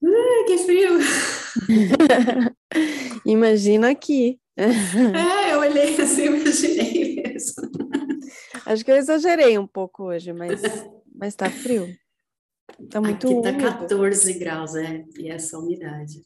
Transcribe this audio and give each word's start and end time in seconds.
Que 0.00 0.58
frio! 0.58 0.98
Imagina 3.26 3.90
aqui. 3.90 4.40
É, 4.56 5.52
eu 5.52 5.60
olhei 5.60 6.00
assim, 6.00 6.24
imaginei 6.26 7.22
mesmo. 7.22 7.70
Acho 8.66 8.84
que 8.84 8.90
eu 8.90 8.96
exagerei 8.96 9.58
um 9.58 9.66
pouco 9.66 10.04
hoje, 10.04 10.32
mas, 10.32 10.60
mas 11.14 11.34
tá 11.34 11.50
frio. 11.50 11.88
Tá 12.90 13.00
muito 13.00 13.26
Aqui 13.26 13.42
tá 13.42 13.50
úmido. 13.50 13.64
14 13.64 14.32
graus, 14.34 14.74
é, 14.74 15.04
e 15.18 15.30
essa 15.30 15.58
umidade. 15.58 16.22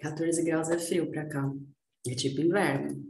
14 0.00 0.42
graus 0.42 0.70
é 0.70 0.78
frio 0.78 1.10
pra 1.10 1.26
cá. 1.28 1.50
É 2.06 2.14
tipo 2.14 2.40
inverno. 2.40 3.02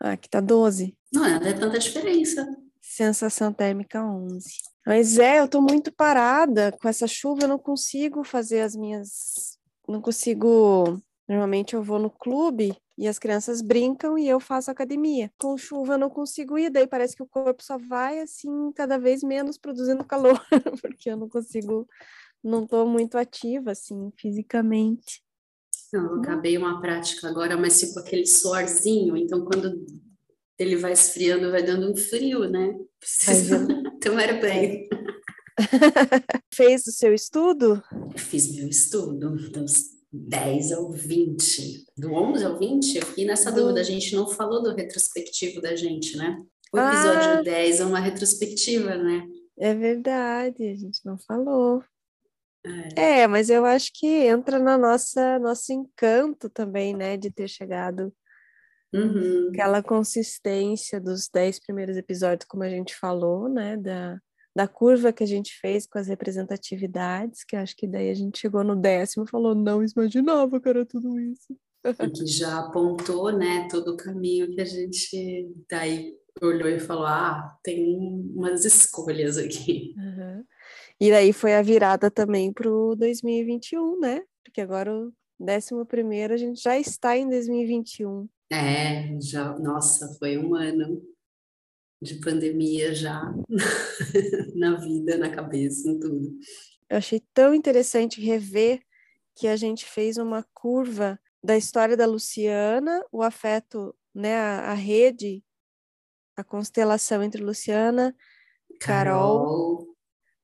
Ah, 0.00 0.12
aqui 0.12 0.28
tá 0.28 0.40
12. 0.40 0.94
Não 1.12 1.24
é, 1.24 1.40
não 1.40 1.46
é 1.46 1.52
tanta 1.52 1.78
diferença. 1.78 2.46
Sensação 2.80 3.52
térmica 3.52 4.04
11. 4.04 4.48
Mas 4.86 5.18
é, 5.18 5.40
eu 5.40 5.48
tô 5.48 5.60
muito 5.60 5.92
parada 5.92 6.70
com 6.70 6.88
essa 6.88 7.08
chuva, 7.08 7.42
eu 7.42 7.48
não 7.48 7.58
consigo 7.58 8.22
fazer 8.22 8.60
as 8.60 8.76
minhas. 8.76 9.58
Não 9.88 10.00
consigo. 10.00 11.02
Normalmente 11.28 11.74
eu 11.74 11.82
vou 11.82 11.98
no 11.98 12.08
clube 12.08 12.72
e 12.96 13.08
as 13.08 13.18
crianças 13.18 13.60
brincam 13.60 14.16
e 14.16 14.28
eu 14.28 14.38
faço 14.38 14.70
academia. 14.70 15.28
Com 15.38 15.58
chuva 15.58 15.94
eu 15.94 15.98
não 15.98 16.08
consigo 16.08 16.56
ir, 16.56 16.70
daí 16.70 16.86
parece 16.86 17.16
que 17.16 17.22
o 17.22 17.26
corpo 17.26 17.64
só 17.64 17.76
vai 17.76 18.20
assim, 18.20 18.70
cada 18.76 18.96
vez 18.96 19.24
menos 19.24 19.58
produzindo 19.58 20.04
calor, 20.04 20.40
porque 20.80 21.10
eu 21.10 21.16
não 21.16 21.28
consigo, 21.28 21.88
não 22.42 22.64
tô 22.64 22.86
muito 22.86 23.18
ativa 23.18 23.72
assim, 23.72 24.12
fisicamente. 24.16 25.20
Não, 25.92 26.20
acabei 26.20 26.56
uma 26.56 26.80
prática 26.80 27.28
agora, 27.28 27.56
mas 27.56 27.80
tipo 27.80 27.98
aquele 27.98 28.26
suorzinho, 28.26 29.16
então 29.16 29.44
quando 29.44 29.84
ele 30.58 30.76
vai 30.76 30.92
esfriando, 30.92 31.50
vai 31.50 31.62
dando 31.62 31.90
um 31.90 31.96
frio, 31.96 32.48
né? 32.48 32.74
Precisa 32.98 33.66
tomar 34.00 34.40
banho. 34.40 34.86
Fez 36.52 36.86
o 36.86 36.92
seu 36.92 37.14
estudo? 37.14 37.82
Fiz 38.16 38.54
meu 38.54 38.68
estudo, 38.68 39.36
dos 39.50 39.96
10 40.12 40.72
ao 40.72 40.90
20. 40.90 41.84
Do 41.96 42.12
11 42.12 42.44
ao 42.44 42.58
20, 42.58 42.96
eu 42.96 43.06
fiquei 43.06 43.24
nessa 43.24 43.50
dúvida. 43.50 43.80
A 43.80 43.84
gente 43.84 44.14
não 44.14 44.28
falou 44.28 44.62
do 44.62 44.74
retrospectivo 44.74 45.60
da 45.60 45.74
gente, 45.74 46.16
né? 46.16 46.42
O 46.72 46.78
episódio 46.78 47.38
Ah. 47.38 47.42
10 47.42 47.80
é 47.80 47.84
uma 47.84 48.00
retrospectiva, 48.00 48.96
né? 48.96 49.26
É 49.58 49.74
verdade, 49.74 50.68
a 50.68 50.76
gente 50.76 51.00
não 51.04 51.16
falou. 51.18 51.82
É, 52.96 53.26
mas 53.26 53.48
eu 53.48 53.64
acho 53.64 53.90
que 53.94 54.06
entra 54.06 54.58
na 54.58 54.76
nossa 54.76 55.38
nosso 55.38 55.72
encanto 55.72 56.50
também, 56.50 56.94
né, 56.94 57.16
de 57.16 57.30
ter 57.30 57.48
chegado 57.48 58.12
Uhum. 58.98 59.48
aquela 59.50 59.82
consistência 59.82 61.00
dos 61.00 61.28
dez 61.28 61.58
primeiros 61.58 61.96
episódios, 61.96 62.48
como 62.48 62.62
a 62.62 62.68
gente 62.68 62.94
falou, 62.94 63.48
né, 63.48 63.76
da, 63.76 64.18
da 64.54 64.66
curva 64.66 65.12
que 65.12 65.24
a 65.24 65.26
gente 65.26 65.58
fez 65.60 65.86
com 65.86 65.98
as 65.98 66.08
representatividades, 66.08 67.44
que 67.44 67.56
acho 67.56 67.76
que 67.76 67.86
daí 67.86 68.10
a 68.10 68.14
gente 68.14 68.38
chegou 68.38 68.64
no 68.64 68.76
décimo 68.76 69.24
e 69.24 69.30
falou, 69.30 69.54
não 69.54 69.82
imaginava 69.84 70.60
que 70.60 70.68
era 70.68 70.84
tudo 70.84 71.18
isso. 71.18 71.56
E 72.00 72.10
que 72.10 72.26
já 72.26 72.58
apontou, 72.58 73.30
né, 73.30 73.68
todo 73.70 73.92
o 73.92 73.96
caminho 73.96 74.50
que 74.50 74.60
a 74.60 74.64
gente 74.64 75.48
daí 75.70 76.16
olhou 76.42 76.68
e 76.68 76.80
falou: 76.80 77.06
ah, 77.06 77.56
tem 77.62 77.96
umas 78.34 78.64
escolhas 78.64 79.38
aqui. 79.38 79.94
Aham. 79.98 80.44
E 81.00 81.10
daí 81.10 81.32
foi 81.32 81.54
a 81.54 81.62
virada 81.62 82.10
também 82.10 82.52
para 82.52 82.70
o 82.70 82.94
2021, 82.96 84.00
né? 84.00 84.22
Porque 84.42 84.60
agora 84.60 84.92
o 84.92 85.12
décimo 85.38 85.84
primeiro 85.84 86.32
a 86.34 86.36
gente 86.36 86.60
já 86.60 86.78
está 86.78 87.16
em 87.16 87.28
2021. 87.28 88.26
É, 88.50 89.20
já, 89.20 89.58
nossa, 89.58 90.14
foi 90.18 90.38
um 90.38 90.54
ano 90.54 91.02
de 92.00 92.20
pandemia 92.20 92.94
já 92.94 93.20
na 94.54 94.76
vida, 94.76 95.16
na 95.16 95.30
cabeça, 95.30 95.88
em 95.88 95.98
tudo. 95.98 96.38
Eu 96.88 96.98
achei 96.98 97.20
tão 97.34 97.54
interessante 97.54 98.20
rever 98.20 98.80
que 99.34 99.48
a 99.48 99.56
gente 99.56 99.84
fez 99.84 100.16
uma 100.16 100.44
curva 100.54 101.18
da 101.42 101.56
história 101.56 101.96
da 101.96 102.06
Luciana, 102.06 103.04
o 103.10 103.22
afeto, 103.22 103.94
né, 104.14 104.36
a, 104.36 104.70
a 104.70 104.74
rede, 104.74 105.44
a 106.36 106.44
constelação 106.44 107.22
entre 107.22 107.42
Luciana, 107.42 108.14
Carol, 108.80 109.95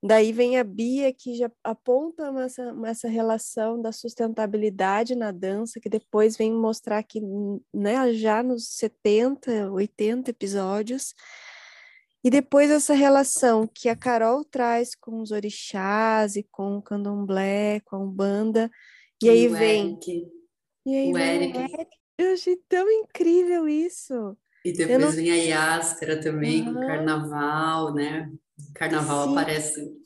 daí 0.03 0.33
vem 0.33 0.59
a 0.59 0.65
Bia 0.65 1.13
que 1.13 1.35
já 1.37 1.51
aponta 1.63 2.25
essa, 2.41 2.75
essa 2.87 3.09
relação 3.09 3.81
da 3.81 3.93
sustentabilidade 3.93 5.15
na 5.15 5.31
dança, 5.31 5.79
que 5.79 5.89
depois 5.89 6.37
vem 6.37 6.53
mostrar 6.53 7.03
que, 7.03 7.21
né, 7.73 8.13
já 8.13 8.43
nos 8.43 8.69
70, 8.77 9.71
80 9.71 10.31
episódios, 10.31 11.15
e 12.25 12.31
depois 12.31 12.71
essa 12.71 12.95
relação 12.95 13.67
que 13.67 13.89
a 13.89 13.97
Carol 13.97 14.45
traz 14.45 14.95
com 14.95 15.21
os 15.21 15.31
orixás 15.33 16.37
e 16.37 16.43
com 16.51 16.77
o 16.77 16.83
candomblé, 16.83 17.81
com 17.85 17.97
a 17.97 17.99
Umbanda, 17.99 18.71
e 19.23 19.29
aí 19.29 19.47
o 19.49 19.53
vem, 19.53 19.87
Eric, 19.93 20.27
e 20.87 20.95
aí 20.97 21.13
o 21.13 21.19
Eric. 21.19 21.59
Eric. 21.59 21.91
Eu 22.19 22.35
achei 22.35 22.57
tão 22.69 22.89
incrível 22.91 23.69
isso. 23.69 24.37
E 24.65 24.73
depois 24.73 25.01
não- 25.01 25.11
vem 25.11 25.31
a 25.33 25.35
Yáscara 25.35 26.21
também, 26.21 26.65
com 26.65 26.71
o 26.73 26.79
Aham. 26.79 26.87
carnaval, 26.87 27.95
né? 27.95 28.31
Carnaval 28.75 29.27
Sim. 29.27 29.33
aparece 29.33 30.03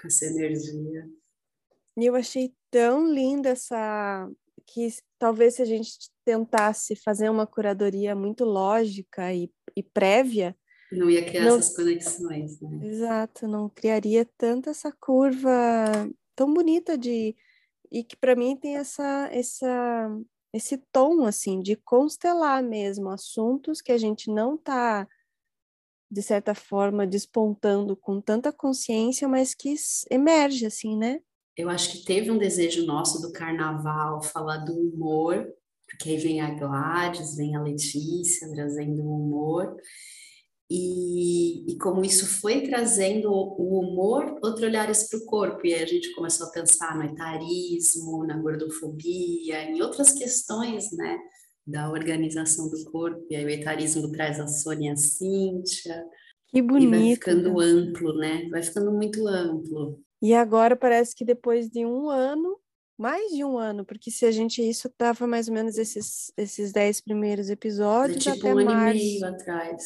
com 0.00 0.06
essa 0.06 0.26
energia. 0.26 1.08
E 1.96 2.06
eu 2.06 2.14
achei 2.14 2.52
tão 2.70 3.06
linda 3.12 3.50
essa. 3.50 4.28
que 4.66 4.88
talvez 5.18 5.54
se 5.54 5.62
a 5.62 5.64
gente 5.64 6.10
tentasse 6.24 6.96
fazer 6.96 7.28
uma 7.28 7.46
curadoria 7.46 8.14
muito 8.16 8.44
lógica 8.44 9.32
e, 9.32 9.50
e 9.76 9.82
prévia, 9.82 10.56
Não 10.90 11.08
ia 11.10 11.24
criar 11.24 11.44
Não- 11.44 11.58
essas 11.58 11.76
conexões, 11.76 12.60
né? 12.60 12.86
exato, 12.86 13.46
não 13.46 13.68
criaria 13.68 14.24
tanta 14.38 14.70
essa 14.70 14.90
curva 14.92 15.52
tão 16.34 16.52
bonita 16.52 16.96
de. 16.98 17.36
E 17.92 18.02
que 18.02 18.16
para 18.16 18.34
mim 18.34 18.56
tem 18.56 18.76
essa, 18.76 19.28
essa, 19.30 20.08
esse 20.52 20.78
tom 20.90 21.24
assim 21.24 21.60
de 21.60 21.76
constelar 21.76 22.62
mesmo 22.62 23.08
assuntos 23.10 23.80
que 23.80 23.92
a 23.92 23.98
gente 23.98 24.30
não 24.32 24.56
está 24.56 25.06
de 26.14 26.22
certa 26.22 26.54
forma 26.54 27.04
despontando 27.04 27.96
com 27.96 28.20
tanta 28.20 28.52
consciência, 28.52 29.26
mas 29.26 29.52
que 29.52 29.74
emerge 30.08 30.64
assim, 30.64 30.96
né? 30.96 31.18
Eu 31.56 31.68
acho 31.68 31.90
que 31.90 32.04
teve 32.04 32.30
um 32.30 32.38
desejo 32.38 32.86
nosso 32.86 33.20
do 33.20 33.32
carnaval 33.32 34.22
falar 34.22 34.58
do 34.58 34.72
humor, 34.72 35.44
porque 35.88 36.10
aí 36.10 36.16
vem 36.16 36.40
a 36.40 36.54
Gladys, 36.54 37.36
vem 37.36 37.56
a 37.56 37.62
Letícia 37.62 38.48
trazendo 38.52 39.02
o 39.02 39.26
humor. 39.26 39.76
E, 40.70 41.72
e, 41.72 41.78
como 41.78 42.04
isso 42.04 42.26
foi 42.26 42.62
trazendo 42.62 43.30
o 43.30 43.80
humor, 43.80 44.38
outro 44.42 44.66
olhares 44.66 45.08
para 45.08 45.18
o 45.18 45.26
corpo. 45.26 45.66
E 45.66 45.74
aí 45.74 45.82
a 45.82 45.86
gente 45.86 46.14
começou 46.14 46.46
a 46.46 46.50
pensar 46.50 46.96
no 46.96 47.04
etarismo, 47.04 48.24
na 48.24 48.38
gordofobia, 48.38 49.64
em 49.64 49.82
outras 49.82 50.12
questões, 50.12 50.90
né? 50.92 51.18
Da 51.66 51.90
organização 51.90 52.68
do 52.68 52.84
corpo. 52.90 53.26
E 53.30 53.36
aí 53.36 53.44
o 53.44 53.50
etarismo 53.50 54.10
traz 54.12 54.38
a 54.38 54.46
Sônia 54.46 54.92
a 54.92 54.96
Cíntia. 54.96 56.04
Que 56.48 56.62
bonito. 56.62 56.94
E 56.94 56.98
vai 56.98 57.14
ficando 57.14 57.54
né? 57.54 57.64
amplo, 57.64 58.16
né? 58.16 58.48
Vai 58.50 58.62
ficando 58.62 58.92
muito 58.92 59.26
amplo. 59.26 60.00
E 60.22 60.32
agora 60.32 60.76
parece 60.76 61.14
que 61.14 61.24
depois 61.24 61.68
de 61.68 61.84
um 61.84 62.08
ano, 62.08 62.58
mais 62.98 63.32
de 63.32 63.44
um 63.44 63.58
ano, 63.58 63.84
porque 63.84 64.10
se 64.10 64.24
a 64.24 64.30
gente 64.30 64.62
isso 64.62 64.88
estava 64.88 65.26
mais 65.26 65.48
ou 65.48 65.54
menos 65.54 65.76
esses 65.76 66.32
esses 66.36 66.72
dez 66.72 67.00
primeiros 67.00 67.50
episódios 67.50 68.22
tipo 68.22 68.38
até 68.38 68.54
um 68.54 68.64
março. 68.64 68.78
ano 68.78 68.98
e 68.98 69.20
meio 69.20 69.26
atrás. 69.26 69.84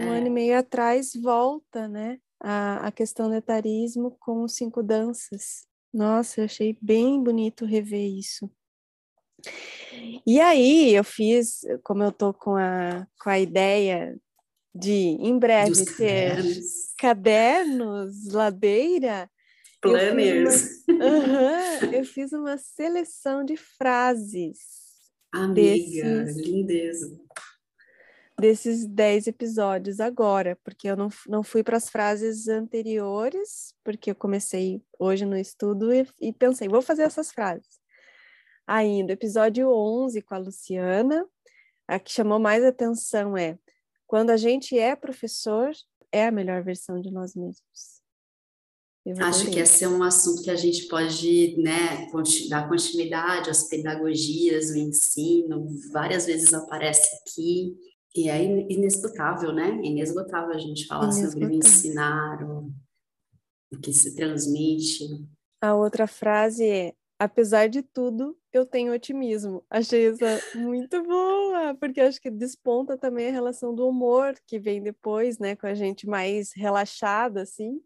Um 0.00 0.04
é. 0.04 0.18
ano 0.18 0.26
e 0.26 0.30
meio 0.30 0.58
atrás 0.58 1.12
volta, 1.20 1.88
né? 1.88 2.18
A, 2.40 2.86
a 2.88 2.92
questão 2.92 3.28
do 3.28 3.34
etarismo 3.34 4.16
com 4.20 4.46
cinco 4.46 4.82
danças. 4.82 5.66
Nossa, 5.92 6.40
eu 6.40 6.44
achei 6.44 6.76
bem 6.80 7.22
bonito 7.22 7.64
rever 7.64 8.08
isso. 8.08 8.50
E 10.26 10.40
aí 10.40 10.94
eu 10.94 11.04
fiz, 11.04 11.60
como 11.82 12.02
eu 12.02 12.10
tô 12.12 12.32
com 12.32 12.56
a, 12.56 13.06
com 13.22 13.30
a 13.30 13.38
ideia 13.38 14.16
de 14.74 14.92
em 14.92 15.38
breve 15.38 15.70
Dos 15.70 15.84
ter 15.96 16.36
cadernos. 16.36 16.94
cadernos, 16.98 18.26
ladeira, 18.32 19.30
Planners. 19.80 20.44
eu 20.44 20.50
fiz, 20.50 20.98
uma, 20.98 21.06
Aham, 21.06 21.92
eu 21.94 22.04
fiz 22.04 22.32
uma 22.32 22.58
seleção 22.58 23.44
de 23.44 23.56
frases 23.56 24.58
Amiga, 25.32 25.54
desses- 26.24 26.36
lindeza. 26.36 27.20
desses 28.40 28.86
10 28.86 29.26
episódios 29.26 30.00
agora, 30.00 30.58
porque 30.64 30.88
eu 30.88 30.96
não, 30.96 31.08
não 31.28 31.42
fui 31.42 31.62
para 31.62 31.76
as 31.76 31.88
frases 31.88 32.48
anteriores, 32.48 33.74
porque 33.84 34.10
eu 34.10 34.14
comecei 34.14 34.82
hoje 34.98 35.24
no 35.24 35.36
estudo 35.36 35.92
e, 35.92 36.06
e 36.20 36.32
pensei, 36.32 36.68
vou 36.68 36.82
fazer 36.82 37.02
essas 37.02 37.30
frases. 37.30 37.78
Ainda, 38.66 39.12
episódio 39.12 39.68
11 39.70 40.22
com 40.22 40.34
a 40.34 40.38
Luciana, 40.38 41.26
a 41.86 41.98
que 41.98 42.10
chamou 42.12 42.38
mais 42.38 42.64
atenção 42.64 43.36
é: 43.36 43.58
quando 44.06 44.30
a 44.30 44.36
gente 44.36 44.78
é 44.78 44.96
professor, 44.96 45.70
é 46.10 46.26
a 46.26 46.30
melhor 46.32 46.62
versão 46.62 47.00
de 47.00 47.10
nós 47.10 47.34
mesmos. 47.34 48.02
Acho 49.18 49.50
que 49.50 49.58
esse 49.58 49.84
é 49.84 49.88
um 49.88 50.02
assunto 50.02 50.42
que 50.42 50.50
a 50.50 50.56
gente 50.56 50.88
pode 50.88 51.56
né, 51.60 52.08
dar 52.48 52.66
continuidade 52.70 53.50
às 53.50 53.68
pedagogias, 53.68 54.70
o 54.70 54.78
ensino, 54.78 55.66
várias 55.92 56.24
vezes 56.24 56.54
aparece 56.54 57.14
aqui, 57.16 57.76
e 58.16 58.30
é 58.30 58.42
in- 58.42 58.66
inesgotável, 58.70 59.52
né? 59.52 59.78
Inesgotável 59.82 60.54
a 60.54 60.58
gente 60.58 60.86
falar 60.86 61.12
sobre 61.12 61.44
o 61.44 61.50
ensinar, 61.50 62.42
o, 62.44 62.72
o 63.70 63.78
que 63.78 63.92
se 63.92 64.14
transmite. 64.16 65.04
A 65.60 65.74
outra 65.74 66.06
frase 66.06 66.66
é: 66.66 66.94
apesar 67.18 67.68
de 67.68 67.82
tudo, 67.82 68.34
eu 68.56 68.66
tenho 68.66 68.92
otimismo. 68.92 69.64
Achei 69.68 70.08
essa 70.08 70.40
muito 70.56 71.02
boa, 71.02 71.74
porque 71.74 72.00
acho 72.00 72.20
que 72.20 72.30
desponta 72.30 72.96
também 72.96 73.28
a 73.28 73.32
relação 73.32 73.74
do 73.74 73.88
humor 73.88 74.34
que 74.46 74.58
vem 74.58 74.82
depois, 74.82 75.38
né, 75.38 75.56
com 75.56 75.66
a 75.66 75.74
gente 75.74 76.06
mais 76.06 76.52
relaxada 76.52 77.42
assim. 77.42 77.80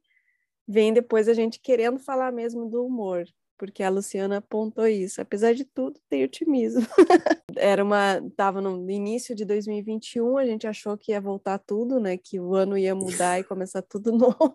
Vem 0.66 0.92
depois 0.92 1.28
a 1.28 1.34
gente 1.34 1.60
querendo 1.60 1.98
falar 1.98 2.30
mesmo 2.32 2.68
do 2.68 2.84
humor, 2.84 3.24
porque 3.56 3.82
a 3.82 3.88
Luciana 3.88 4.38
apontou 4.38 4.86
isso. 4.86 5.20
Apesar 5.20 5.54
de 5.54 5.64
tudo, 5.64 5.98
tem 6.08 6.24
otimismo. 6.24 6.86
Era 7.56 7.82
uma, 7.82 8.22
tava 8.36 8.60
no 8.60 8.90
início 8.90 9.34
de 9.34 9.44
2021, 9.44 10.36
a 10.36 10.44
gente 10.44 10.66
achou 10.66 10.96
que 10.98 11.12
ia 11.12 11.20
voltar 11.20 11.58
tudo, 11.58 11.98
né, 11.98 12.16
que 12.16 12.38
o 12.38 12.54
ano 12.54 12.76
ia 12.76 12.94
mudar 12.94 13.40
e 13.40 13.44
começar 13.44 13.82
tudo 13.82 14.12
novo. 14.16 14.54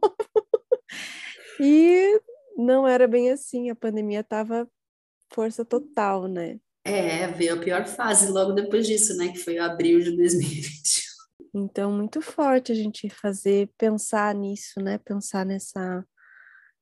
E 1.60 2.20
não 2.56 2.88
era 2.88 3.08
bem 3.08 3.32
assim, 3.32 3.70
a 3.70 3.76
pandemia 3.76 4.20
estava 4.20 4.70
força 5.34 5.66
total, 5.66 6.28
né? 6.28 6.60
É, 6.86 7.28
veio 7.28 7.56
a 7.56 7.58
pior 7.58 7.86
fase 7.86 8.30
logo 8.32 8.52
depois 8.52 8.86
disso, 8.86 9.16
né? 9.16 9.30
Que 9.30 9.40
foi 9.40 9.58
o 9.58 9.64
abril 9.64 10.02
de 10.02 10.16
2021. 10.16 11.14
Então, 11.56 11.92
muito 11.92 12.22
forte 12.22 12.72
a 12.72 12.76
gente 12.76 13.10
fazer, 13.10 13.70
pensar 13.78 14.34
nisso, 14.36 14.80
né? 14.82 14.98
Pensar 14.98 15.46
nessa. 15.46 16.06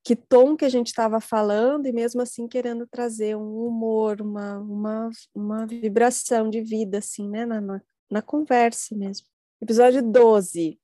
Que 0.04 0.16
tom 0.16 0.56
que 0.56 0.64
a 0.64 0.68
gente 0.68 0.88
estava 0.88 1.20
falando 1.20 1.86
e 1.86 1.92
mesmo 1.92 2.20
assim 2.20 2.48
querendo 2.48 2.86
trazer 2.88 3.36
um 3.36 3.66
humor, 3.66 4.20
uma, 4.20 4.58
uma, 4.58 5.10
uma 5.32 5.66
vibração 5.66 6.50
de 6.50 6.60
vida, 6.60 6.98
assim, 6.98 7.28
né? 7.28 7.46
Na, 7.46 7.60
na, 7.60 7.80
na 8.10 8.22
conversa 8.22 8.96
mesmo. 8.96 9.26
Episódio 9.60 10.02
12, 10.02 10.80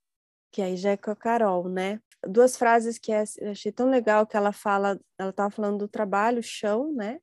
que 0.53 0.63
aí 0.63 0.77
já 0.77 0.91
é 0.91 0.97
com 0.97 1.11
a 1.11 1.17
Carol, 1.17 1.69
né? 1.69 2.01
Duas 2.25 2.57
frases 2.57 2.99
que 2.99 3.11
é- 3.11 3.25
eu 3.39 3.51
achei 3.51 3.73
tão 3.73 3.91
legal 3.91 4.25
que 4.27 4.37
ela 4.37 4.53
fala, 4.53 5.01
ela 5.19 5.31
estava 5.31 5.51
falando 5.51 5.79
do 5.79 5.89
trabalho, 5.89 6.43
chão, 6.43 6.93
né? 6.93 7.19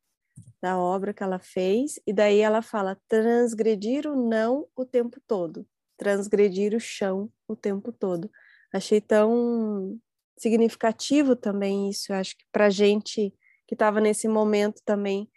Da 0.66 0.80
obra 0.80 1.14
que 1.14 1.22
ela 1.22 1.38
fez, 1.38 2.00
e 2.08 2.14
daí 2.14 2.40
ela 2.40 2.62
fala 2.62 2.98
transgredir 3.08 4.08
o 4.08 4.16
não 4.16 4.68
o 4.76 4.84
tempo 4.84 5.22
todo 5.28 5.68
transgredir 5.98 6.74
o 6.76 6.80
chão 6.80 7.32
o 7.48 7.56
tempo 7.56 7.92
todo. 7.92 8.30
Achei 8.74 9.00
tão 9.00 10.00
significativo 10.38 11.36
também 11.36 11.90
isso, 11.90 12.12
eu 12.12 12.18
acho 12.18 12.38
que 12.38 12.46
para 12.52 12.70
gente 12.70 13.34
que 13.68 13.74
estava 13.74 14.02
nesse 14.02 14.28
momento 14.28 14.82
também 14.86 15.30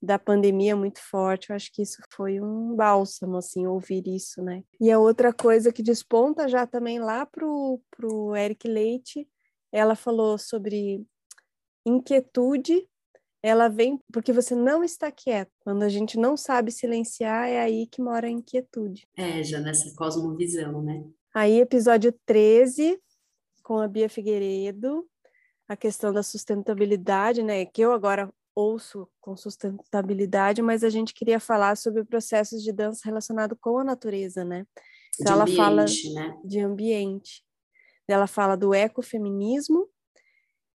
da 0.00 0.18
pandemia 0.18 0.74
muito 0.74 1.00
forte, 1.00 1.50
eu 1.50 1.56
acho 1.56 1.72
que 1.72 1.82
isso 1.82 2.02
foi 2.12 2.40
um 2.40 2.74
bálsamo, 2.74 3.36
assim, 3.36 3.66
ouvir 3.66 4.02
isso, 4.06 4.42
né? 4.42 4.62
E 4.80 4.90
a 4.90 4.98
outra 4.98 5.32
coisa 5.32 5.72
que 5.72 5.82
desponta 5.82 6.48
já 6.48 6.66
também 6.66 6.98
lá 6.98 7.24
pro, 7.24 7.80
pro 7.90 8.34
Eric 8.36 8.66
Leite, 8.66 9.28
ela 9.70 9.94
falou 9.94 10.36
sobre 10.38 11.06
inquietude, 11.86 12.88
ela 13.42 13.68
vem 13.68 13.98
porque 14.12 14.32
você 14.32 14.54
não 14.54 14.84
está 14.84 15.10
quieto. 15.10 15.50
Quando 15.60 15.82
a 15.82 15.88
gente 15.88 16.16
não 16.16 16.36
sabe 16.36 16.70
silenciar, 16.70 17.48
é 17.48 17.60
aí 17.60 17.86
que 17.86 18.00
mora 18.00 18.28
a 18.28 18.30
inquietude. 18.30 19.08
É, 19.16 19.42
já 19.42 19.60
nessa 19.60 19.92
cosmovisão, 19.96 20.80
né? 20.82 21.04
Aí, 21.34 21.60
episódio 21.60 22.14
13, 22.24 23.00
com 23.62 23.78
a 23.78 23.88
Bia 23.88 24.08
Figueiredo, 24.08 25.04
a 25.68 25.76
questão 25.76 26.12
da 26.12 26.22
sustentabilidade, 26.22 27.42
né? 27.42 27.64
Que 27.64 27.82
eu 27.82 27.92
agora 27.92 28.32
ouço 28.54 29.08
com 29.20 29.36
sustentabilidade, 29.36 30.60
mas 30.62 30.84
a 30.84 30.90
gente 30.90 31.14
queria 31.14 31.40
falar 31.40 31.76
sobre 31.76 32.04
processos 32.04 32.62
de 32.62 32.70
dança 32.70 33.00
relacionado 33.04 33.56
com 33.56 33.78
a 33.78 33.84
natureza, 33.84 34.44
né? 34.44 34.66
De 35.18 35.22
Então, 35.22 35.34
ela 35.34 35.46
fala 35.46 35.82
ambiente, 35.82 36.14
né? 36.14 36.40
de 36.44 36.60
ambiente. 36.60 37.44
Ela 38.06 38.26
fala 38.26 38.56
do 38.56 38.74
ecofeminismo 38.74 39.88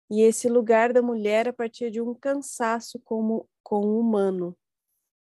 e 0.09 0.21
esse 0.21 0.48
lugar 0.48 0.94
da 0.94 1.01
mulher 1.01 1.48
a 1.48 1.54
partir 1.54 1.92
de 1.92 2.01
um 2.01 2.13
cansaço 2.13 3.00
como 3.00 3.50
com 3.62 3.86
o 3.86 4.00
humano. 4.00 4.57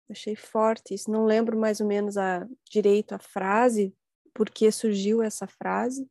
Achei 0.08 0.34
forte 0.36 0.94
isso. 0.94 1.10
Não 1.10 1.24
lembro 1.24 1.58
mais 1.58 1.80
ou 1.80 1.86
menos 1.86 2.16
a 2.16 2.46
direito 2.70 3.12
a 3.12 3.18
frase, 3.18 3.94
por 4.32 4.48
que 4.48 4.70
surgiu 4.70 5.22
essa 5.22 5.46
frase, 5.46 6.08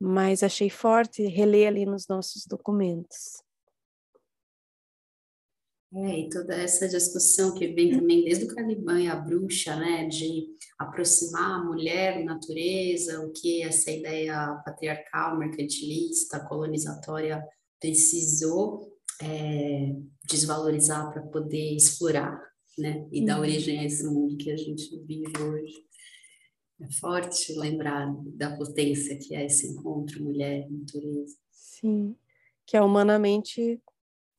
mas 0.00 0.42
achei 0.42 0.70
forte 0.70 1.26
reler 1.26 1.68
ali 1.68 1.86
nos 1.86 2.06
nossos 2.06 2.46
documentos. 2.46 3.42
É, 5.94 6.20
e 6.20 6.28
toda 6.28 6.54
essa 6.54 6.86
discussão 6.86 7.54
que 7.54 7.68
vem 7.68 7.98
também 7.98 8.22
desde 8.22 8.44
o 8.44 8.54
Caliban 8.54 9.00
e 9.00 9.08
a 9.08 9.16
bruxa, 9.16 9.74
né, 9.74 10.06
de 10.06 10.46
aproximar 10.78 11.60
a 11.60 11.64
mulher, 11.64 12.22
natureza, 12.24 13.24
o 13.24 13.32
que 13.32 13.62
essa 13.62 13.90
ideia 13.90 14.60
patriarcal, 14.66 15.38
mercantilista, 15.38 16.40
colonizatória 16.40 17.42
precisou 17.80 18.92
é, 19.22 19.94
desvalorizar 20.28 21.10
para 21.10 21.22
poder 21.22 21.74
explorar, 21.74 22.38
né, 22.76 23.08
e 23.10 23.24
dar 23.24 23.36
Uhum. 23.36 23.42
origem 23.42 23.78
a 23.78 23.84
esse 23.84 24.04
mundo 24.04 24.36
que 24.36 24.50
a 24.50 24.56
gente 24.56 24.94
vive 25.06 25.32
hoje. 25.40 25.74
É 26.80 26.92
forte 26.92 27.52
lembrar 27.54 28.14
da 28.36 28.54
potência 28.56 29.18
que 29.18 29.34
é 29.34 29.46
esse 29.46 29.66
encontro 29.68 30.22
mulher-natureza. 30.22 31.34
Sim, 31.50 32.14
que 32.66 32.76
é 32.76 32.82
humanamente 32.82 33.80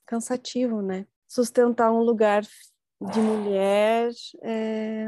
cansativo, 0.05 0.81
né? 0.81 1.05
Sustentar 1.29 1.91
um 1.91 2.01
lugar 2.01 2.41
de 2.41 3.19
mulher 3.19 4.11
é. 4.43 5.07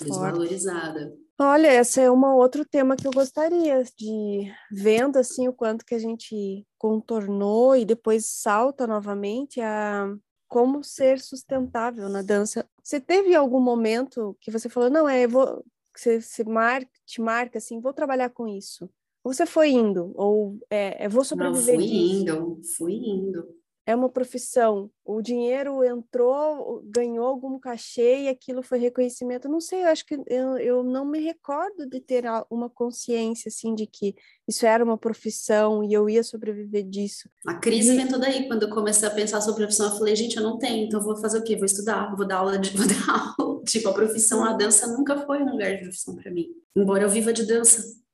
Desvalorizada. 0.00 1.14
Olha, 1.38 1.74
esse 1.74 2.00
é 2.00 2.10
um 2.10 2.24
outro 2.34 2.64
tema 2.64 2.96
que 2.96 3.06
eu 3.06 3.10
gostaria 3.10 3.82
de 3.82 4.50
vendo 4.70 5.18
assim 5.18 5.48
o 5.48 5.52
quanto 5.52 5.84
que 5.84 5.94
a 5.94 5.98
gente 5.98 6.64
contornou 6.78 7.76
e 7.76 7.84
depois 7.84 8.26
salta 8.26 8.86
novamente 8.86 9.60
a 9.60 10.16
como 10.48 10.82
ser 10.82 11.20
sustentável 11.20 12.08
na 12.08 12.22
dança. 12.22 12.66
Você 12.82 13.00
teve 13.00 13.34
algum 13.34 13.60
momento 13.60 14.36
que 14.40 14.50
você 14.50 14.68
falou, 14.68 14.88
não, 14.88 15.08
é, 15.08 15.24
eu 15.24 15.28
vou, 15.28 15.64
você, 15.94 16.20
você 16.20 16.44
marca, 16.44 16.90
te 17.04 17.20
marca 17.20 17.58
assim, 17.58 17.80
vou 17.80 17.92
trabalhar 17.92 18.30
com 18.30 18.46
isso. 18.46 18.88
Ou 19.24 19.34
você 19.34 19.44
foi 19.44 19.70
indo, 19.70 20.12
ou 20.14 20.56
é, 20.70 21.04
eu 21.04 21.10
vou 21.10 21.20
Não, 21.20 21.24
sobreviver 21.24 21.74
fui 21.74 21.86
disso. 21.86 22.20
indo, 22.22 22.60
fui 22.76 22.92
indo. 22.94 23.56
É 23.86 23.94
uma 23.94 24.08
profissão, 24.08 24.90
o 25.04 25.22
dinheiro 25.22 25.84
entrou, 25.84 26.82
ganhou 26.84 27.24
algum 27.24 27.56
cachê 27.56 28.22
e 28.22 28.28
aquilo 28.28 28.60
foi 28.60 28.80
reconhecimento. 28.80 29.48
Não 29.48 29.60
sei, 29.60 29.84
eu 29.84 29.88
acho 29.88 30.04
que 30.04 30.20
eu, 30.26 30.58
eu 30.58 30.82
não 30.82 31.04
me 31.04 31.20
recordo 31.20 31.86
de 31.88 32.00
ter 32.00 32.24
uma 32.50 32.68
consciência 32.68 33.48
assim 33.48 33.76
de 33.76 33.86
que 33.86 34.16
isso 34.48 34.66
era 34.66 34.82
uma 34.82 34.98
profissão 34.98 35.84
e 35.84 35.92
eu 35.92 36.10
ia 36.10 36.24
sobreviver 36.24 36.82
disso. 36.82 37.28
A 37.46 37.54
crise 37.54 37.92
e... 37.92 37.96
vem 37.96 38.08
toda 38.08 38.26
aí. 38.26 38.48
Quando 38.48 38.64
eu 38.64 38.70
comecei 38.70 39.06
a 39.06 39.12
pensar 39.12 39.40
sobre 39.40 39.62
profissão, 39.62 39.86
eu 39.86 39.96
falei, 39.96 40.16
gente, 40.16 40.36
eu 40.36 40.42
não 40.42 40.58
tenho, 40.58 40.86
então 40.86 41.00
vou 41.00 41.16
fazer 41.16 41.38
o 41.38 41.44
quê? 41.44 41.54
Vou 41.54 41.64
estudar, 41.64 42.12
vou 42.16 42.26
dar 42.26 42.38
aula 42.38 42.58
de 42.58 42.70
vou 42.76 42.86
dar 42.88 43.34
aula. 43.38 43.62
Tipo, 43.62 43.88
a 43.90 43.94
profissão, 43.94 44.44
a 44.44 44.52
dança 44.52 44.88
nunca 44.88 45.24
foi 45.24 45.42
um 45.42 45.52
lugar 45.52 45.76
de 45.76 45.82
profissão 45.82 46.16
para 46.16 46.30
mim. 46.32 46.48
Embora 46.74 47.04
eu 47.04 47.08
viva 47.08 47.32
de 47.32 47.46
dança 47.46 48.04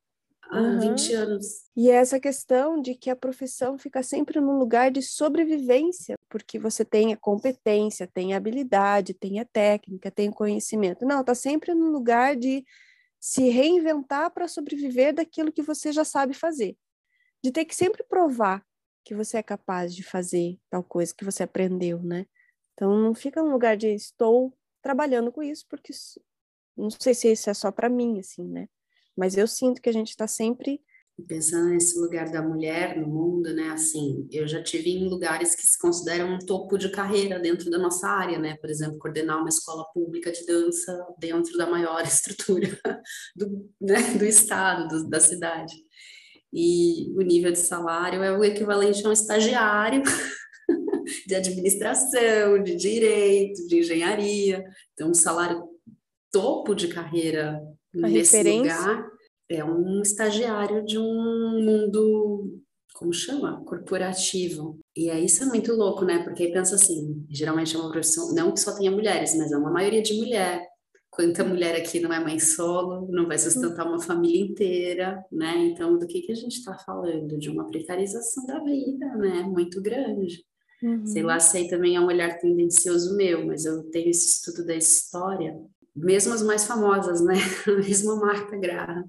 uhum. 0.60 0.80
20 0.80 1.14
anos. 1.14 1.46
E 1.76 1.90
é 1.90 1.94
essa 1.94 2.20
questão 2.20 2.80
de 2.80 2.94
que 2.94 3.10
a 3.10 3.16
profissão 3.16 3.78
fica 3.78 4.02
sempre 4.02 4.40
num 4.40 4.58
lugar 4.58 4.90
de 4.90 5.02
sobrevivência, 5.02 6.16
porque 6.28 6.58
você 6.58 6.84
tem 6.84 7.12
a 7.12 7.16
competência, 7.16 8.06
tem 8.06 8.34
a 8.34 8.36
habilidade, 8.36 9.14
tem 9.14 9.40
a 9.40 9.44
técnica, 9.44 10.10
tem 10.10 10.28
o 10.28 10.34
conhecimento. 10.34 11.04
Não, 11.04 11.20
está 11.20 11.34
sempre 11.34 11.74
num 11.74 11.90
lugar 11.90 12.36
de 12.36 12.64
se 13.20 13.48
reinventar 13.48 14.30
para 14.32 14.48
sobreviver 14.48 15.14
daquilo 15.14 15.52
que 15.52 15.62
você 15.62 15.92
já 15.92 16.04
sabe 16.04 16.34
fazer. 16.34 16.76
De 17.42 17.50
ter 17.50 17.64
que 17.64 17.74
sempre 17.74 18.02
provar 18.04 18.64
que 19.04 19.14
você 19.14 19.38
é 19.38 19.42
capaz 19.42 19.94
de 19.94 20.02
fazer 20.02 20.58
tal 20.70 20.82
coisa 20.82 21.14
que 21.14 21.24
você 21.24 21.42
aprendeu, 21.42 22.02
né? 22.02 22.26
Então 22.74 22.96
não 22.98 23.14
fica 23.14 23.42
num 23.42 23.52
lugar 23.52 23.76
de 23.76 23.88
estou 23.88 24.56
trabalhando 24.80 25.30
com 25.32 25.42
isso, 25.42 25.64
porque 25.68 25.92
não 26.76 26.90
sei 26.90 27.14
se 27.14 27.32
isso 27.32 27.50
é 27.50 27.54
só 27.54 27.70
para 27.70 27.88
mim, 27.88 28.18
assim, 28.18 28.46
né? 28.48 28.68
Mas 29.16 29.36
eu 29.36 29.46
sinto 29.46 29.80
que 29.80 29.88
a 29.88 29.92
gente 29.92 30.10
está 30.10 30.26
sempre 30.26 30.80
pensando 31.28 31.68
nesse 31.68 31.98
lugar 31.98 32.30
da 32.30 32.42
mulher 32.42 32.98
no 32.98 33.06
mundo, 33.06 33.54
né? 33.54 33.70
Assim, 33.70 34.26
eu 34.30 34.46
já 34.46 34.62
tive 34.62 34.90
em 34.90 35.08
lugares 35.08 35.54
que 35.54 35.66
se 35.66 35.78
consideram 35.78 36.34
um 36.34 36.38
topo 36.38 36.76
de 36.78 36.90
carreira 36.90 37.38
dentro 37.38 37.70
da 37.70 37.78
nossa 37.78 38.08
área, 38.08 38.38
né? 38.38 38.56
Por 38.56 38.70
exemplo, 38.70 38.98
coordenar 38.98 39.38
uma 39.38 39.48
escola 39.48 39.84
pública 39.92 40.32
de 40.32 40.44
dança 40.46 41.06
dentro 41.18 41.56
da 41.56 41.66
maior 41.66 42.02
estrutura 42.04 42.78
do, 43.36 43.68
né? 43.80 44.14
do 44.14 44.24
estado, 44.24 44.88
do, 44.88 45.08
da 45.08 45.20
cidade. 45.20 45.74
E 46.52 47.10
o 47.16 47.22
nível 47.22 47.52
de 47.52 47.58
salário 47.58 48.22
é 48.22 48.36
o 48.36 48.44
equivalente 48.44 49.04
a 49.04 49.08
um 49.08 49.12
estagiário 49.12 50.02
de 51.26 51.34
administração, 51.34 52.62
de 52.62 52.76
direito, 52.76 53.66
de 53.66 53.78
engenharia. 53.78 54.64
Então, 54.92 55.10
um 55.10 55.14
salário 55.14 55.62
topo 56.30 56.74
de 56.74 56.88
carreira 56.88 57.60
a 57.94 58.08
nesse 58.08 58.36
referência. 58.36 58.76
lugar 58.76 59.12
é 59.50 59.64
um 59.64 60.00
estagiário 60.00 60.84
de 60.84 60.98
um 60.98 61.60
mundo, 61.62 62.60
como 62.94 63.12
chama? 63.12 63.62
Corporativo. 63.64 64.78
E 64.96 65.10
aí 65.10 65.26
isso 65.26 65.42
é 65.42 65.46
muito 65.46 65.72
louco, 65.74 66.04
né? 66.04 66.22
Porque 66.22 66.44
aí 66.44 66.52
pensa 66.52 66.74
assim, 66.74 67.24
geralmente 67.28 67.76
é 67.76 67.78
uma 67.78 67.90
profissão, 67.90 68.34
não 68.34 68.52
que 68.52 68.60
só 68.60 68.74
tenha 68.76 68.90
mulheres, 68.90 69.34
mas 69.36 69.52
é 69.52 69.56
uma 69.56 69.70
maioria 69.70 70.02
de 70.02 70.14
mulher. 70.14 70.66
Quanta 71.10 71.44
mulher 71.44 71.76
aqui 71.76 72.00
não 72.00 72.10
é 72.10 72.18
mãe 72.18 72.38
solo, 72.38 73.06
não 73.10 73.28
vai 73.28 73.38
sustentar 73.38 73.86
uma 73.86 74.00
família 74.00 74.40
inteira, 74.40 75.22
né? 75.30 75.66
Então, 75.66 75.98
do 75.98 76.06
que, 76.06 76.22
que 76.22 76.32
a 76.32 76.34
gente 76.34 76.56
está 76.56 76.74
falando? 76.78 77.36
De 77.36 77.50
uma 77.50 77.66
precarização 77.66 78.46
da 78.46 78.58
vida, 78.60 79.06
né? 79.16 79.42
Muito 79.42 79.82
grande. 79.82 80.42
Uhum. 80.82 81.06
Sei 81.06 81.22
lá, 81.22 81.38
sei 81.38 81.68
também 81.68 81.96
é 81.96 82.00
um 82.00 82.06
olhar 82.06 82.38
tendencioso 82.38 83.14
meu, 83.14 83.46
mas 83.46 83.66
eu 83.66 83.84
tenho 83.90 84.08
esse 84.08 84.26
estudo 84.26 84.66
da 84.66 84.74
história 84.74 85.54
mesmo 85.94 86.32
as 86.32 86.42
mais 86.42 86.64
famosas, 86.64 87.20
né? 87.20 87.34
A 87.66 87.72
mesma 87.72 88.16
Marta 88.16 88.56
Graham, 88.56 89.04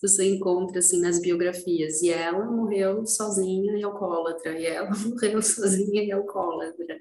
você 0.00 0.24
encontra 0.24 0.78
assim 0.78 1.00
nas 1.00 1.20
biografias. 1.20 2.02
E 2.02 2.10
ela 2.10 2.44
morreu 2.44 3.04
sozinha 3.06 3.76
e 3.76 3.82
alcoólatra, 3.82 4.58
e 4.58 4.66
ela 4.66 4.90
morreu 5.06 5.42
sozinha 5.42 6.02
e 6.02 6.12
alcoólatra. 6.12 6.98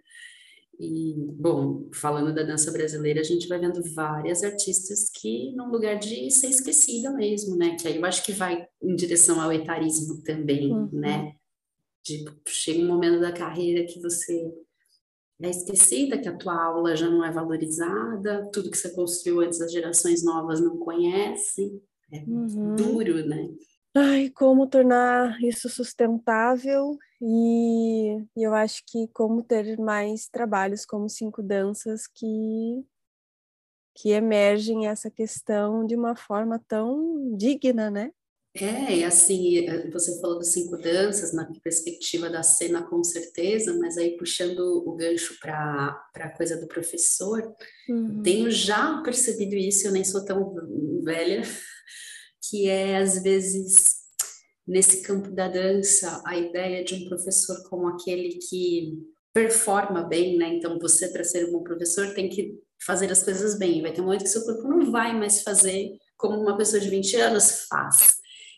E, 0.80 1.16
bom, 1.34 1.90
falando 1.92 2.34
da 2.34 2.44
dança 2.44 2.72
brasileira, 2.72 3.22
a 3.22 3.24
gente 3.24 3.48
vai 3.48 3.60
vendo 3.60 3.82
várias 3.96 4.44
artistas 4.44 5.10
que, 5.10 5.52
num 5.56 5.72
lugar 5.72 5.98
de 5.98 6.30
ser 6.30 6.50
esquecida 6.50 7.12
mesmo, 7.12 7.56
né? 7.56 7.76
Que 7.80 7.88
aí 7.88 7.98
eu 7.98 8.06
acho 8.06 8.24
que 8.24 8.32
vai 8.32 8.68
em 8.82 8.96
direção 8.96 9.42
ao 9.42 9.52
etarismo 9.52 10.22
também, 10.22 10.72
uhum. 10.72 10.90
né? 10.92 11.34
Tipo, 12.04 12.32
chega 12.48 12.80
um 12.80 12.88
momento 12.88 13.20
da 13.20 13.32
carreira 13.32 13.86
que 13.86 14.00
você 14.00 14.54
é 15.42 15.50
esquecida, 15.50 16.18
que 16.18 16.28
a 16.28 16.36
tua 16.36 16.54
aula 16.54 16.96
já 16.96 17.10
não 17.10 17.24
é 17.24 17.32
valorizada, 17.32 18.50
tudo 18.52 18.72
que 18.72 18.78
você 18.78 18.90
construiu 18.94 19.42
antes 19.42 19.62
as 19.62 19.72
gerações 19.72 20.24
novas 20.24 20.60
não 20.60 20.78
conhecem. 20.78 21.82
É 22.12 22.20
uhum. 22.20 22.76
duro, 22.76 23.26
né? 23.26 23.50
Ai, 23.96 24.30
como 24.30 24.68
tornar 24.68 25.42
isso 25.42 25.68
sustentável 25.70 26.98
e, 27.22 28.18
e 28.36 28.44
eu 28.44 28.54
acho 28.54 28.84
que 28.86 29.08
como 29.10 29.44
ter 29.44 29.78
mais 29.80 30.28
trabalhos 30.28 30.86
como 30.86 31.10
cinco 31.10 31.42
danças 31.42 32.08
que 32.08 32.86
que 34.00 34.12
emergem 34.12 34.88
essa 34.88 35.10
questão 35.10 35.84
de 35.84 35.96
uma 35.96 36.16
forma 36.16 36.64
tão 36.68 37.36
digna, 37.36 37.90
né? 37.90 38.12
É, 38.56 38.98
e 38.98 39.04
assim, 39.04 39.68
eh, 39.68 39.90
você 39.92 40.20
falou 40.20 40.40
dos 40.40 40.52
cinco 40.52 40.78
danças 40.78 41.32
na 41.34 41.46
perspectiva 41.64 42.30
da 42.30 42.42
cena, 42.42 42.82
com 42.82 43.04
certeza, 43.04 43.78
mas 43.78 43.98
aí 43.98 44.18
puxando 44.18 44.60
o 44.60 44.96
gancho 44.96 45.38
para 45.40 46.02
a 46.16 46.30
coisa 46.36 46.60
do 46.60 46.68
professor, 46.68 47.54
uhum. 47.88 48.22
tenho 48.24 48.50
já 48.50 49.02
percebido 49.04 49.56
isso, 49.56 49.88
eu 49.88 49.92
nem 49.92 50.04
sou 50.04 50.26
tão 50.26 50.56
velha, 51.04 51.44
que 52.50 52.68
é 52.68 52.98
às 52.98 53.22
vezes 53.22 53.98
nesse 54.68 55.02
campo 55.02 55.30
da 55.32 55.48
dança 55.48 56.22
a 56.26 56.38
ideia 56.38 56.84
de 56.84 56.96
um 56.96 57.08
professor 57.08 57.58
como 57.70 57.88
aquele 57.88 58.40
que 58.50 58.98
performa 59.34 60.04
bem, 60.04 60.36
né? 60.36 60.56
Então 60.56 60.80
você 60.80 61.10
para 61.10 61.24
ser 61.24 61.46
um 61.46 61.52
bom 61.52 61.64
professor 61.64 62.14
tem 62.14 62.28
que 62.28 62.56
fazer 62.84 63.12
as 63.12 63.24
coisas 63.24 63.58
bem. 63.58 63.82
Vai 63.82 63.94
ter 63.94 64.02
um 64.02 64.06
momento 64.06 64.24
que 64.24 64.30
seu 64.30 64.44
corpo 64.44 64.68
não 64.68 64.92
vai 64.92 65.18
mais 65.18 65.44
fazer 65.44 65.96
como 66.18 66.40
uma 66.42 66.58
pessoa 66.58 66.82
de 66.82 66.90
20 66.90 67.16
anos 67.18 67.68
faz. 67.70 68.18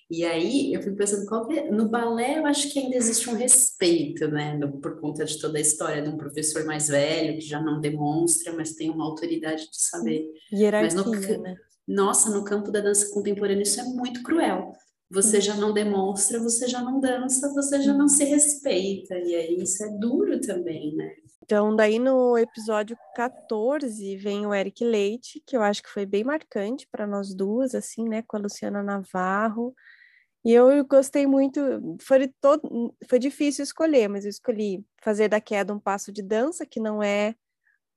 E 0.10 0.26
aí 0.26 0.74
eu 0.74 0.82
fico 0.82 0.96
pensando, 0.96 1.28
qual 1.28 1.52
é? 1.52 1.70
no 1.70 1.88
balé 1.88 2.40
eu 2.40 2.46
acho 2.48 2.72
que 2.72 2.80
ainda 2.80 2.96
existe 2.96 3.30
um 3.30 3.36
respeito, 3.36 4.28
né, 4.28 4.60
por 4.82 5.00
conta 5.00 5.24
de 5.24 5.40
toda 5.40 5.60
a 5.60 5.62
história 5.62 6.02
de 6.02 6.10
um 6.10 6.18
professor 6.18 6.66
mais 6.66 6.88
velho 6.88 7.36
que 7.36 7.46
já 7.46 7.62
não 7.62 7.80
demonstra, 7.80 8.52
mas 8.54 8.74
tem 8.74 8.90
uma 8.90 9.06
autoridade 9.06 9.70
de 9.70 9.80
saber. 9.80 10.28
Hierarquia, 10.52 10.96
mas 10.96 11.06
no, 11.06 11.42
né? 11.42 11.56
Nossa, 11.88 12.32
no 12.32 12.44
campo 12.44 12.72
da 12.72 12.82
dança 12.82 13.14
contemporânea 13.14 13.64
isso 13.64 13.80
é 13.80 13.84
muito 13.84 14.24
cruel. 14.24 14.74
Você 15.12 15.38
uhum. 15.38 15.42
já 15.42 15.56
não 15.56 15.74
demonstra, 15.74 16.40
você 16.40 16.68
já 16.68 16.82
não 16.82 17.00
dança, 17.00 17.52
você 17.54 17.82
já 17.82 17.94
não 17.94 18.08
se 18.08 18.24
respeita. 18.26 19.16
E 19.18 19.36
aí 19.36 19.58
isso 19.58 19.84
é 19.84 19.90
duro 19.90 20.40
também, 20.40 20.96
né? 20.96 21.12
Então, 21.44 21.76
daí 21.76 21.98
no 21.98 22.38
episódio 22.38 22.96
14 23.16 24.16
vem 24.18 24.46
o 24.46 24.54
Eric 24.54 24.84
Leite, 24.84 25.42
que 25.48 25.58
eu 25.58 25.64
acho 25.64 25.82
que 25.82 25.90
foi 25.90 26.06
bem 26.06 26.24
marcante 26.24 26.88
para 26.92 27.08
nós 27.08 27.34
duas, 27.34 27.74
assim, 27.74 28.08
né, 28.08 28.22
com 28.22 28.38
a 28.38 28.40
Luciana 28.40 28.84
Navarro. 28.84 29.74
E 30.44 30.54
eu 30.54 30.86
gostei 30.86 31.28
muito, 31.28 31.60
foi, 32.02 32.30
todo, 32.40 32.96
foi 33.10 33.20
difícil 33.20 33.64
escolher, 33.64 34.08
mas 34.08 34.24
eu 34.24 34.30
escolhi 34.30 34.86
fazer 35.04 35.28
da 35.28 35.42
queda 35.42 35.74
um 35.74 35.80
passo 35.80 36.12
de 36.14 36.22
dança, 36.22 36.66
que 36.66 36.80
não 36.80 37.04
é 37.04 37.36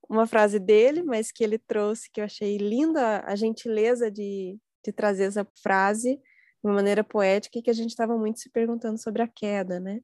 uma 0.08 0.26
frase 0.26 0.58
dele, 0.58 1.02
mas 1.02 1.30
que 1.30 1.44
ele 1.44 1.58
trouxe, 1.58 2.10
que 2.10 2.20
eu 2.20 2.24
achei 2.24 2.56
linda 2.58 3.20
a 3.24 3.36
gentileza 3.36 4.10
de, 4.10 4.58
de 4.84 4.92
trazer 4.92 5.24
essa 5.24 5.46
frase 5.62 6.16
de 6.16 6.22
uma 6.64 6.74
maneira 6.74 7.04
poética 7.04 7.58
e 7.58 7.62
que 7.62 7.70
a 7.70 7.74
gente 7.74 7.90
estava 7.90 8.16
muito 8.16 8.40
se 8.40 8.50
perguntando 8.50 8.98
sobre 9.00 9.22
a 9.22 9.28
queda, 9.28 9.78
né? 9.78 10.00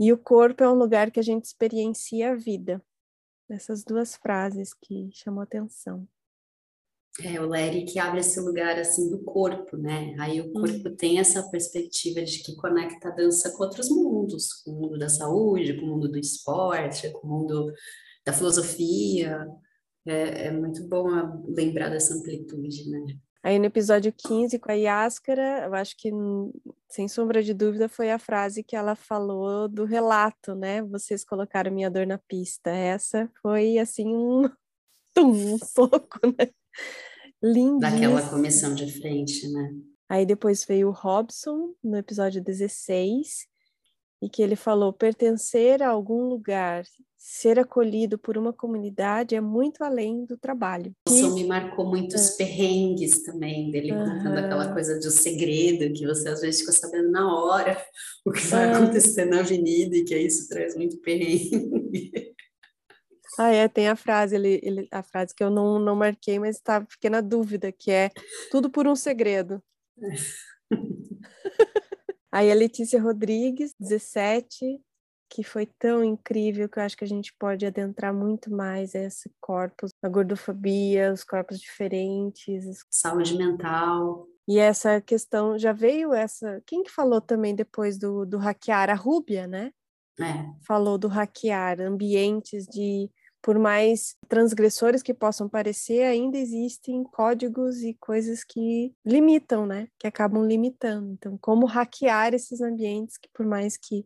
E 0.00 0.12
o 0.12 0.18
corpo 0.18 0.62
é 0.62 0.68
um 0.68 0.74
lugar 0.74 1.10
que 1.10 1.18
a 1.18 1.22
gente 1.22 1.46
experiencia 1.46 2.30
a 2.30 2.34
vida. 2.36 2.80
Essas 3.50 3.82
duas 3.82 4.14
frases 4.14 4.72
que 4.72 5.10
chamou 5.12 5.42
atenção. 5.42 6.06
É, 7.20 7.40
o 7.40 7.48
Larry 7.48 7.84
que 7.84 7.98
abre 7.98 8.20
esse 8.20 8.38
lugar 8.38 8.78
assim 8.78 9.10
do 9.10 9.24
corpo, 9.24 9.76
né? 9.76 10.14
Aí 10.20 10.40
o 10.40 10.52
corpo 10.52 10.88
uhum. 10.88 10.96
tem 10.96 11.18
essa 11.18 11.42
perspectiva 11.50 12.22
de 12.22 12.42
que 12.44 12.54
conecta 12.54 13.08
a 13.08 13.12
dança 13.12 13.50
com 13.56 13.64
outros 13.64 13.90
mundos, 13.90 14.52
com 14.62 14.70
o 14.70 14.80
mundo 14.82 14.98
da 14.98 15.08
saúde, 15.08 15.74
com 15.80 15.86
o 15.86 15.88
mundo 15.88 16.08
do 16.08 16.18
esporte, 16.18 17.10
com 17.10 17.26
o 17.26 17.30
mundo 17.30 17.72
da 18.24 18.32
filosofia. 18.32 19.46
É, 20.06 20.46
é 20.46 20.52
muito 20.52 20.86
bom 20.88 21.08
lembrar 21.48 21.88
dessa 21.88 22.14
amplitude, 22.14 22.88
né? 22.88 23.18
Aí 23.42 23.58
no 23.58 23.66
episódio 23.66 24.12
15 24.12 24.58
com 24.58 24.70
a 24.70 24.74
Yáscara, 24.74 25.64
eu 25.66 25.74
acho 25.74 25.96
que 25.96 26.10
sem 26.88 27.08
sombra 27.08 27.42
de 27.42 27.52
dúvida 27.52 27.88
foi 27.88 28.10
a 28.10 28.18
frase 28.18 28.62
que 28.62 28.76
ela 28.76 28.94
falou 28.94 29.68
do 29.68 29.84
relato, 29.84 30.54
né? 30.54 30.82
Vocês 30.82 31.24
colocaram 31.24 31.72
minha 31.72 31.90
dor 31.90 32.06
na 32.06 32.18
pista. 32.18 32.70
Essa 32.70 33.28
foi 33.42 33.78
assim 33.78 34.14
um, 34.14 34.48
um 35.18 35.58
soco, 35.58 36.20
né? 36.26 36.50
Lindíssimo. 37.42 37.80
Daquela 37.80 38.28
comissão 38.28 38.74
de 38.74 38.90
frente, 38.92 39.48
né? 39.48 39.74
Aí 40.08 40.24
depois 40.24 40.64
veio 40.64 40.88
o 40.88 40.92
Robson, 40.92 41.74
no 41.84 41.96
episódio 41.96 42.42
16, 42.42 43.46
e 44.22 44.28
que 44.28 44.42
ele 44.42 44.56
falou: 44.56 44.92
pertencer 44.92 45.82
a 45.82 45.88
algum 45.88 46.24
lugar, 46.28 46.84
ser 47.16 47.58
acolhido 47.58 48.18
por 48.18 48.38
uma 48.38 48.52
comunidade 48.52 49.34
é 49.34 49.40
muito 49.40 49.84
além 49.84 50.24
do 50.24 50.38
trabalho. 50.38 50.92
Isso 51.08 51.34
me 51.34 51.44
marcou 51.44 51.86
muitos 51.86 52.30
é. 52.30 52.36
perrengues 52.36 53.22
também, 53.22 53.70
dele 53.70 53.92
uhum. 53.92 54.16
contando 54.16 54.38
aquela 54.38 54.72
coisa 54.72 54.98
de 54.98 55.06
um 55.06 55.10
segredo 55.10 55.92
que 55.92 56.06
você 56.06 56.28
às 56.28 56.40
vezes 56.40 56.60
fica 56.60 56.72
sabendo 56.72 57.10
na 57.10 57.32
hora 57.32 57.80
o 58.24 58.32
que 58.32 58.46
vai 58.46 58.72
acontecer 58.72 59.24
na 59.24 59.40
avenida 59.40 59.96
e 59.96 60.04
que 60.04 60.16
isso 60.16 60.48
traz 60.48 60.74
muito 60.74 60.98
perrengue. 61.00 62.34
Ah, 63.38 63.50
é, 63.50 63.68
tem 63.68 63.88
a 63.88 63.94
frase, 63.96 64.34
ele, 64.34 64.60
ele, 64.62 64.88
a 64.90 65.02
frase 65.02 65.34
que 65.34 65.44
eu 65.44 65.50
não, 65.50 65.78
não 65.78 65.94
marquei, 65.94 66.38
mas 66.38 66.60
tá, 66.60 66.84
fiquei 66.88 67.08
na 67.08 67.20
dúvida, 67.20 67.70
que 67.70 67.90
é 67.90 68.10
tudo 68.50 68.68
por 68.68 68.86
um 68.86 68.96
segredo. 68.96 69.62
Aí 72.32 72.50
a 72.50 72.54
Letícia 72.54 73.00
Rodrigues, 73.00 73.74
17, 73.78 74.80
que 75.30 75.44
foi 75.44 75.66
tão 75.78 76.02
incrível 76.02 76.68
que 76.68 76.78
eu 76.78 76.82
acho 76.82 76.96
que 76.96 77.04
a 77.04 77.08
gente 77.08 77.34
pode 77.38 77.64
adentrar 77.64 78.12
muito 78.12 78.50
mais 78.52 78.94
esse 78.94 79.30
corpo, 79.40 79.86
a 80.02 80.08
gordofobia, 80.08 81.12
os 81.12 81.22
corpos 81.22 81.60
diferentes. 81.60 82.84
Saúde 82.90 83.36
mental. 83.36 84.26
E 84.48 84.58
essa 84.58 85.00
questão, 85.00 85.58
já 85.58 85.72
veio 85.72 86.12
essa... 86.12 86.62
Quem 86.66 86.82
que 86.82 86.90
falou 86.90 87.20
também 87.20 87.54
depois 87.54 87.98
do, 87.98 88.24
do 88.26 88.38
hackear? 88.38 88.90
A 88.90 88.94
Rúbia, 88.94 89.46
né? 89.46 89.72
É. 90.18 90.50
Falou 90.66 90.98
do 90.98 91.06
hackear, 91.06 91.80
ambientes 91.80 92.66
de 92.66 93.10
por 93.48 93.58
mais 93.58 94.14
transgressores 94.28 95.02
que 95.02 95.14
possam 95.14 95.48
parecer, 95.48 96.02
ainda 96.02 96.36
existem 96.36 97.02
códigos 97.02 97.78
e 97.82 97.94
coisas 97.94 98.44
que 98.44 98.94
limitam, 99.02 99.64
né? 99.64 99.88
Que 99.98 100.06
acabam 100.06 100.46
limitando. 100.46 101.12
Então, 101.12 101.38
como 101.38 101.64
hackear 101.64 102.34
esses 102.34 102.60
ambientes 102.60 103.16
que, 103.16 103.26
por 103.32 103.46
mais 103.46 103.78
que 103.78 104.04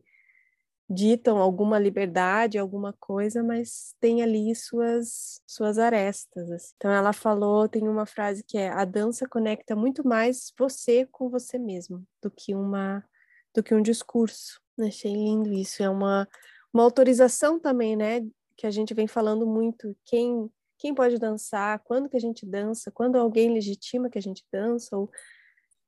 ditam 0.88 1.38
alguma 1.38 1.76
liberdade, 1.76 2.56
alguma 2.56 2.92
coisa, 3.00 3.42
mas 3.42 3.96
tem 3.98 4.22
ali 4.22 4.54
suas 4.54 5.42
suas 5.44 5.76
arestas. 5.76 6.48
Assim. 6.48 6.74
Então 6.76 6.92
ela 6.92 7.12
falou, 7.12 7.68
tem 7.68 7.88
uma 7.88 8.06
frase 8.06 8.44
que 8.44 8.56
é: 8.56 8.68
a 8.68 8.84
dança 8.84 9.28
conecta 9.28 9.74
muito 9.74 10.06
mais 10.06 10.52
você 10.56 11.04
com 11.10 11.28
você 11.28 11.58
mesmo 11.58 12.06
do 12.22 12.30
que 12.30 12.54
uma 12.54 13.04
do 13.52 13.60
que 13.60 13.74
um 13.74 13.82
discurso. 13.82 14.60
Achei 14.78 15.12
lindo 15.12 15.52
isso. 15.52 15.82
É 15.82 15.90
uma 15.90 16.28
uma 16.72 16.84
autorização 16.84 17.58
também, 17.60 17.96
né, 17.96 18.22
que 18.56 18.66
a 18.66 18.70
gente 18.70 18.94
vem 18.94 19.06
falando 19.06 19.46
muito, 19.46 19.96
quem 20.04 20.50
quem 20.82 20.92
pode 20.92 21.16
dançar, 21.16 21.78
quando 21.84 22.08
que 22.08 22.16
a 22.16 22.20
gente 22.20 22.44
dança, 22.44 22.90
quando 22.90 23.14
alguém 23.14 23.54
legitima 23.54 24.10
que 24.10 24.18
a 24.18 24.22
gente 24.22 24.44
dança, 24.52 24.96
ou, 24.96 25.08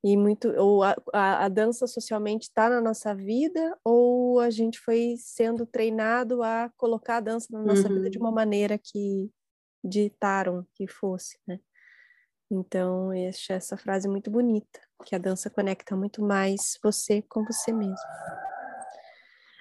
e 0.04 0.16
muito, 0.16 0.50
ou 0.50 0.84
a, 0.84 0.94
a, 1.12 1.46
a 1.46 1.48
dança 1.48 1.88
socialmente 1.88 2.44
está 2.44 2.70
na 2.70 2.80
nossa 2.80 3.12
vida, 3.12 3.76
ou 3.84 4.38
a 4.38 4.50
gente 4.50 4.78
foi 4.78 5.16
sendo 5.18 5.66
treinado 5.66 6.44
a 6.44 6.70
colocar 6.76 7.16
a 7.16 7.20
dança 7.20 7.48
na 7.50 7.60
nossa 7.60 7.88
uhum. 7.88 7.94
vida 7.94 8.10
de 8.10 8.18
uma 8.18 8.28
uhum. 8.28 8.36
maneira 8.36 8.78
que 8.78 9.28
ditaram 9.82 10.64
que 10.74 10.86
fosse, 10.86 11.40
né? 11.44 11.58
Então, 12.48 13.10
essa 13.48 13.76
frase 13.76 14.06
é 14.06 14.10
muito 14.10 14.30
bonita, 14.30 14.78
que 15.04 15.16
a 15.16 15.18
dança 15.18 15.50
conecta 15.50 15.96
muito 15.96 16.22
mais 16.22 16.78
você 16.80 17.20
com 17.22 17.44
você 17.44 17.72
mesmo. 17.72 17.96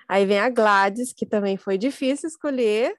Aí 0.08 0.26
vem 0.26 0.40
a 0.40 0.50
Gladys, 0.50 1.14
que 1.14 1.26
também 1.26 1.58
foi 1.58 1.78
difícil 1.78 2.28
escolher, 2.28 2.96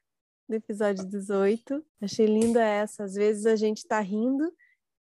do 0.49 0.55
episódio 0.55 1.07
18. 1.07 1.85
Achei 2.03 2.27
linda 2.27 2.63
essa. 2.63 3.05
Às 3.05 3.15
vezes 3.15 3.47
a 3.47 3.57
gente 3.57 3.87
tá 3.87 4.01
rindo 4.01 4.53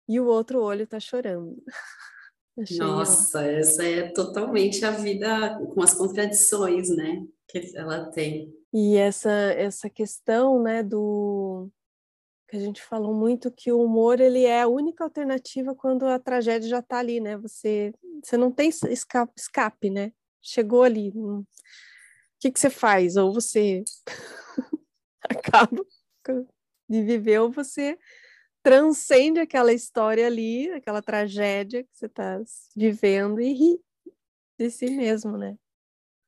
e 0.07 0.19
o 0.19 0.27
outro 0.27 0.61
olho 0.61 0.87
tá 0.87 0.99
chorando. 0.99 1.61
Achei 2.57 2.77
Nossa, 2.77 3.43
essa 3.43 3.83
é 3.83 4.11
totalmente 4.11 4.85
a 4.85 4.91
vida 4.91 5.59
com 5.73 5.81
as 5.81 5.93
contradições, 5.93 6.89
né? 6.95 7.25
Que 7.47 7.75
ela 7.75 8.11
tem. 8.11 8.53
E 8.71 8.95
essa, 8.95 9.31
essa 9.31 9.89
questão, 9.89 10.61
né, 10.61 10.83
do 10.83 11.69
que 12.47 12.57
a 12.57 12.59
gente 12.59 12.83
falou 12.83 13.13
muito 13.15 13.51
que 13.51 13.71
o 13.71 13.81
humor 13.81 14.19
ele 14.19 14.43
é 14.43 14.61
a 14.61 14.67
única 14.67 15.03
alternativa 15.03 15.73
quando 15.73 16.05
a 16.05 16.19
tragédia 16.19 16.69
já 16.69 16.79
está 16.79 16.99
ali, 16.99 17.19
né? 17.19 17.35
Você 17.37 17.91
você 18.23 18.37
não 18.37 18.51
tem 18.51 18.69
escape, 18.69 19.33
escape 19.35 19.89
né? 19.89 20.13
Chegou 20.43 20.83
ali, 20.83 21.11
o 21.15 21.45
que 22.39 22.51
que 22.51 22.59
você 22.59 22.69
faz? 22.69 23.15
Ou 23.15 23.33
você 23.33 23.83
acaba 25.29 25.83
de 26.89 27.01
viver, 27.01 27.39
ou 27.39 27.51
você 27.51 27.97
transcende 28.61 29.39
aquela 29.39 29.73
história 29.73 30.27
ali, 30.27 30.69
aquela 30.71 31.01
tragédia 31.01 31.83
que 31.83 31.89
você 31.91 32.05
está 32.05 32.41
vivendo 32.75 33.41
e 33.41 33.53
ri 33.53 33.79
de 34.57 34.69
si 34.69 34.89
mesmo, 34.89 35.37
né? 35.37 35.57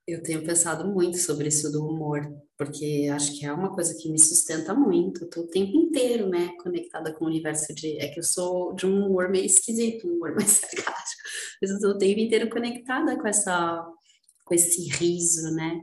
Eu 0.07 0.21
tenho 0.21 0.45
pensado 0.45 0.87
muito 0.87 1.17
sobre 1.17 1.47
isso 1.47 1.71
do 1.71 1.83
humor, 1.83 2.21
porque 2.55 3.09
acho 3.11 3.39
que 3.39 3.43
é 3.43 3.51
uma 3.51 3.73
coisa 3.73 3.95
que 3.99 4.07
me 4.07 4.19
sustenta 4.19 4.71
muito. 4.71 5.23
Eu 5.23 5.29
tô 5.31 5.41
o 5.41 5.47
tempo 5.47 5.75
inteiro, 5.75 6.29
né, 6.29 6.49
conectada 6.61 7.11
com 7.11 7.25
o 7.25 7.27
universo 7.27 7.73
de. 7.73 7.97
É 7.97 8.09
que 8.09 8.19
eu 8.19 8.23
sou 8.23 8.73
de 8.75 8.85
um 8.85 9.07
humor 9.07 9.29
meio 9.29 9.45
esquisito, 9.45 10.07
um 10.07 10.13
humor 10.17 10.35
mais 10.35 10.49
sarcástico, 10.49 11.23
mas 11.59 11.71
eu 11.71 11.79
tô 11.79 11.89
o 11.89 11.97
tempo 11.97 12.19
inteiro 12.19 12.49
conectada 12.51 13.17
com 13.19 13.27
essa, 13.27 13.83
com 14.45 14.53
esse 14.53 14.87
riso, 14.89 15.51
né? 15.55 15.81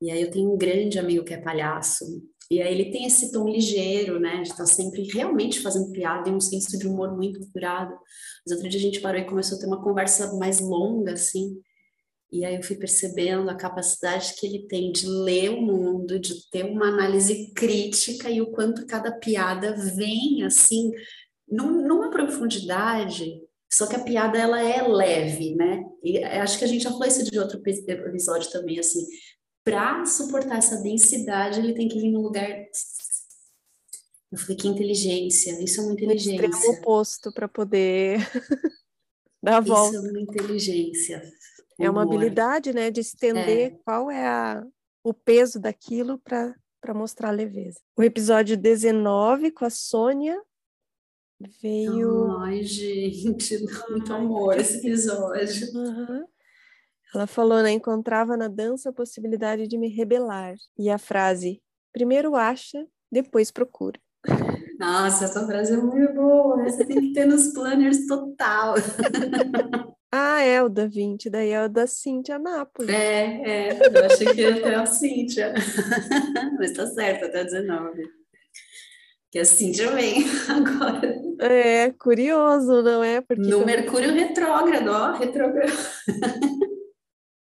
E 0.00 0.10
aí 0.10 0.22
eu 0.22 0.30
tenho 0.30 0.52
um 0.54 0.56
grande 0.56 0.98
amigo 0.98 1.24
que 1.24 1.34
é 1.34 1.40
palhaço, 1.40 2.04
e 2.50 2.62
aí 2.62 2.72
ele 2.72 2.90
tem 2.90 3.04
esse 3.04 3.30
tom 3.30 3.46
ligeiro, 3.46 4.18
né, 4.18 4.36
de 4.36 4.48
estar 4.48 4.58
tá 4.58 4.66
sempre 4.66 5.02
realmente 5.02 5.60
fazendo 5.60 5.92
piada 5.92 6.30
e 6.30 6.32
um 6.32 6.40
senso 6.40 6.78
de 6.78 6.86
humor 6.86 7.14
muito 7.14 7.46
curado. 7.52 7.94
Mas 8.46 8.56
outro 8.56 8.70
dia 8.70 8.80
a 8.80 8.82
gente 8.82 9.00
parou 9.00 9.20
e 9.20 9.26
começou 9.26 9.58
a 9.58 9.60
ter 9.60 9.66
uma 9.66 9.82
conversa 9.82 10.32
mais 10.38 10.58
longa, 10.60 11.12
assim, 11.12 11.60
e 12.30 12.44
aí 12.44 12.56
eu 12.56 12.62
fui 12.62 12.76
percebendo 12.76 13.48
a 13.48 13.54
capacidade 13.54 14.34
que 14.38 14.46
ele 14.46 14.66
tem 14.66 14.92
de 14.92 15.06
ler 15.06 15.50
o 15.50 15.62
mundo, 15.62 16.18
de 16.18 16.48
ter 16.50 16.64
uma 16.64 16.88
análise 16.88 17.52
crítica 17.54 18.30
e 18.30 18.40
o 18.42 18.50
quanto 18.50 18.86
cada 18.86 19.10
piada 19.12 19.74
vem, 19.96 20.42
assim, 20.44 20.90
num, 21.48 21.86
numa 21.86 22.10
profundidade 22.10 23.40
só 23.70 23.86
que 23.86 23.96
a 23.96 24.02
piada 24.02 24.38
ela 24.38 24.62
é 24.62 24.86
leve, 24.86 25.54
né? 25.54 25.84
E 26.02 26.22
acho 26.24 26.58
que 26.58 26.64
a 26.64 26.68
gente 26.68 26.82
já 26.82 26.90
falou 26.90 27.06
isso 27.06 27.24
de 27.24 27.38
outro 27.38 27.60
episódio 27.66 28.50
também, 28.50 28.78
assim, 28.78 29.06
para 29.62 30.06
suportar 30.06 30.58
essa 30.58 30.82
densidade, 30.82 31.60
ele 31.60 31.74
tem 31.74 31.88
que 31.88 32.00
vir 32.00 32.10
num 32.10 32.22
lugar. 32.22 32.48
Eu 34.32 34.38
falei, 34.38 34.56
que 34.56 34.68
inteligência, 34.68 35.62
isso 35.62 35.80
é 35.80 35.84
uma 35.84 35.92
inteligência. 35.92 36.40
O 36.40 36.50
extremo 36.50 36.78
oposto 36.78 37.32
para 37.32 37.46
poder 37.46 38.18
dar 39.42 39.58
a 39.58 39.60
volta. 39.60 39.96
Isso 39.96 40.06
é 40.06 40.10
uma 40.10 40.20
inteligência. 40.20 41.32
É 41.78 41.88
uma 41.88 42.02
habilidade, 42.02 42.72
né, 42.72 42.90
de 42.90 43.00
estender 43.00 43.72
é. 43.72 43.78
qual 43.84 44.10
é 44.10 44.26
a, 44.26 44.66
o 45.04 45.14
peso 45.14 45.60
daquilo 45.60 46.18
para 46.18 46.94
mostrar 46.94 47.28
a 47.28 47.32
leveza. 47.32 47.78
O 47.96 48.02
episódio 48.02 48.56
19 48.56 49.50
com 49.50 49.64
a 49.64 49.70
Sônia 49.70 50.42
veio. 51.62 52.36
Ai, 52.38 52.62
gente, 52.62 53.58
muito 53.88 54.12
amor 54.12 54.58
esse 54.58 54.78
episódio. 54.86 55.68
Uhum. 55.74 56.24
Ela 57.14 57.26
falou, 57.26 57.62
né? 57.62 57.70
Encontrava 57.70 58.36
na 58.36 58.48
dança 58.48 58.90
a 58.90 58.92
possibilidade 58.92 59.66
de 59.66 59.78
me 59.78 59.88
rebelar. 59.88 60.54
E 60.78 60.90
a 60.90 60.98
frase: 60.98 61.62
primeiro 61.92 62.36
acha, 62.36 62.86
depois 63.10 63.50
procura. 63.50 63.98
Nossa, 64.78 65.24
essa 65.24 65.44
frase 65.46 65.72
é 65.72 65.76
muito 65.76 66.12
boa. 66.14 66.62
Você 66.64 66.84
tem 66.84 67.00
que 67.00 67.12
ter 67.12 67.26
nos 67.26 67.52
planners 67.52 68.06
total. 68.06 68.74
ah, 70.12 70.40
é 70.40 70.62
o 70.62 70.68
da 70.68 70.86
20, 70.86 71.28
daí 71.28 71.50
é 71.50 71.64
o 71.64 71.68
da 71.68 71.84
Cíntia 71.86 72.38
Nápoles. 72.38 72.94
É, 72.94 73.70
é. 73.70 73.72
Eu 73.72 74.04
achei 74.04 74.34
que 74.34 74.40
ia 74.40 74.62
ter 74.62 74.74
a 74.74 74.86
Cíntia. 74.86 75.52
Mas 76.56 76.72
tá 76.72 76.86
certo, 76.86 77.24
até 77.24 77.42
19. 77.42 78.18
Que 79.30 79.40
a 79.40 79.44
Cíntia 79.44 79.90
vem 79.92 80.24
agora. 80.48 81.20
É, 81.40 81.90
curioso, 81.92 82.82
não 82.82 83.04
é? 83.04 83.20
Porque 83.20 83.42
no 83.42 83.64
Mercúrio 83.64 84.12
retrógrado, 84.12 84.88
ó, 84.88 85.12
retrógrado. 85.12 85.72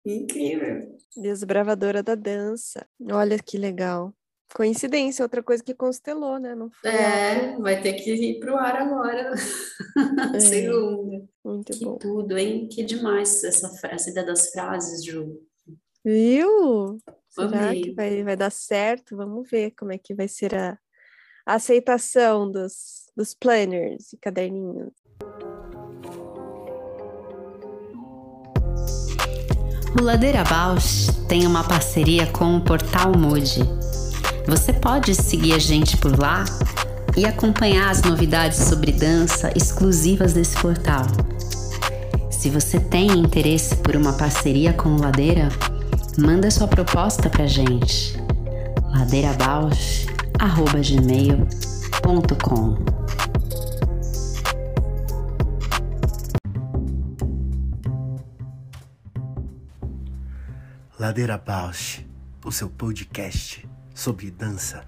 Incrível. 0.04 0.96
Desbravadora 1.14 2.02
da 2.02 2.14
dança. 2.14 2.87
Olha 3.11 3.38
que 3.38 3.59
legal. 3.59 4.14
Coincidência, 4.54 5.22
outra 5.22 5.42
coisa 5.42 5.62
que 5.62 5.74
constelou, 5.74 6.38
né? 6.38 6.54
Não 6.54 6.70
foi 6.70 6.90
é, 6.90 7.50
algo... 7.50 7.62
vai 7.62 7.83
ter 7.83 7.92
que 7.94 8.14
ir 8.14 8.40
para 8.40 8.54
o 8.54 8.57
ar 8.57 8.76
agora. 8.76 9.33
É. 10.35 10.40
Segunda. 10.40 11.28
Muito 11.44 11.72
que 11.72 11.85
bom. 11.85 11.98
tudo, 11.98 12.38
hein? 12.38 12.68
Que 12.68 12.85
demais 12.85 13.42
essa, 13.42 13.68
essa 13.88 14.11
ideia 14.11 14.24
das 14.24 14.50
frases, 14.50 15.04
Ju. 15.04 15.40
Viu? 16.04 16.98
Será 17.28 17.72
que 17.74 17.92
vai, 17.92 18.22
vai 18.22 18.37
dar 18.37 18.50
certo? 18.50 19.16
Vamos 19.16 19.48
ver 19.50 19.72
como 19.72 19.92
é 19.92 19.98
que 19.98 20.14
vai 20.14 20.28
ser 20.28 20.54
a, 20.54 20.78
a 21.48 21.54
aceitação 21.54 22.52
dos, 22.52 23.06
dos 23.16 23.32
planners 23.32 24.12
e 24.12 24.18
caderninhos. 24.18 24.92
O 29.98 30.02
Ladeira 30.02 30.44
Bausch 30.44 31.08
tem 31.26 31.46
uma 31.46 31.64
parceria 31.64 32.26
com 32.26 32.58
o 32.58 32.61
portal 32.61 33.12
Mude. 33.16 33.62
Você 34.46 34.74
pode 34.74 35.14
seguir 35.14 35.54
a 35.54 35.58
gente 35.58 35.96
por 35.96 36.18
lá 36.18 36.44
e 37.16 37.24
acompanhar 37.24 37.90
as 37.90 38.02
novidades 38.02 38.58
sobre 38.58 38.92
dança 38.92 39.50
exclusivas 39.56 40.34
desse 40.34 40.61
portal. 40.61 41.06
Se 42.30 42.50
você 42.50 42.78
tem 42.78 43.08
interesse 43.08 43.74
por 43.76 43.96
uma 43.96 44.12
parceria 44.12 44.74
com 44.74 44.90
o 44.90 45.00
Ladeira, 45.00 45.48
Manda 46.20 46.50
sua 46.50 46.66
proposta 46.66 47.30
pra 47.30 47.46
gente. 47.46 48.20
ladeirabausch.gmail.com 50.38 52.79
Ladeira 60.98 61.38
Bausch, 61.38 62.05
o 62.44 62.53
seu 62.53 62.68
podcast 62.70 63.68
sobre 63.94 64.31
dança. 64.31 64.85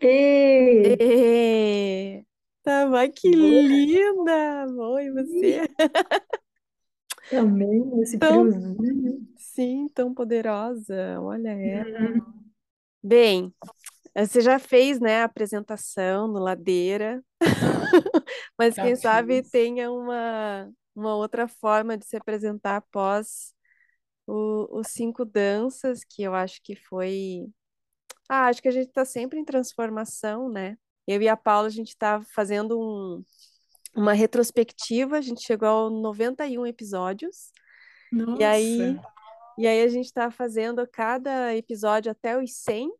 Ei! 0.00 0.96
Ei! 0.98 2.26
Tava 2.62 3.06
que 3.08 3.30
linda! 3.30 4.66
Oi, 4.78 5.10
você? 5.10 5.68
Também, 7.30 8.02
esse 8.02 8.18
tão, 8.18 8.50
friozinho. 8.50 9.26
Sim, 9.54 9.88
tão 9.94 10.12
poderosa. 10.12 11.20
Olha 11.20 11.50
ela. 11.50 12.10
Uhum. 12.10 12.44
Bem, 13.00 13.54
você 14.16 14.40
já 14.40 14.58
fez, 14.58 14.98
né, 14.98 15.20
a 15.20 15.24
apresentação 15.24 16.26
no 16.26 16.40
Ladeira, 16.40 17.22
mas 18.58 18.74
já 18.74 18.82
quem 18.82 18.92
fiz. 18.94 19.02
sabe 19.02 19.42
tenha 19.42 19.92
uma, 19.92 20.68
uma 20.94 21.14
outra 21.14 21.46
forma 21.46 21.96
de 21.96 22.04
se 22.04 22.16
apresentar 22.16 22.76
após 22.76 23.54
o, 24.26 24.80
os 24.80 24.88
cinco 24.88 25.24
danças, 25.24 26.00
que 26.02 26.22
eu 26.22 26.34
acho 26.34 26.60
que 26.62 26.74
foi. 26.74 27.46
Ah, 28.28 28.46
acho 28.46 28.60
que 28.60 28.68
a 28.68 28.72
gente 28.72 28.88
está 28.88 29.04
sempre 29.04 29.38
em 29.38 29.44
transformação, 29.44 30.48
né? 30.48 30.76
Eu 31.06 31.22
e 31.22 31.28
a 31.28 31.36
Paula, 31.36 31.68
a 31.68 31.70
gente 31.70 31.90
está 31.90 32.22
fazendo 32.34 32.80
um, 32.80 33.22
uma 33.94 34.14
retrospectiva, 34.14 35.18
a 35.18 35.20
gente 35.20 35.42
chegou 35.42 35.68
ao 35.68 35.90
91 35.90 36.66
episódios. 36.66 37.52
Nossa. 38.10 38.40
E 38.40 38.44
aí, 38.44 39.00
e 39.56 39.66
aí 39.66 39.82
a 39.82 39.88
gente 39.88 40.06
está 40.06 40.30
fazendo 40.30 40.86
cada 40.86 41.54
episódio 41.54 42.10
até 42.10 42.36
os 42.36 42.54
100. 42.56 42.90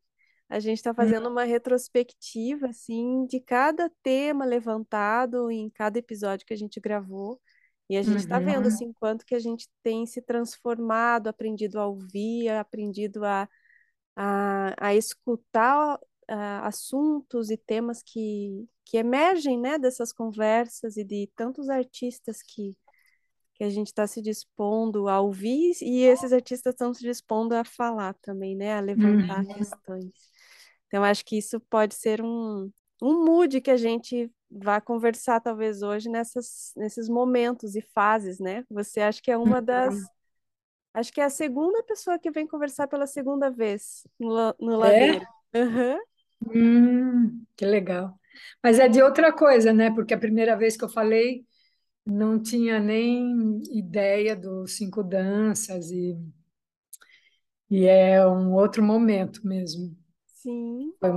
A 0.48 0.60
gente 0.60 0.78
está 0.78 0.94
fazendo 0.94 1.28
uma 1.28 1.44
retrospectiva, 1.44 2.68
assim, 2.68 3.26
de 3.26 3.40
cada 3.40 3.90
tema 4.02 4.44
levantado 4.44 5.50
em 5.50 5.68
cada 5.70 5.98
episódio 5.98 6.46
que 6.46 6.54
a 6.54 6.56
gente 6.56 6.78
gravou. 6.78 7.40
E 7.88 7.96
a 7.96 8.02
gente 8.02 8.18
está 8.18 8.38
uhum. 8.38 8.44
vendo 8.44 8.68
assim 8.68 8.92
quanto 8.94 9.26
que 9.26 9.34
a 9.34 9.38
gente 9.38 9.68
tem 9.82 10.06
se 10.06 10.22
transformado, 10.22 11.28
aprendido 11.28 11.78
a 11.78 11.86
ouvir, 11.86 12.48
aprendido 12.48 13.24
a, 13.24 13.48
a, 14.16 14.88
a 14.88 14.94
escutar 14.94 15.96
uh, 15.96 16.62
assuntos 16.62 17.50
e 17.50 17.56
temas 17.56 18.02
que, 18.02 18.66
que 18.84 18.96
emergem 18.96 19.58
né, 19.58 19.78
dessas 19.78 20.12
conversas 20.12 20.96
e 20.96 21.04
de 21.04 21.30
tantos 21.36 21.68
artistas 21.68 22.42
que, 22.42 22.74
que 23.54 23.64
a 23.64 23.70
gente 23.70 23.86
está 23.86 24.06
se 24.06 24.20
dispondo 24.20 25.08
a 25.08 25.20
ouvir 25.20 25.74
e 25.80 26.02
esses 26.02 26.32
artistas 26.32 26.74
estão 26.74 26.92
se 26.92 27.02
dispondo 27.02 27.52
a 27.52 27.64
falar 27.64 28.14
também, 28.14 28.56
né, 28.56 28.76
a 28.76 28.80
levantar 28.80 29.44
uhum. 29.44 29.54
questões. 29.54 30.12
Então, 30.86 31.02
acho 31.04 31.24
que 31.24 31.38
isso 31.38 31.60
pode 31.60 31.94
ser 31.94 32.20
um, 32.20 32.70
um 33.02 33.24
mood 33.24 33.60
que 33.60 33.70
a 33.70 33.76
gente 33.76 34.30
vai 34.50 34.80
conversar 34.80 35.40
talvez 35.40 35.82
hoje 35.82 36.08
nessas, 36.08 36.72
nesses 36.76 37.08
momentos 37.08 37.74
e 37.74 37.82
fases, 37.82 38.38
né? 38.38 38.64
Você 38.70 39.00
acha 39.00 39.20
que 39.20 39.30
é 39.30 39.36
uma 39.36 39.60
das. 39.60 39.94
Acho 40.92 41.12
que 41.12 41.20
é 41.20 41.24
a 41.24 41.30
segunda 41.30 41.82
pessoa 41.82 42.18
que 42.18 42.30
vem 42.30 42.46
conversar 42.46 42.86
pela 42.86 43.06
segunda 43.06 43.50
vez 43.50 44.06
no, 44.18 44.54
no 44.60 44.76
Ladeira. 44.76 45.26
É? 45.52 45.64
Uhum. 45.64 45.98
Hum, 46.54 47.44
que 47.56 47.66
legal. 47.66 48.16
Mas 48.62 48.78
é 48.78 48.88
de 48.88 49.02
outra 49.02 49.32
coisa, 49.32 49.72
né? 49.72 49.90
Porque 49.92 50.14
a 50.14 50.18
primeira 50.18 50.56
vez 50.56 50.76
que 50.76 50.84
eu 50.84 50.88
falei, 50.88 51.44
não 52.06 52.40
tinha 52.40 52.78
nem 52.78 53.60
ideia 53.76 54.36
dos 54.36 54.76
cinco 54.76 55.02
danças 55.02 55.90
e, 55.90 56.16
e 57.70 57.86
é 57.86 58.26
um 58.26 58.52
outro 58.52 58.82
momento 58.82 59.46
mesmo. 59.46 59.96
Sim. 60.26 60.92
Foi, 61.00 61.10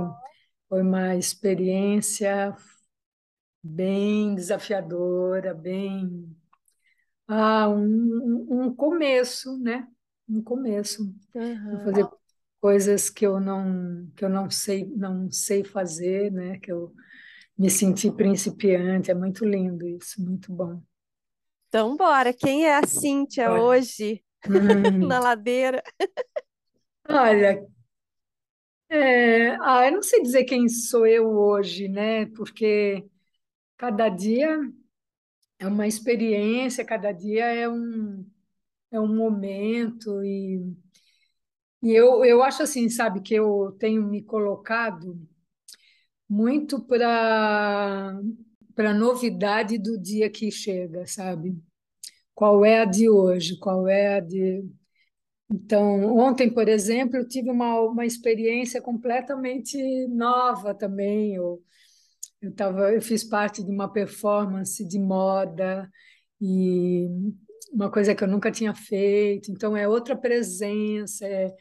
foi 0.68 0.82
uma 0.82 1.16
experiência 1.16 2.56
bem 3.62 4.34
desafiadora, 4.34 5.52
bem 5.52 6.34
ah, 7.26 7.68
um, 7.68 8.46
um 8.48 8.74
começo, 8.74 9.58
né? 9.58 9.86
Um 10.26 10.42
começo. 10.42 11.14
Uhum. 11.34 11.84
Fazer 11.84 12.08
coisas 12.60 13.10
que 13.10 13.26
eu 13.26 13.38
não 13.38 14.10
que 14.16 14.24
eu 14.24 14.30
não 14.30 14.50
sei 14.50 14.86
não 14.96 15.30
sei 15.30 15.62
fazer, 15.62 16.32
né? 16.32 16.58
Que 16.58 16.72
eu 16.72 16.92
me 17.58 17.68
senti 17.68 18.10
principiante. 18.10 19.10
É 19.10 19.14
muito 19.14 19.44
lindo 19.44 19.86
isso, 19.86 20.22
muito 20.22 20.52
bom. 20.52 20.80
Então, 21.68 21.96
bora. 21.96 22.32
Quem 22.32 22.64
é 22.64 22.76
a 22.76 22.86
Cíntia 22.86 23.52
hoje 23.52 24.22
hum. 24.48 25.06
na 25.06 25.18
ladeira? 25.18 25.82
Olha, 27.08 27.66
é, 28.90 29.50
ah, 29.60 29.86
eu 29.86 29.92
não 29.92 30.02
sei 30.02 30.22
dizer 30.22 30.44
quem 30.44 30.68
sou 30.68 31.06
eu 31.06 31.28
hoje, 31.28 31.88
né? 31.88 32.26
Porque 32.26 33.04
cada 33.76 34.08
dia 34.08 34.58
é 35.58 35.66
uma 35.66 35.86
experiência, 35.86 36.84
cada 36.84 37.12
dia 37.12 37.44
é 37.46 37.68
um, 37.68 38.26
é 38.90 39.00
um 39.00 39.14
momento 39.14 40.22
e 40.24 40.62
e 41.82 41.92
eu, 41.92 42.24
eu 42.24 42.42
acho 42.42 42.62
assim, 42.62 42.88
sabe, 42.88 43.20
que 43.20 43.34
eu 43.34 43.76
tenho 43.78 44.02
me 44.02 44.22
colocado 44.22 45.18
muito 46.28 46.80
para 46.80 48.20
para 48.74 48.90
a 48.92 48.94
novidade 48.94 49.76
do 49.76 49.98
dia 49.98 50.30
que 50.30 50.52
chega, 50.52 51.04
sabe? 51.04 51.60
Qual 52.32 52.64
é 52.64 52.80
a 52.80 52.84
de 52.84 53.08
hoje? 53.10 53.58
Qual 53.58 53.88
é 53.88 54.18
a 54.18 54.20
de. 54.20 54.64
Então, 55.50 56.16
ontem, 56.16 56.48
por 56.48 56.68
exemplo, 56.68 57.16
eu 57.16 57.26
tive 57.28 57.50
uma, 57.50 57.80
uma 57.80 58.06
experiência 58.06 58.80
completamente 58.80 59.76
nova 60.08 60.74
também. 60.74 61.34
Eu, 61.34 61.60
eu, 62.42 62.54
tava, 62.54 62.92
eu 62.92 63.02
fiz 63.02 63.24
parte 63.24 63.64
de 63.64 63.70
uma 63.72 63.92
performance 63.92 64.84
de 64.86 64.98
moda 65.00 65.90
e 66.40 67.08
uma 67.72 67.90
coisa 67.90 68.14
que 68.14 68.22
eu 68.24 68.28
nunca 68.28 68.52
tinha 68.52 68.74
feito. 68.74 69.50
Então, 69.50 69.76
é 69.76 69.88
outra 69.88 70.16
presença, 70.16 71.26
é 71.26 71.52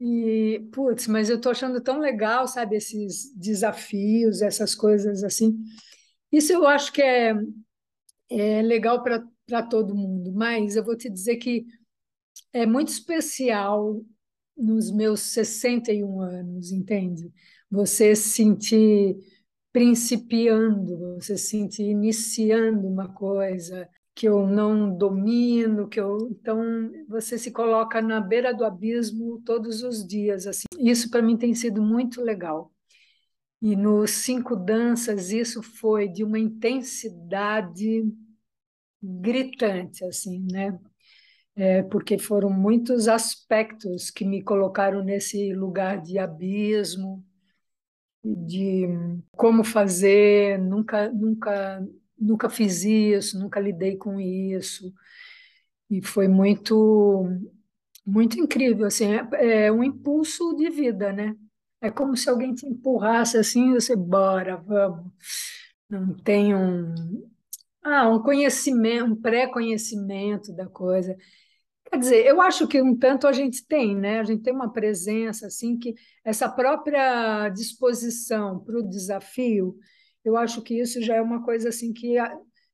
e, 0.00 0.68
putz, 0.72 1.06
mas 1.06 1.30
eu 1.30 1.36
estou 1.36 1.52
achando 1.52 1.80
tão 1.80 1.98
legal, 1.98 2.46
sabe, 2.48 2.76
esses 2.76 3.32
desafios, 3.34 4.42
essas 4.42 4.74
coisas 4.74 5.22
assim. 5.22 5.56
Isso 6.32 6.52
eu 6.52 6.66
acho 6.66 6.92
que 6.92 7.02
é, 7.02 7.34
é 8.30 8.62
legal 8.62 9.02
para 9.02 9.62
todo 9.62 9.94
mundo, 9.94 10.32
mas 10.32 10.76
eu 10.76 10.84
vou 10.84 10.96
te 10.96 11.08
dizer 11.08 11.36
que 11.36 11.64
é 12.52 12.66
muito 12.66 12.88
especial 12.88 14.02
nos 14.56 14.90
meus 14.90 15.20
61 15.20 16.20
anos, 16.20 16.72
entende? 16.72 17.32
Você 17.70 18.14
se 18.14 18.30
sentir 18.30 19.16
principiando, 19.72 21.16
você 21.16 21.36
se 21.36 21.48
sentir 21.48 21.84
iniciando 21.84 22.86
uma 22.86 23.12
coisa, 23.12 23.88
que 24.14 24.28
eu 24.28 24.46
não 24.46 24.96
domino, 24.96 25.88
que 25.88 25.98
eu 26.00 26.28
então 26.30 26.62
você 27.08 27.36
se 27.38 27.50
coloca 27.50 28.00
na 28.00 28.20
beira 28.20 28.54
do 28.54 28.64
abismo 28.64 29.42
todos 29.44 29.82
os 29.82 30.06
dias 30.06 30.46
assim. 30.46 30.66
Isso 30.78 31.10
para 31.10 31.22
mim 31.22 31.36
tem 31.36 31.54
sido 31.54 31.82
muito 31.82 32.20
legal. 32.22 32.72
E 33.60 33.74
nos 33.76 34.10
cinco 34.12 34.54
danças 34.56 35.30
isso 35.32 35.62
foi 35.62 36.08
de 36.08 36.22
uma 36.22 36.38
intensidade 36.38 38.04
gritante 39.02 40.04
assim, 40.04 40.46
né? 40.50 40.78
É, 41.56 41.82
porque 41.84 42.18
foram 42.18 42.50
muitos 42.50 43.08
aspectos 43.08 44.10
que 44.10 44.24
me 44.24 44.42
colocaram 44.42 45.04
nesse 45.04 45.52
lugar 45.54 46.02
de 46.02 46.18
abismo, 46.18 47.24
de 48.24 48.86
como 49.36 49.62
fazer, 49.64 50.58
nunca 50.58 51.10
nunca 51.12 51.80
nunca 52.24 52.48
fiz 52.48 52.84
isso, 52.84 53.38
nunca 53.38 53.60
lidei 53.60 53.96
com 53.96 54.20
isso. 54.20 54.92
E 55.90 56.02
foi 56.02 56.28
muito 56.28 57.26
muito 58.06 58.38
incrível, 58.38 58.86
assim, 58.86 59.06
é, 59.14 59.66
é 59.66 59.72
um 59.72 59.82
impulso 59.82 60.54
de 60.56 60.68
vida, 60.70 61.12
né? 61.12 61.34
É 61.80 61.90
como 61.90 62.16
se 62.16 62.28
alguém 62.28 62.54
te 62.54 62.66
empurrasse 62.66 63.36
assim, 63.38 63.70
e 63.70 63.74
você, 63.74 63.96
bora, 63.96 64.56
vamos. 64.56 65.10
Não 65.88 66.14
tem 66.14 66.54
um, 66.54 66.94
ah, 67.82 68.08
um 68.08 68.22
conhecimento, 68.22 69.12
um 69.12 69.16
pré-conhecimento 69.16 70.52
da 70.54 70.66
coisa. 70.66 71.16
Quer 71.90 71.98
dizer, 71.98 72.26
eu 72.26 72.40
acho 72.40 72.66
que 72.68 72.82
um 72.82 72.96
tanto 72.96 73.26
a 73.26 73.32
gente 73.32 73.66
tem, 73.66 73.96
né? 73.96 74.20
A 74.20 74.24
gente 74.24 74.42
tem 74.42 74.52
uma 74.54 74.72
presença 74.72 75.46
assim 75.46 75.78
que 75.78 75.94
essa 76.24 76.48
própria 76.48 77.48
disposição 77.50 78.60
para 78.60 78.78
o 78.78 78.88
desafio 78.88 79.76
eu 80.24 80.36
acho 80.36 80.62
que 80.62 80.74
isso 80.80 81.02
já 81.02 81.16
é 81.16 81.22
uma 81.22 81.44
coisa 81.44 81.68
assim 81.68 81.92
que 81.92 82.16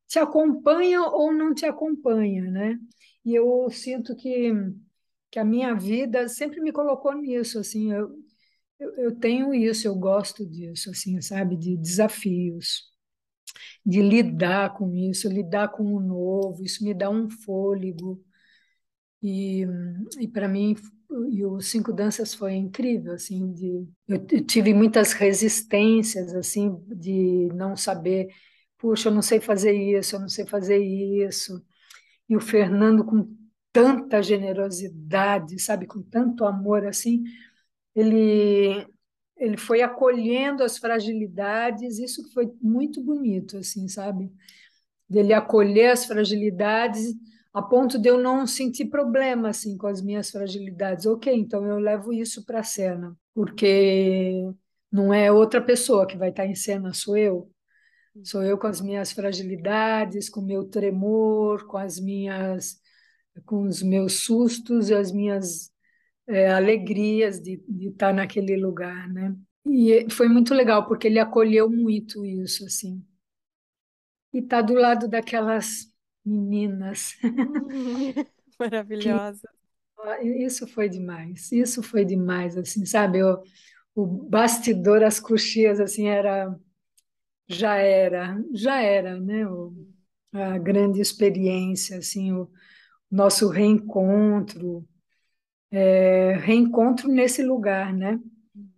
te 0.08 0.18
acompanha 0.18 1.02
ou 1.02 1.32
não 1.32 1.54
te 1.54 1.66
acompanha, 1.66 2.50
né? 2.50 2.78
E 3.24 3.34
eu 3.34 3.68
sinto 3.70 4.16
que, 4.16 4.52
que 5.30 5.38
a 5.38 5.44
minha 5.44 5.74
vida 5.74 6.28
sempre 6.28 6.60
me 6.60 6.72
colocou 6.72 7.14
nisso, 7.14 7.58
assim, 7.60 7.92
eu, 7.92 8.10
eu, 8.80 8.96
eu 8.98 9.16
tenho 9.20 9.54
isso, 9.54 9.86
eu 9.88 9.94
gosto 9.96 10.46
disso, 10.46 10.90
assim, 10.90 11.20
sabe, 11.22 11.56
de 11.56 11.76
desafios. 11.76 12.90
de 13.84 14.00
lidar 14.02 14.74
com 14.76 14.94
isso, 14.94 15.28
lidar 15.28 15.68
com 15.68 15.84
o 15.94 16.00
novo, 16.00 16.64
isso 16.64 16.84
me 16.84 16.94
dá 16.94 17.10
um 17.10 17.28
fôlego. 17.30 18.22
E, 19.22 19.66
e 20.20 20.28
para 20.28 20.48
mim, 20.48 20.74
e 21.30 21.44
o 21.44 21.60
Cinco 21.60 21.92
Danças 21.92 22.34
foi 22.34 22.54
incrível, 22.54 23.14
assim, 23.14 23.52
de, 23.52 23.88
eu, 24.08 24.44
tive 24.46 24.72
muitas 24.74 25.12
resistências, 25.12 26.34
assim, 26.34 26.76
de 26.88 27.48
não 27.54 27.76
saber, 27.76 28.28
puxa, 28.78 29.08
eu 29.08 29.14
não 29.14 29.22
sei 29.22 29.40
fazer 29.40 29.72
isso, 29.72 30.16
eu 30.16 30.20
não 30.20 30.28
sei 30.28 30.46
fazer 30.46 30.78
isso. 30.78 31.64
E 32.28 32.36
o 32.36 32.40
Fernando, 32.40 33.04
com 33.04 33.36
tanta 33.72 34.22
generosidade, 34.22 35.58
sabe, 35.58 35.86
com 35.86 36.02
tanto 36.02 36.44
amor, 36.44 36.86
assim, 36.86 37.24
ele 37.94 38.86
ele 39.36 39.56
foi 39.56 39.80
acolhendo 39.80 40.62
as 40.62 40.76
fragilidades, 40.76 41.98
isso 41.98 42.30
foi 42.32 42.52
muito 42.60 43.02
bonito, 43.02 43.56
assim, 43.56 43.88
sabe? 43.88 44.30
Dele 45.08 45.32
acolher 45.32 45.92
as 45.92 46.04
fragilidades 46.04 47.14
a 47.52 47.62
ponto 47.62 47.98
de 47.98 48.08
eu 48.08 48.18
não 48.18 48.46
sentir 48.46 48.86
problema 48.86 49.48
assim 49.50 49.76
com 49.76 49.86
as 49.86 50.00
minhas 50.02 50.30
fragilidades. 50.30 51.06
Ok, 51.06 51.32
então 51.34 51.66
eu 51.66 51.78
levo 51.78 52.12
isso 52.12 52.44
para 52.44 52.60
a 52.60 52.64
cena, 52.64 53.16
porque 53.34 54.44
não 54.90 55.12
é 55.12 55.30
outra 55.32 55.60
pessoa 55.60 56.06
que 56.06 56.16
vai 56.16 56.30
estar 56.30 56.46
em 56.46 56.54
cena, 56.54 56.92
sou 56.92 57.16
eu. 57.16 57.50
Sou 58.24 58.42
eu 58.42 58.58
com 58.58 58.66
as 58.66 58.80
minhas 58.80 59.12
fragilidades, 59.12 60.28
com 60.28 60.40
o 60.40 60.44
meu 60.46 60.64
tremor, 60.64 61.66
com 61.66 61.76
as 61.76 61.98
minhas, 62.00 62.80
com 63.46 63.62
os 63.62 63.82
meus 63.82 64.24
sustos 64.24 64.90
e 64.90 64.94
as 64.94 65.12
minhas 65.12 65.70
é, 66.26 66.50
alegrias 66.50 67.40
de, 67.40 67.62
de 67.68 67.88
estar 67.88 68.12
naquele 68.12 68.56
lugar, 68.56 69.08
né? 69.08 69.34
E 69.66 70.08
foi 70.10 70.28
muito 70.28 70.54
legal 70.54 70.86
porque 70.86 71.06
ele 71.06 71.18
acolheu 71.18 71.70
muito 71.70 72.24
isso, 72.24 72.64
assim. 72.64 73.04
E 74.32 74.42
tá 74.42 74.60
do 74.62 74.74
lado 74.74 75.08
daquelas 75.08 75.89
meninas. 76.24 77.16
Maravilhosa. 78.58 79.48
Isso 80.22 80.66
foi 80.66 80.88
demais, 80.88 81.52
isso 81.52 81.82
foi 81.82 82.04
demais, 82.04 82.56
assim, 82.56 82.84
sabe? 82.86 83.22
O, 83.22 83.42
o 83.94 84.06
bastidor, 84.06 85.02
as 85.02 85.20
coxias, 85.20 85.80
assim, 85.80 86.08
era, 86.08 86.54
já 87.48 87.76
era, 87.76 88.42
já 88.54 88.80
era, 88.82 89.20
né? 89.20 89.46
O, 89.48 89.74
a 90.32 90.58
grande 90.58 91.00
experiência, 91.00 91.98
assim, 91.98 92.32
o 92.32 92.50
nosso 93.10 93.48
reencontro, 93.48 94.86
é, 95.70 96.34
reencontro 96.36 97.08
nesse 97.08 97.42
lugar, 97.42 97.92
né? 97.94 98.20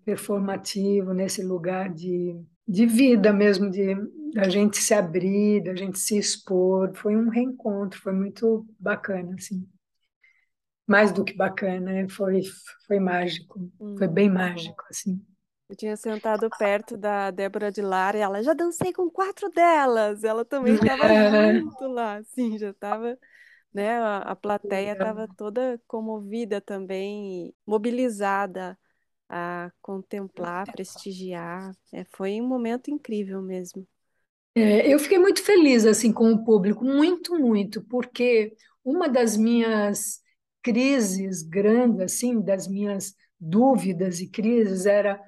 Performativo, 0.04 1.14
nesse 1.14 1.42
lugar 1.42 1.92
de, 1.92 2.36
de 2.72 2.86
vida 2.86 3.34
mesmo, 3.34 3.70
de 3.70 3.94
da 4.32 4.48
gente 4.48 4.78
se 4.78 4.94
abrir, 4.94 5.62
da 5.62 5.74
gente 5.74 5.98
se 5.98 6.16
expor. 6.16 6.94
Foi 6.94 7.14
um 7.14 7.28
reencontro, 7.28 8.00
foi 8.00 8.14
muito 8.14 8.66
bacana, 8.80 9.34
assim. 9.38 9.68
Mais 10.86 11.12
do 11.12 11.22
que 11.22 11.36
bacana, 11.36 12.08
foi, 12.08 12.40
foi 12.86 12.98
mágico, 12.98 13.60
hum. 13.78 13.94
foi 13.98 14.08
bem 14.08 14.30
mágico, 14.30 14.82
assim. 14.90 15.22
Eu 15.68 15.76
tinha 15.76 15.96
sentado 15.98 16.48
perto 16.58 16.96
da 16.96 17.30
Débora 17.30 17.70
de 17.70 17.82
Lara 17.82 18.16
e 18.16 18.20
ela 18.20 18.42
já 18.42 18.54
dancei 18.54 18.90
com 18.90 19.10
quatro 19.10 19.50
delas. 19.50 20.24
Ela 20.24 20.42
também 20.42 20.74
estava 20.82 21.12
é. 21.12 21.58
junto 21.58 21.86
lá, 21.88 22.16
assim, 22.16 22.56
já 22.56 22.70
estava, 22.70 23.18
né? 23.72 23.98
A, 23.98 24.18
a 24.18 24.36
plateia 24.36 24.92
estava 24.92 25.28
toda 25.36 25.78
comovida 25.86 26.58
também, 26.58 27.54
mobilizada 27.66 28.78
a 29.34 29.72
contemplar, 29.80 30.70
prestigiar. 30.70 31.74
É, 31.90 32.04
foi 32.04 32.38
um 32.38 32.46
momento 32.46 32.90
incrível 32.90 33.40
mesmo. 33.40 33.88
É, 34.54 34.92
eu 34.92 34.98
fiquei 34.98 35.18
muito 35.18 35.42
feliz 35.42 35.86
assim 35.86 36.12
com 36.12 36.30
o 36.30 36.44
público, 36.44 36.84
muito, 36.84 37.38
muito, 37.38 37.82
porque 37.84 38.54
uma 38.84 39.08
das 39.08 39.34
minhas 39.34 40.20
crises 40.62 41.42
grandes, 41.42 42.00
assim, 42.02 42.40
das 42.42 42.68
minhas 42.68 43.14
dúvidas 43.40 44.20
e 44.20 44.28
crises 44.28 44.84
era 44.84 45.14
o 45.16 45.20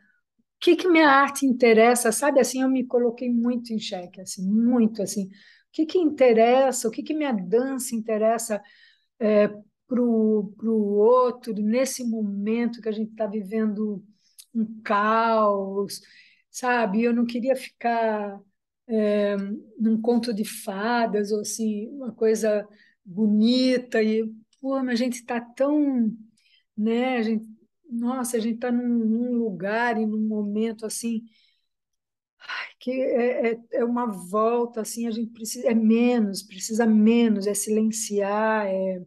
que 0.60 0.76
que 0.76 0.88
minha 0.88 1.08
arte 1.08 1.46
interessa, 1.46 2.12
sabe? 2.12 2.40
Assim, 2.40 2.62
eu 2.62 2.68
me 2.68 2.86
coloquei 2.86 3.30
muito 3.30 3.72
em 3.72 3.78
xeque, 3.78 4.20
assim, 4.20 4.46
muito 4.46 5.02
assim. 5.02 5.24
O 5.26 5.30
que 5.72 5.86
que 5.86 5.98
interessa? 5.98 6.88
O 6.88 6.90
que 6.90 7.02
que 7.02 7.14
minha 7.14 7.32
dança 7.32 7.94
interessa 7.96 8.62
é, 9.20 9.48
para 9.86 10.00
o 10.00 10.96
outro 10.96 11.54
nesse 11.54 12.04
momento 12.04 12.80
que 12.80 12.88
a 12.88 12.92
gente 12.92 13.10
está 13.12 13.26
vivendo 13.26 14.04
um 14.54 14.80
caos, 14.82 16.00
sabe? 16.50 17.02
Eu 17.02 17.12
não 17.12 17.26
queria 17.26 17.56
ficar 17.56 18.40
é, 18.86 19.36
num 19.78 20.00
conto 20.00 20.32
de 20.32 20.44
fadas, 20.44 21.32
ou 21.32 21.40
assim, 21.40 21.88
uma 21.88 22.12
coisa 22.12 22.66
bonita, 23.04 24.02
e, 24.02 24.24
pô, 24.60 24.82
mas 24.82 25.00
a 25.00 25.04
gente 25.04 25.14
está 25.16 25.40
tão, 25.40 26.16
né, 26.76 27.18
a 27.18 27.22
gente, 27.22 27.46
nossa, 27.90 28.36
a 28.36 28.40
gente 28.40 28.56
está 28.56 28.72
num, 28.72 28.82
num, 29.04 29.32
lugar 29.38 29.98
e 30.00 30.06
num 30.06 30.26
momento, 30.26 30.86
assim, 30.86 31.22
que 32.78 32.90
é, 32.90 33.52
é, 33.52 33.60
é, 33.72 33.84
uma 33.84 34.06
volta, 34.06 34.80
assim, 34.82 35.06
a 35.06 35.10
gente 35.10 35.32
precisa, 35.32 35.68
é 35.68 35.74
menos, 35.74 36.42
precisa 36.42 36.86
menos, 36.86 37.46
é 37.46 37.54
silenciar, 37.54 38.66
é 38.66 39.02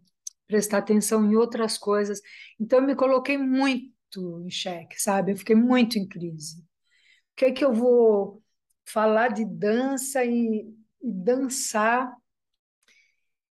prestar 0.48 0.80
atenção 0.80 1.26
em 1.26 1.36
outras 1.36 1.78
coisas. 1.78 2.22
Então, 2.60 2.80
eu 2.80 2.86
me 2.86 2.96
coloquei 2.96 3.38
muito 3.38 3.92
em 4.46 4.50
xeque, 4.50 5.02
sabe? 5.02 5.34
Eu 5.34 5.38
fiquei 5.38 5.56
muito 5.56 6.00
em 6.00 6.08
crise. 6.08 6.60
O 6.60 7.36
que 7.36 7.46
é 7.46 7.52
que 7.52 7.64
eu 7.64 7.74
vou 7.74 8.42
falar 8.88 9.30
de 9.30 9.46
dança 9.46 10.24
e, 10.24 10.66
e 11.02 11.12
dançar. 11.12 12.16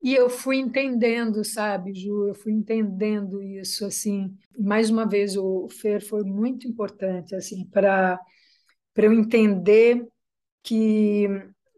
E 0.02 0.14
eu 0.14 0.28
fui 0.28 0.57
entendendo, 0.57 1.44
sabe, 1.44 1.94
Ju, 1.94 2.28
eu 2.28 2.35
fui 2.35 2.52
entendendo 2.52 3.42
isso 3.42 3.87
assim. 3.87 4.37
Mais 4.59 4.90
uma 4.90 5.07
vez 5.09 5.37
o 5.37 5.68
Fer 5.68 6.05
foi 6.05 6.24
muito 6.24 6.66
importante 6.66 7.35
assim 7.35 7.64
para 7.66 8.20
eu 8.96 9.12
entender 9.12 10.05
que 10.62 11.28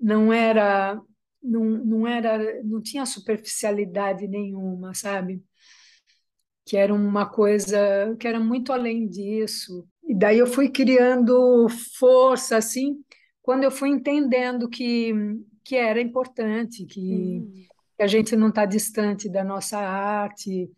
não 0.01 0.33
era 0.33 1.01
não, 1.45 1.65
não 1.65 2.07
era 2.07 2.63
não 2.65 2.81
tinha 2.83 3.05
superficialidade 3.05 4.27
nenhuma, 4.27 4.95
sabe? 4.95 5.43
Que 6.65 6.77
era 6.77 6.95
uma 6.95 7.27
coisa 7.27 8.17
que 8.19 8.27
era 8.27 8.41
muito 8.41 8.73
além 8.73 9.07
disso. 9.07 9.87
E 10.03 10.15
daí 10.15 10.39
eu 10.39 10.47
fui 10.47 10.71
criando 10.71 11.69
força 11.99 12.57
assim 12.57 13.05
quando 13.45 13.65
eu 13.65 13.71
fui 13.71 13.91
entendendo 13.91 14.71
que, 14.71 15.13
que 15.63 15.77
era 15.77 16.01
importante, 16.01 16.87
que, 16.87 17.41
hum. 17.43 17.67
que 17.95 18.03
a 18.03 18.07
gente 18.07 18.35
não 18.35 18.49
está 18.49 18.65
distante 18.65 19.29
da 19.29 19.45
nossa 19.45 19.79
arte 19.79 20.71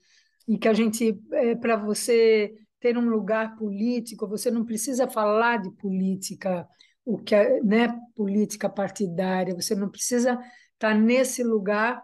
e 0.48 0.58
que 0.58 0.66
a 0.66 0.74
gente, 0.74 1.16
é, 1.32 1.54
para 1.54 1.76
você 1.76 2.52
ter 2.80 2.98
um 2.98 3.08
lugar 3.08 3.56
político, 3.56 4.26
você 4.26 4.50
não 4.50 4.64
precisa 4.64 5.08
falar 5.08 5.58
de 5.58 5.70
política, 5.76 6.66
o 7.06 7.16
que 7.16 7.34
é, 7.36 7.62
né, 7.62 7.88
política 8.16 8.68
partidária, 8.68 9.54
você 9.54 9.76
não 9.76 9.88
precisa 9.88 10.32
estar 10.32 10.48
tá 10.78 10.94
nesse 10.94 11.44
lugar 11.44 12.02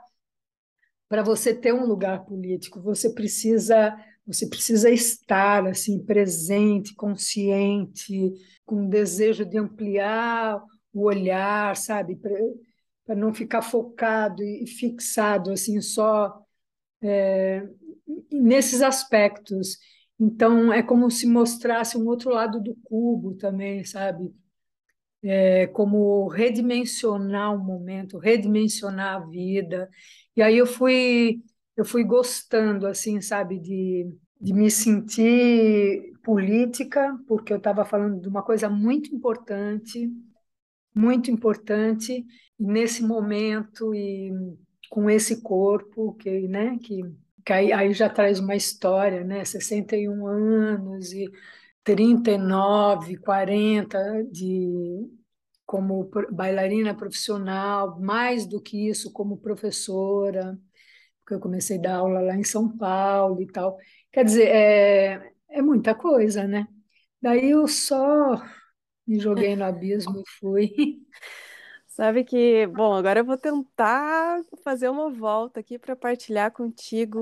para 1.08 1.22
você 1.22 1.52
ter 1.52 1.74
um 1.74 1.84
lugar 1.84 2.24
político, 2.24 2.80
você 2.80 3.12
precisa 3.12 3.94
você 4.24 4.48
precisa 4.48 4.88
estar 4.88 5.66
assim 5.66 5.98
presente, 6.04 6.94
consciente, 6.94 8.32
com 8.64 8.88
desejo 8.88 9.44
de 9.44 9.58
ampliar 9.58 10.62
o 10.92 11.06
olhar, 11.06 11.76
sabe, 11.76 12.16
para 12.16 13.16
não 13.16 13.34
ficar 13.34 13.62
focado 13.62 14.42
e 14.44 14.64
fixado 14.66 15.50
assim 15.50 15.80
só 15.80 16.40
é, 17.02 17.68
nesses 18.30 18.80
aspectos. 18.80 19.78
Então 20.20 20.72
é 20.72 20.82
como 20.82 21.10
se 21.10 21.26
mostrasse 21.26 21.98
um 21.98 22.06
outro 22.06 22.30
lado 22.30 22.60
do 22.60 22.76
cubo 22.84 23.34
também, 23.34 23.84
sabe? 23.84 24.32
É, 25.24 25.68
como 25.68 26.26
redimensionar 26.28 27.54
o 27.54 27.58
momento, 27.58 28.18
redimensionar 28.18 29.16
a 29.16 29.26
vida. 29.26 29.88
E 30.36 30.42
aí 30.42 30.58
eu 30.58 30.66
fui 30.66 31.42
eu 31.76 31.84
fui 31.84 32.04
gostando, 32.04 32.86
assim, 32.86 33.20
sabe, 33.20 33.58
de, 33.58 34.06
de 34.40 34.52
me 34.52 34.70
sentir 34.70 36.12
política, 36.22 37.18
porque 37.26 37.52
eu 37.52 37.56
estava 37.58 37.84
falando 37.84 38.20
de 38.20 38.28
uma 38.28 38.42
coisa 38.42 38.68
muito 38.68 39.14
importante, 39.14 40.10
muito 40.94 41.30
importante, 41.30 42.24
nesse 42.58 43.02
momento 43.02 43.94
e 43.94 44.30
com 44.90 45.08
esse 45.10 45.42
corpo 45.42 46.14
que, 46.14 46.46
né, 46.48 46.78
que, 46.78 47.02
que 47.44 47.52
aí, 47.52 47.72
aí 47.72 47.92
já 47.94 48.08
traz 48.10 48.38
uma 48.40 48.54
história, 48.54 49.24
né, 49.24 49.44
61 49.44 50.26
anos 50.26 51.12
e 51.12 51.26
39, 51.84 53.16
40 53.18 54.24
de 54.30 55.08
como 55.66 56.10
bailarina 56.30 56.94
profissional, 56.94 57.98
mais 58.00 58.46
do 58.46 58.60
que 58.60 58.88
isso 58.88 59.12
como 59.12 59.38
professora, 59.38 60.58
porque 61.20 61.34
eu 61.34 61.40
comecei 61.40 61.78
a 61.78 61.80
dar 61.80 61.96
aula 61.96 62.20
lá 62.20 62.36
em 62.36 62.44
São 62.44 62.76
Paulo 62.76 63.40
e 63.42 63.46
tal. 63.46 63.78
Quer 64.12 64.24
dizer, 64.24 64.48
é, 64.48 65.32
é 65.48 65.62
muita 65.62 65.94
coisa, 65.94 66.46
né? 66.46 66.66
Daí 67.20 67.50
eu 67.50 67.66
só 67.68 68.42
me 69.06 69.18
joguei 69.18 69.56
no 69.56 69.64
abismo 69.64 70.20
e 70.20 70.24
fui. 70.38 70.72
Sabe 71.86 72.24
que, 72.24 72.66
bom, 72.68 72.94
agora 72.94 73.20
eu 73.20 73.24
vou 73.24 73.36
tentar 73.36 74.42
fazer 74.64 74.88
uma 74.88 75.10
volta 75.10 75.60
aqui 75.60 75.78
para 75.78 75.94
partilhar 75.94 76.50
contigo 76.50 77.20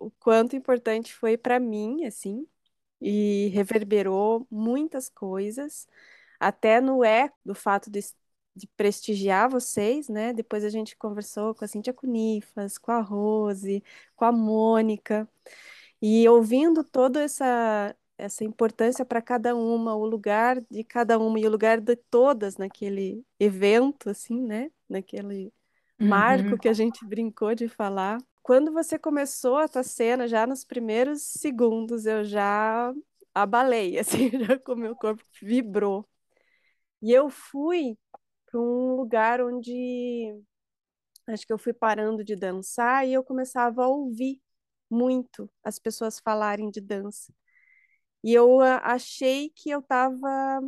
o 0.00 0.10
quanto 0.18 0.56
importante 0.56 1.14
foi 1.14 1.36
para 1.36 1.60
mim, 1.60 2.04
assim, 2.04 2.44
e 3.00 3.48
reverberou 3.54 4.46
muitas 4.50 5.08
coisas, 5.08 5.88
até 6.40 6.80
no 6.80 7.04
eco 7.04 7.36
do 7.44 7.54
fato 7.54 7.90
de, 7.90 8.00
de 8.56 8.66
prestigiar 8.76 9.48
vocês, 9.50 10.08
né? 10.08 10.32
Depois 10.32 10.64
a 10.64 10.68
gente 10.70 10.96
conversou 10.96 11.54
com 11.54 11.64
a 11.64 11.68
Cíntia 11.68 11.92
Cunifas, 11.94 12.78
com 12.78 12.92
a 12.92 13.00
Rose, 13.00 13.82
com 14.16 14.24
a 14.24 14.32
Mônica, 14.32 15.28
e 16.00 16.28
ouvindo 16.28 16.84
toda 16.84 17.22
essa 17.22 17.94
essa 18.18 18.44
importância 18.44 19.02
para 19.04 19.22
cada 19.22 19.56
uma, 19.56 19.94
o 19.96 20.04
lugar 20.04 20.60
de 20.70 20.84
cada 20.84 21.18
uma 21.18 21.40
e 21.40 21.46
o 21.46 21.50
lugar 21.50 21.80
de 21.80 21.96
todas 21.96 22.58
naquele 22.58 23.24
evento, 23.38 24.10
assim, 24.10 24.38
né? 24.42 24.70
Naquele 24.86 25.50
marco 25.98 26.54
Uhum, 26.54 26.58
que 26.58 26.68
a 26.68 26.74
gente 26.74 27.02
brincou 27.06 27.54
de 27.54 27.66
falar. 27.68 28.18
Quando 28.42 28.72
você 28.72 28.98
começou 28.98 29.58
a 29.58 29.68
tua 29.68 29.82
cena, 29.82 30.26
já 30.26 30.46
nos 30.46 30.64
primeiros 30.64 31.22
segundos, 31.22 32.06
eu 32.06 32.24
já 32.24 32.92
abalei, 33.34 33.98
assim, 34.00 34.30
já 34.44 34.58
com 34.58 34.72
o 34.72 34.76
meu 34.76 34.96
corpo 34.96 35.24
vibrou. 35.42 36.08
E 37.02 37.12
eu 37.12 37.30
fui 37.30 37.98
para 38.46 38.60
um 38.60 38.96
lugar 38.96 39.40
onde 39.40 40.34
acho 41.26 41.46
que 41.46 41.52
eu 41.52 41.58
fui 41.58 41.72
parando 41.72 42.24
de 42.24 42.36
dançar 42.36 43.06
e 43.06 43.12
eu 43.12 43.24
começava 43.24 43.84
a 43.84 43.88
ouvir 43.88 44.40
muito 44.90 45.50
as 45.62 45.78
pessoas 45.78 46.18
falarem 46.20 46.70
de 46.70 46.80
dança. 46.80 47.32
E 48.22 48.34
eu 48.34 48.60
ah, 48.60 48.80
achei 48.84 49.50
que 49.50 49.70
eu 49.70 49.80
estava 49.80 50.60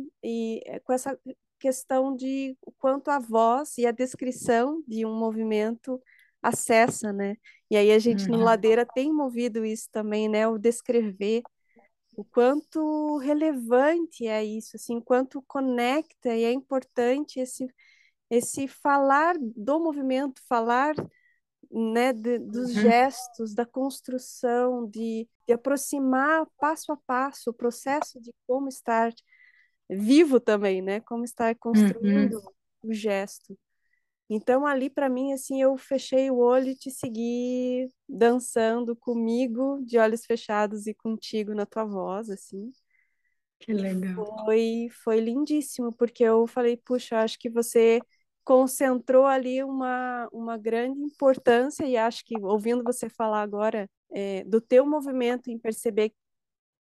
com 0.83 0.93
essa 0.93 1.19
questão 1.59 2.15
de 2.15 2.57
o 2.61 2.71
quanto 2.71 3.09
a 3.09 3.19
voz 3.19 3.77
e 3.77 3.85
a 3.85 3.91
descrição 3.91 4.83
de 4.87 5.05
um 5.05 5.17
movimento 5.17 6.01
acessa, 6.43 7.13
né? 7.13 7.35
E 7.71 7.77
aí 7.77 7.91
a 7.91 7.99
gente 7.99 8.27
no 8.27 8.37
uhum, 8.37 8.43
Ladeira 8.43 8.85
tem 8.85 9.11
movido 9.11 9.65
isso 9.65 9.87
também, 9.91 10.29
né? 10.29 10.47
O 10.47 10.57
descrever 10.57 11.41
o 12.15 12.23
quanto 12.23 13.17
relevante 13.17 14.27
é 14.27 14.43
isso, 14.43 14.75
assim, 14.75 14.97
o 14.97 15.01
quanto 15.01 15.41
conecta 15.47 16.35
e 16.35 16.43
é 16.43 16.51
importante 16.51 17.39
esse 17.39 17.67
esse 18.29 18.67
falar 18.67 19.35
do 19.39 19.79
movimento, 19.79 20.41
falar 20.47 20.95
né, 21.71 22.11
de, 22.11 22.39
dos 22.39 22.75
uhum, 22.75 22.81
gestos, 22.81 23.53
da 23.53 23.65
construção, 23.65 24.87
de, 24.89 25.27
de 25.47 25.53
aproximar 25.53 26.47
passo 26.57 26.91
a 26.91 26.97
passo 26.97 27.51
o 27.51 27.53
processo 27.53 28.19
de 28.19 28.33
como 28.47 28.69
estar 28.69 29.11
vivo 29.87 30.39
também, 30.39 30.81
né, 30.81 30.99
como 31.01 31.23
estar 31.23 31.53
construindo 31.55 32.37
uhum. 32.37 32.89
o 32.89 32.93
gesto. 32.93 33.55
Então 34.35 34.65
ali 34.65 34.89
para 34.89 35.07
mim 35.07 35.31
assim 35.31 35.61
eu 35.61 35.77
fechei 35.77 36.31
o 36.31 36.37
olho 36.37 36.69
e 36.69 36.75
te 36.75 36.89
segui 36.89 37.87
dançando 38.09 38.95
comigo 38.95 39.79
de 39.85 39.97
olhos 39.99 40.25
fechados 40.25 40.87
e 40.87 40.93
contigo 40.93 41.53
na 41.53 41.65
tua 41.65 41.85
voz 41.85 42.29
assim. 42.29 42.71
Que 43.59 43.73
legal. 43.73 44.43
foi 44.43 44.87
foi 45.03 45.19
lindíssimo 45.19 45.95
porque 45.95 46.23
eu 46.23 46.47
falei, 46.47 46.77
puxa, 46.77 47.19
acho 47.19 47.37
que 47.37 47.49
você 47.49 47.99
concentrou 48.43 49.25
ali 49.25 49.63
uma, 49.63 50.27
uma 50.31 50.57
grande 50.57 50.99
importância 50.99 51.85
e 51.85 51.95
acho 51.95 52.25
que 52.25 52.35
ouvindo 52.41 52.83
você 52.83 53.07
falar 53.07 53.41
agora 53.41 53.89
é, 54.11 54.43
do 54.43 54.59
teu 54.59 54.85
movimento 54.85 55.49
em 55.49 55.57
perceber 55.57 56.11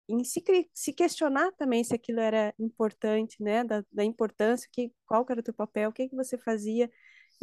em 0.07 0.23
se, 0.23 0.43
se 0.73 0.93
questionar 0.93 1.51
também 1.53 1.83
se 1.83 1.95
aquilo 1.95 2.19
era 2.19 2.53
importante, 2.59 3.41
né, 3.41 3.63
da, 3.63 3.83
da 3.91 4.03
importância, 4.03 4.67
que, 4.71 4.91
qual 5.05 5.25
era 5.29 5.39
o 5.39 5.43
teu 5.43 5.53
papel, 5.53 5.89
o 5.89 5.93
que 5.93 6.09
que 6.09 6.15
você 6.15 6.37
fazia, 6.37 6.89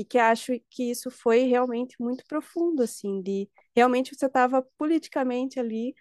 e 0.01 0.05
que 0.05 0.19
acho 0.19 0.53
que 0.71 0.91
isso 0.91 1.11
foi 1.11 1.45
realmente 1.45 1.97
muito 2.01 2.25
profundo, 2.27 2.83
assim, 2.83 3.23
de 3.23 3.49
realmente 3.77 4.15
você 4.17 4.27
estava 4.27 4.63
politicamente 4.79 5.61
ali 5.61 5.95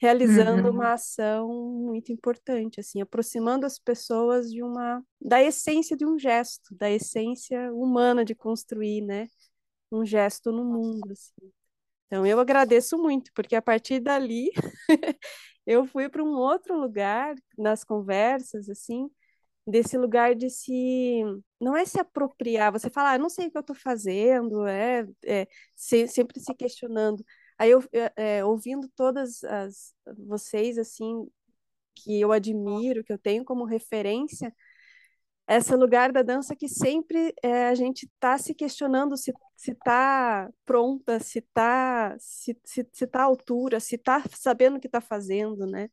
realizando 0.00 0.70
Uhum, 0.70 0.70
uma 0.70 0.94
ação 0.94 1.48
muito 1.48 2.12
importante, 2.12 2.80
assim, 2.80 3.00
aproximando 3.02 3.66
as 3.66 3.78
pessoas 3.78 4.50
de 4.52 4.62
uma 4.62 5.02
da 5.20 5.42
essência 5.42 5.96
de 5.96 6.06
um 6.06 6.18
gesto, 6.18 6.74
da 6.76 6.90
essência 6.90 7.72
humana 7.74 8.24
de 8.24 8.34
construir, 8.34 9.02
né, 9.02 9.28
um 9.92 10.04
gesto 10.06 10.52
no 10.52 10.64
mundo, 10.64 11.12
assim. 11.12 11.52
Então 12.06 12.26
eu 12.26 12.40
agradeço 12.40 12.98
muito, 12.98 13.32
porque 13.34 13.56
a 13.56 13.62
partir 13.62 14.00
dali 14.00 14.50
eu 15.66 15.86
fui 15.86 16.08
para 16.08 16.22
um 16.22 16.32
outro 16.34 16.78
lugar 16.80 17.34
nas 17.58 17.84
conversas, 17.84 18.68
assim, 18.68 19.10
desse 19.66 19.96
lugar 19.98 20.34
de 20.34 20.50
se 20.50 21.22
não 21.60 21.76
é 21.76 21.84
se 21.84 22.00
apropriar, 22.00 22.72
você 22.72 22.90
fala, 22.90 23.12
ah, 23.12 23.18
não 23.18 23.28
sei 23.28 23.48
o 23.48 23.50
que 23.50 23.56
eu 23.58 23.60
estou 23.60 23.76
fazendo, 23.76 24.66
é, 24.66 25.06
é 25.24 25.46
se, 25.76 26.08
sempre 26.08 26.40
se 26.40 26.54
questionando. 26.54 27.24
Aí 27.58 27.70
eu 27.70 27.82
é, 28.16 28.44
ouvindo 28.44 28.88
todas 28.96 29.44
as 29.44 29.94
vocês 30.26 30.78
assim 30.78 31.26
que 31.94 32.20
eu 32.20 32.32
admiro, 32.32 33.04
que 33.04 33.12
eu 33.12 33.18
tenho 33.18 33.44
como 33.44 33.64
referência, 33.64 34.54
esse 35.48 35.74
lugar 35.76 36.12
da 36.12 36.22
dança 36.22 36.54
que 36.56 36.68
sempre 36.68 37.34
é, 37.42 37.68
a 37.68 37.74
gente 37.74 38.04
está 38.06 38.38
se 38.38 38.54
questionando 38.54 39.16
se 39.16 39.32
se 39.56 39.72
está 39.72 40.48
pronta, 40.64 41.20
se 41.20 41.40
está 41.40 42.16
se, 42.18 42.58
se, 42.64 42.88
se 42.92 43.06
tá 43.06 43.20
à 43.20 43.24
altura, 43.24 43.78
se 43.80 43.96
está 43.96 44.22
sabendo 44.30 44.78
o 44.78 44.80
que 44.80 44.86
está 44.88 45.02
fazendo, 45.02 45.66
né? 45.66 45.90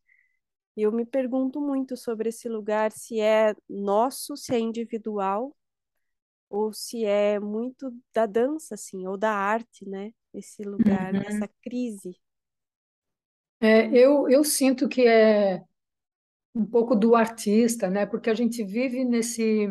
E 0.78 0.82
eu 0.82 0.92
me 0.92 1.04
pergunto 1.04 1.60
muito 1.60 1.96
sobre 1.96 2.28
esse 2.28 2.48
lugar, 2.48 2.92
se 2.92 3.18
é 3.18 3.52
nosso, 3.68 4.36
se 4.36 4.54
é 4.54 4.60
individual, 4.60 5.52
ou 6.48 6.72
se 6.72 7.04
é 7.04 7.40
muito 7.40 7.92
da 8.14 8.26
dança, 8.26 8.76
assim, 8.76 9.04
ou 9.04 9.16
da 9.16 9.32
arte, 9.32 9.84
né? 9.84 10.12
Esse 10.32 10.62
lugar, 10.62 11.12
uhum. 11.12 11.20
dessa 11.20 11.50
crise. 11.60 12.16
É, 13.60 13.88
eu, 13.88 14.28
eu 14.28 14.44
sinto 14.44 14.88
que 14.88 15.04
é 15.04 15.64
um 16.54 16.64
pouco 16.64 16.94
do 16.94 17.16
artista, 17.16 17.90
né? 17.90 18.06
Porque 18.06 18.30
a 18.30 18.34
gente 18.34 18.62
vive 18.62 19.04
nesse 19.04 19.66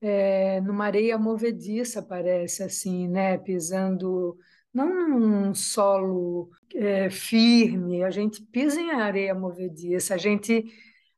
é, 0.00 0.60
numa 0.60 0.84
areia 0.84 1.18
movediça, 1.18 2.00
parece 2.00 2.62
assim, 2.62 3.08
né? 3.08 3.38
Pisando 3.38 4.38
não 4.72 5.18
num 5.18 5.54
solo 5.54 6.50
é, 6.74 7.10
firme, 7.10 8.02
a 8.02 8.10
gente 8.10 8.42
pisa 8.42 8.80
em 8.80 8.90
areia 8.90 9.34
movediça, 9.34 10.14
a 10.14 10.18
gente 10.18 10.64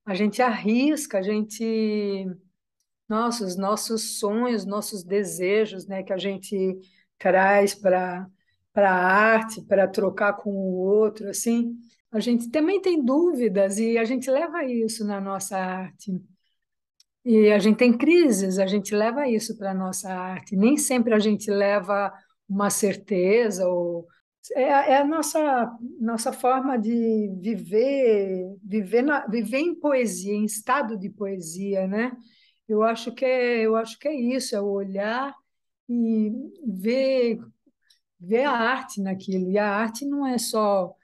a 0.05 0.14
gente 0.14 0.43
arrisca, 0.43 1.19
a 1.19 1.23
gente 1.23 2.27
nossa, 3.09 3.45
os 3.45 3.57
nossos 3.57 4.19
sonhos, 4.19 4.64
nossos 4.64 5.05
desejos, 5.05 5.87
né? 5.87 6.03
Que 6.03 6.12
a 6.12 6.19
gente 6.19 6.79
traz 7.19 7.75
para 7.75 8.27
para 8.73 8.90
a 8.90 9.07
arte, 9.07 9.62
para 9.62 9.87
trocar 9.87 10.33
com 10.35 10.51
o 10.51 10.75
outro, 10.81 11.29
assim. 11.31 11.77
A 12.11 12.19
gente 12.21 12.51
também 12.51 12.81
tem 12.83 13.05
dúvidas 13.05 13.79
e 13.79 13.97
a 13.99 14.05
gente 14.05 14.29
leva 14.31 14.64
isso 14.64 15.05
na 15.07 15.21
nossa 15.21 15.57
arte. 15.57 16.21
E 17.25 17.53
a 17.53 17.59
gente 17.59 17.77
tem 17.77 17.97
crises, 17.97 18.59
a 18.59 18.67
gente 18.67 18.95
leva 18.95 19.29
isso 19.29 19.57
para 19.57 19.71
a 19.71 19.75
nossa 19.75 20.12
arte. 20.12 20.57
Nem 20.57 20.77
sempre 20.77 21.14
a 21.14 21.21
gente 21.21 21.51
leva 21.51 22.12
uma 22.48 22.70
certeza 22.70 23.66
ou 23.68 24.07
é, 24.54 24.62
é 24.62 24.96
a 24.98 25.04
nossa 25.04 25.78
nossa 26.00 26.33
forma 26.33 26.78
de 26.78 27.30
viver, 27.40 28.57
viver 28.62 29.02
na, 29.02 29.26
viver 29.26 29.59
em 29.59 29.74
poesia, 29.74 30.35
em 30.35 30.44
estado 30.44 30.98
de 30.98 31.09
poesia, 31.11 31.87
né? 31.87 32.12
Eu 32.68 32.83
acho 32.83 33.12
que 33.14 33.24
é, 33.24 33.62
eu 33.62 33.76
acho 33.76 33.98
que 33.98 34.09
é 34.09 34.14
isso, 34.14 34.54
é 34.57 34.61
olhar 34.61 35.35
e 35.88 36.33
ver 36.66 37.40
ver 38.20 38.44
a 38.44 38.52
arte 38.52 39.00
naquilo. 39.02 39.50
E 39.50 39.59
a 39.59 39.68
arte 39.68 40.07
não 40.07 40.26
é 40.26 40.38
só 40.38 40.94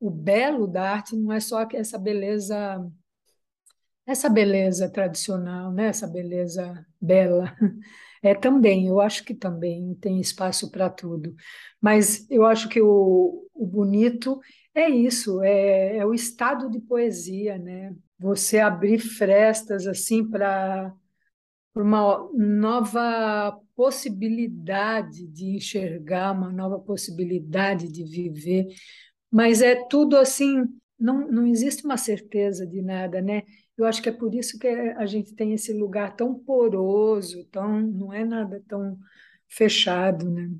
o 0.00 0.10
belo 0.10 0.66
da 0.66 0.90
arte, 0.92 1.16
não 1.16 1.32
é 1.32 1.40
só 1.40 1.66
essa 1.74 1.98
beleza 1.98 2.80
essa 4.06 4.28
beleza 4.28 4.90
tradicional, 4.90 5.72
né? 5.72 5.86
Essa 5.86 6.06
beleza 6.06 6.84
bela. 7.00 7.54
É 8.22 8.34
também, 8.34 8.86
eu 8.86 9.00
acho 9.00 9.24
que 9.24 9.34
também 9.34 9.94
tem 9.94 10.20
espaço 10.20 10.70
para 10.70 10.90
tudo. 10.90 11.34
Mas 11.80 12.26
eu 12.30 12.44
acho 12.44 12.68
que 12.68 12.80
o, 12.80 13.48
o 13.54 13.66
bonito 13.66 14.38
é 14.74 14.88
isso, 14.88 15.42
é, 15.42 15.96
é 15.98 16.06
o 16.06 16.12
estado 16.14 16.70
de 16.70 16.80
poesia, 16.80 17.58
né? 17.58 17.94
Você 18.18 18.58
abrir 18.58 18.98
frestas 18.98 19.86
assim 19.86 20.28
para 20.28 20.94
uma 21.74 22.28
nova 22.34 23.58
possibilidade 23.74 25.26
de 25.26 25.56
enxergar, 25.56 26.32
uma 26.32 26.52
nova 26.52 26.78
possibilidade 26.78 27.90
de 27.90 28.04
viver. 28.04 28.66
Mas 29.30 29.62
é 29.62 29.76
tudo 29.88 30.16
assim, 30.16 30.64
não, 30.98 31.26
não 31.30 31.46
existe 31.46 31.84
uma 31.84 31.96
certeza 31.96 32.66
de 32.66 32.82
nada, 32.82 33.22
né? 33.22 33.42
Eu 33.82 33.86
acho 33.86 34.02
que 34.02 34.08
é 34.08 34.12
por 34.12 34.34
isso 34.34 34.58
que 34.58 34.68
a 34.68 35.06
gente 35.06 35.34
tem 35.34 35.52
esse 35.52 35.72
lugar 35.72 36.14
tão 36.16 36.34
poroso, 36.34 37.44
tão, 37.46 37.80
não 37.80 38.12
é 38.12 38.24
nada 38.24 38.62
tão 38.68 38.98
fechado, 39.48 40.30
né? 40.30 40.50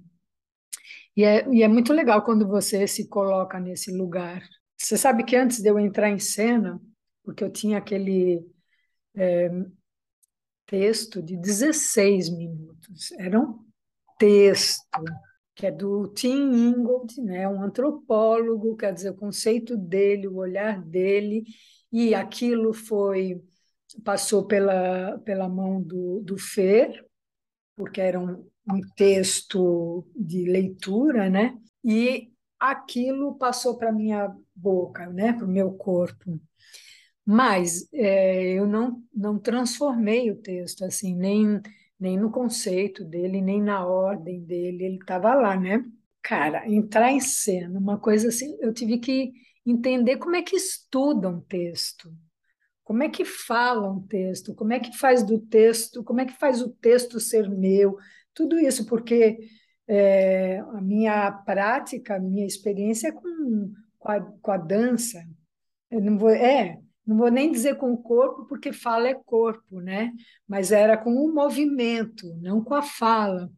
E 1.16 1.25
é, 1.25 1.48
e 1.52 1.62
é 1.62 1.68
muito 1.68 1.92
legal 1.92 2.25
quando 2.25 2.46
você 2.46 2.87
se 2.87 3.08
coloca 3.08 3.58
nesse 3.60 3.90
lugar. 3.90 4.42
Você 4.77 4.96
sabe 4.96 5.25
que 5.25 5.37
antes 5.37 5.60
de 5.60 5.68
eu 5.68 5.79
entrar 5.79 6.08
em 6.08 6.18
cena, 6.18 6.81
porque 7.23 7.44
eu 7.44 7.50
tinha 7.50 7.79
aquele 7.79 8.42
texto 10.66 11.21
de 11.21 11.37
16 11.37 12.31
minutos. 12.31 13.12
Era 13.18 13.38
um 13.40 13.58
texto 14.18 14.87
que 15.54 15.66
é 15.66 15.71
do 15.71 16.08
Tim 16.08 16.52
Ingold, 16.52 17.21
né, 17.21 17.46
um 17.46 17.62
antropólogo, 17.62 18.77
quer 18.77 18.94
dizer, 18.94 19.10
o 19.10 19.16
conceito 19.16 19.77
dele, 19.77 20.27
o 20.27 20.37
olhar 20.37 20.81
dele, 20.81 21.44
e 21.93 22.15
aquilo 22.15 22.73
foi 22.73 23.43
passou 24.05 24.47
pela, 24.47 25.19
pela 25.25 25.49
mão 25.49 25.83
do, 25.83 26.21
do 26.21 26.38
Fer, 26.38 27.05
porque 27.77 28.01
era 28.01 28.21
um, 28.21 28.49
um 28.71 28.81
texto 28.97 30.07
de 30.15 30.45
leitura, 30.45 31.29
né? 31.29 31.59
E 31.85 32.31
aquilo 32.59 33.37
passou 33.37 33.77
para 33.79 33.93
minha 33.93 34.35
boca, 34.55 35.07
né? 35.09 35.33
Para 35.33 35.47
o 35.47 35.49
meu 35.49 35.73
corpo. 35.73 36.41
Mas 37.25 37.88
é, 37.93 38.53
eu 38.55 38.67
não, 38.67 39.03
não 39.15 39.38
transformei 39.38 40.31
o 40.31 40.41
texto 40.41 40.85
assim, 40.85 41.15
nem, 41.15 41.61
nem 41.99 42.19
no 42.19 42.31
conceito 42.31 43.05
dele, 43.05 43.41
nem 43.41 43.63
na 43.63 43.87
ordem 43.87 44.43
dele, 44.45 44.85
ele 44.85 44.97
estava 44.97 45.35
lá, 45.35 45.57
né? 45.57 45.85
Cara, 46.23 46.69
entrar 46.69 47.11
em 47.13 47.21
cena, 47.21 47.79
uma 47.79 47.99
coisa 47.99 48.29
assim, 48.29 48.57
eu 48.61 48.73
tive 48.75 48.99
que 48.99 49.33
entender 49.67 50.17
como 50.17 50.37
é 50.37 50.42
que 50.42 50.56
estuda 50.56 51.29
um 51.29 51.40
texto, 51.40 52.13
como 52.85 53.02
é 53.02 53.08
que 53.08 53.25
fala 53.25 53.90
um 53.90 54.00
texto, 54.06 54.54
como 54.54 54.73
é 54.73 54.81
que 54.81 54.96
faz 54.96 55.23
do 55.23 55.38
texto, 55.38 56.02
como 56.02 56.21
é 56.21 56.27
que 56.27 56.37
faz 56.38 56.61
o 56.61 56.71
texto 56.71 57.21
ser 57.21 57.48
meu, 57.48 57.96
tudo 58.35 58.58
isso, 58.58 58.87
porque 58.87 59.38
é, 59.87 60.58
a 60.58 60.81
minha 60.81 61.31
prática, 61.33 62.17
a 62.17 62.21
minha 62.21 62.46
experiência 62.46 63.08
é 63.08 63.13
com, 63.13 63.73
com, 63.98 64.11
a, 64.11 64.21
com 64.21 64.50
a 64.50 64.56
dança. 64.56 65.23
Eu 65.90 66.00
não 66.00 66.17
vou, 66.17 66.31
é, 66.31 66.79
não 67.06 67.17
vou 67.17 67.31
nem 67.31 67.50
dizer 67.50 67.77
com 67.77 67.92
o 67.92 67.98
corpo, 67.98 68.46
porque 68.46 68.73
fala 68.73 69.08
é 69.08 69.15
corpo, 69.15 69.81
né? 69.81 70.13
Mas 70.46 70.71
era 70.71 70.96
com 70.96 71.13
o 71.15 71.35
movimento, 71.35 72.37
não 72.40 72.63
com 72.63 72.75
a 72.75 72.83
fala. 72.83 73.50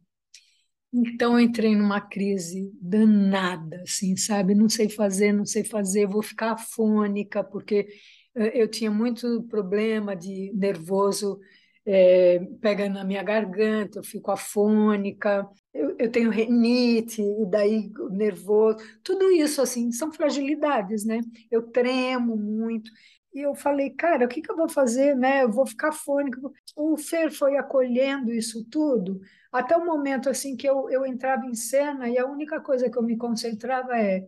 Então 0.93 1.33
eu 1.33 1.39
entrei 1.45 1.75
numa 1.75 1.99
crise 1.99 2.71
danada, 2.79 3.81
assim, 3.81 4.15
sabe? 4.15 4.53
Não 4.53 4.69
sei 4.69 4.87
fazer, 4.89 5.33
não 5.33 5.45
sei 5.45 5.63
fazer, 5.63 6.05
vou 6.07 6.21
ficar 6.21 6.51
afônica, 6.53 7.43
porque 7.43 7.87
eh, 8.35 8.61
eu 8.61 8.67
tinha 8.67 8.91
muito 8.91 9.41
problema 9.49 10.15
de 10.15 10.51
nervoso, 10.55 11.39
é, 11.85 12.39
pega 12.61 12.87
na 12.89 13.03
minha 13.03 13.23
garganta, 13.23 13.99
eu 13.99 14.03
fico 14.03 14.31
afônica, 14.31 15.47
eu, 15.73 15.95
eu 15.99 16.11
tenho 16.11 16.29
renite, 16.29 17.21
e 17.21 17.45
daí 17.49 17.91
nervoso, 18.11 18.77
tudo 19.03 19.31
isso, 19.31 19.61
assim, 19.61 19.91
são 19.91 20.11
fragilidades, 20.13 21.03
né? 21.05 21.19
Eu 21.51 21.63
tremo 21.71 22.37
muito, 22.37 22.89
e 23.33 23.41
eu 23.41 23.55
falei, 23.55 23.89
cara, 23.91 24.25
o 24.25 24.27
que, 24.29 24.41
que 24.41 24.51
eu 24.51 24.55
vou 24.55 24.69
fazer, 24.69 25.15
né? 25.15 25.43
Eu 25.43 25.51
vou 25.51 25.65
ficar 25.65 25.91
fônica. 25.91 26.39
O 26.75 26.97
Fer 26.97 27.31
foi 27.31 27.57
acolhendo 27.57 28.31
isso 28.31 28.63
tudo, 28.69 29.19
até 29.51 29.75
o 29.77 29.85
momento 29.85 30.29
assim 30.29 30.55
que 30.55 30.67
eu, 30.67 30.89
eu 30.89 31.05
entrava 31.05 31.45
em 31.45 31.55
cena 31.55 32.09
e 32.09 32.17
a 32.17 32.25
única 32.25 32.59
coisa 32.61 32.89
que 32.89 32.97
eu 32.97 33.03
me 33.03 33.17
concentrava 33.17 33.97
é, 33.97 34.27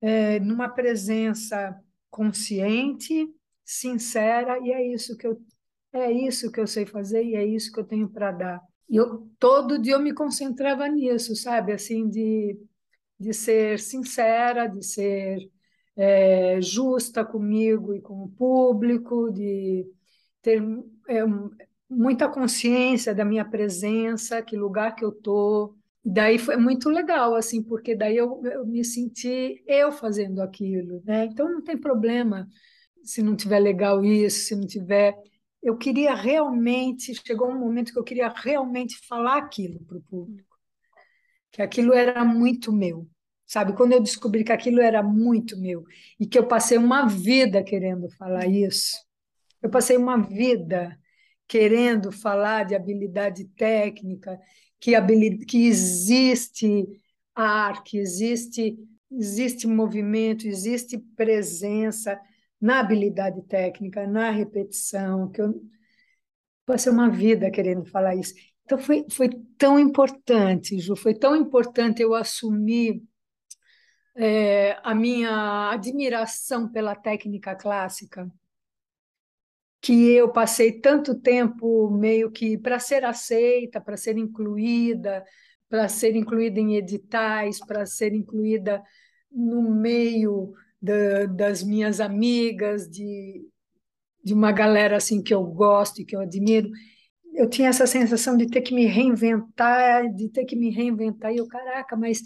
é 0.00 0.40
numa 0.40 0.68
presença 0.68 1.78
consciente, 2.10 3.28
sincera, 3.64 4.58
e 4.60 4.72
é 4.72 4.86
isso 4.86 5.16
que 5.16 5.26
eu 5.26 5.40
é 5.92 6.10
isso 6.12 6.50
que 6.52 6.60
eu 6.60 6.66
sei 6.66 6.84
fazer 6.86 7.24
e 7.24 7.36
é 7.36 7.44
isso 7.46 7.72
que 7.72 7.78
eu 7.80 7.84
tenho 7.84 8.08
para 8.08 8.32
dar. 8.32 8.60
E 8.88 8.96
eu 8.96 9.28
todo 9.38 9.78
dia 9.80 9.94
eu 9.94 10.00
me 10.00 10.12
concentrava 10.14 10.88
nisso, 10.88 11.36
sabe? 11.36 11.72
Assim 11.72 12.08
de 12.08 12.58
de 13.18 13.32
ser 13.34 13.78
sincera, 13.80 14.66
de 14.66 14.84
ser 14.84 15.38
é, 15.96 16.60
justa 16.60 17.24
comigo 17.24 17.94
e 17.94 18.00
com 18.00 18.24
o 18.24 18.28
público, 18.28 19.30
de 19.30 19.86
ter 20.42 20.62
é, 21.08 21.22
muita 21.88 22.28
consciência 22.28 23.14
da 23.14 23.24
minha 23.24 23.44
presença, 23.44 24.42
que 24.42 24.56
lugar 24.56 24.94
que 24.94 25.04
eu 25.04 25.12
tô. 25.12 25.74
Daí 26.04 26.38
foi 26.38 26.56
muito 26.56 26.90
legal, 26.90 27.34
assim, 27.34 27.62
porque 27.62 27.96
daí 27.96 28.16
eu, 28.16 28.42
eu 28.44 28.66
me 28.66 28.84
senti 28.84 29.62
eu 29.66 29.90
fazendo 29.90 30.42
aquilo, 30.42 31.02
né? 31.04 31.26
Então 31.26 31.50
não 31.50 31.62
tem 31.62 31.78
problema 31.78 32.46
se 33.02 33.22
não 33.22 33.36
tiver 33.36 33.58
legal 33.60 34.04
isso, 34.04 34.48
se 34.48 34.56
não 34.56 34.66
tiver. 34.66 35.16
Eu 35.62 35.76
queria 35.78 36.14
realmente, 36.14 37.14
chegou 37.14 37.50
um 37.50 37.58
momento 37.58 37.92
que 37.92 37.98
eu 37.98 38.04
queria 38.04 38.28
realmente 38.28 38.98
falar 39.06 39.38
aquilo 39.38 39.80
para 39.84 39.96
o 39.96 40.02
público, 40.02 40.58
que 41.50 41.62
aquilo 41.62 41.94
era 41.94 42.24
muito 42.24 42.72
meu, 42.72 43.08
sabe? 43.46 43.74
Quando 43.74 43.92
eu 43.92 44.00
descobri 44.00 44.44
que 44.44 44.52
aquilo 44.52 44.80
era 44.80 45.02
muito 45.02 45.58
meu 45.60 45.84
e 46.18 46.26
que 46.26 46.38
eu 46.38 46.46
passei 46.46 46.78
uma 46.78 47.06
vida 47.06 47.62
querendo 47.62 48.08
falar 48.10 48.46
isso, 48.46 48.96
eu 49.62 49.70
passei 49.70 49.96
uma 49.96 50.16
vida 50.18 50.98
querendo 51.46 52.10
falar 52.10 52.64
de 52.64 52.74
habilidade 52.74 53.44
técnica, 53.56 54.38
que, 54.80 54.94
habilidade, 54.94 55.46
que 55.46 55.66
existe 55.66 56.86
ar, 57.34 57.82
que 57.82 57.98
existe, 57.98 58.76
existe 59.10 59.66
movimento, 59.66 60.46
existe 60.46 60.98
presença 61.16 62.18
na 62.60 62.80
habilidade 62.80 63.42
técnica, 63.42 64.06
na 64.06 64.30
repetição, 64.30 65.30
que 65.30 65.40
eu 65.42 65.62
passei 66.64 66.90
uma 66.90 67.10
vida 67.10 67.50
querendo 67.50 67.84
falar 67.84 68.14
isso. 68.14 68.34
Então 68.64 68.78
foi, 68.78 69.04
foi 69.10 69.28
tão 69.58 69.78
importante, 69.78 70.78
Ju, 70.78 70.96
foi 70.96 71.14
tão 71.14 71.36
importante 71.36 72.00
eu 72.00 72.14
assumir 72.14 73.02
é, 74.16 74.78
a 74.82 74.94
minha 74.94 75.70
admiração 75.72 76.68
pela 76.68 76.94
técnica 76.94 77.54
clássica, 77.54 78.30
que 79.80 80.12
eu 80.12 80.32
passei 80.32 80.72
tanto 80.80 81.14
tempo 81.20 81.90
meio 81.90 82.30
que 82.30 82.56
para 82.56 82.78
ser 82.78 83.04
aceita, 83.04 83.80
para 83.80 83.96
ser 83.96 84.16
incluída, 84.16 85.22
para 85.68 85.88
ser 85.88 86.16
incluída 86.16 86.58
em 86.58 86.76
editais, 86.76 87.58
para 87.60 87.84
ser 87.84 88.14
incluída 88.14 88.82
no 89.30 89.62
meio 89.62 90.54
da, 90.80 91.26
das 91.26 91.62
minhas 91.62 92.00
amigas, 92.00 92.88
de, 92.88 93.46
de 94.24 94.32
uma 94.34 94.52
galera 94.52 94.96
assim 94.96 95.22
que 95.22 95.34
eu 95.34 95.44
gosto 95.44 96.00
e 96.00 96.04
que 96.04 96.16
eu 96.16 96.20
admiro. 96.20 96.70
Eu 97.34 97.48
tinha 97.48 97.68
essa 97.68 97.86
sensação 97.86 98.36
de 98.36 98.46
ter 98.48 98.62
que 98.62 98.74
me 98.74 98.86
reinventar, 98.86 100.08
de 100.14 100.30
ter 100.30 100.44
que 100.44 100.56
me 100.56 100.70
reinventar, 100.70 101.32
e 101.32 101.38
eu, 101.38 101.48
caraca, 101.48 101.96
mas 101.96 102.22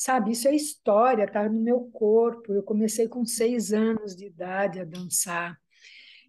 sabe? 0.00 0.32
Isso 0.32 0.48
é 0.48 0.54
história, 0.56 1.30
tá 1.30 1.46
no 1.46 1.60
meu 1.60 1.82
corpo. 1.92 2.54
Eu 2.54 2.62
comecei 2.62 3.06
com 3.06 3.22
seis 3.26 3.70
anos 3.70 4.16
de 4.16 4.26
idade 4.26 4.80
a 4.80 4.84
dançar 4.84 5.58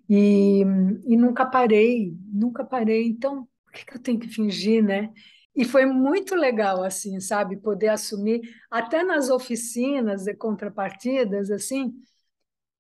e, 0.09 0.61
e 1.07 1.15
nunca 1.15 1.45
parei, 1.45 2.13
nunca 2.33 2.65
parei. 2.65 3.07
Então, 3.07 3.47
por 3.63 3.73
que, 3.73 3.85
que 3.85 3.95
eu 3.95 4.01
tenho 4.01 4.19
que 4.19 4.27
fingir, 4.27 4.83
né? 4.83 5.09
E 5.55 5.63
foi 5.63 5.85
muito 5.85 6.35
legal, 6.35 6.83
assim, 6.83 7.19
sabe? 7.21 7.55
Poder 7.57 7.89
assumir, 7.89 8.41
até 8.69 9.03
nas 9.03 9.29
oficinas 9.29 10.25
de 10.25 10.33
contrapartidas, 10.35 11.49
assim, 11.49 11.93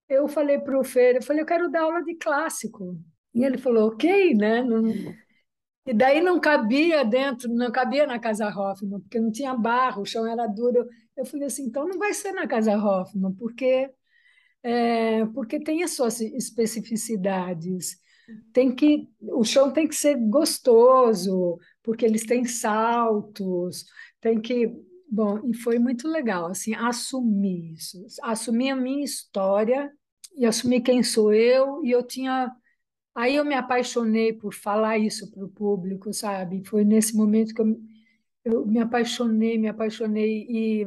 eu 0.09 0.27
falei 0.27 0.59
para 0.59 0.77
o 0.77 0.83
Fer, 0.83 1.15
eu 1.15 1.23
falei, 1.23 1.41
eu 1.41 1.45
quero 1.45 1.71
dar 1.71 1.83
aula 1.83 2.03
de 2.03 2.15
clássico. 2.15 2.97
E 3.33 3.45
ele 3.45 3.57
falou, 3.57 3.89
ok, 3.89 4.33
né? 4.35 4.61
Não, 4.61 4.83
e 5.85 5.93
daí 5.93 6.21
não 6.21 6.39
cabia 6.39 7.03
dentro, 7.03 7.49
não 7.49 7.71
cabia 7.71 8.05
na 8.05 8.19
Casa 8.19 8.47
Hoffman, 8.47 8.99
porque 9.01 9.19
não 9.19 9.31
tinha 9.31 9.55
barro, 9.55 10.03
o 10.03 10.05
chão 10.05 10.25
era 10.27 10.45
duro. 10.47 10.87
Eu 11.17 11.25
falei 11.25 11.47
assim, 11.47 11.63
então 11.65 11.87
não 11.87 11.97
vai 11.97 12.13
ser 12.13 12.31
na 12.33 12.47
Casa 12.47 12.77
Hoffman, 12.77 13.33
porque 13.33 13.89
é, 14.63 15.25
porque 15.27 15.59
tem 15.59 15.83
as 15.83 15.91
suas 15.95 16.21
especificidades. 16.21 17.99
Tem 18.53 18.73
que 18.73 19.09
o 19.21 19.43
chão 19.43 19.71
tem 19.71 19.87
que 19.87 19.95
ser 19.95 20.15
gostoso, 20.15 21.57
porque 21.83 22.05
eles 22.05 22.25
têm 22.25 22.45
saltos, 22.45 23.85
tem 24.21 24.39
que 24.39 24.71
bom, 25.09 25.41
e 25.49 25.53
foi 25.53 25.79
muito 25.79 26.07
legal 26.07 26.45
assim 26.45 26.73
assumir 26.75 27.73
isso, 27.73 28.05
assumir 28.21 28.69
a 28.69 28.75
minha 28.75 29.03
história 29.03 29.91
e 30.37 30.45
assumir 30.45 30.81
quem 30.81 31.03
sou 31.03 31.33
eu 31.33 31.83
e 31.83 31.91
eu 31.91 32.03
tinha 32.03 32.49
Aí 33.15 33.35
eu 33.35 33.45
me 33.45 33.55
apaixonei 33.55 34.33
por 34.33 34.53
falar 34.53 34.97
isso 34.97 35.29
para 35.31 35.43
o 35.45 35.49
público, 35.49 36.13
sabe? 36.13 36.63
Foi 36.65 36.83
nesse 36.85 37.15
momento 37.15 37.53
que 37.53 37.61
eu, 37.61 37.79
eu 38.45 38.65
me 38.67 38.79
apaixonei, 38.79 39.57
me 39.57 39.67
apaixonei 39.69 40.45
e, 40.49 40.85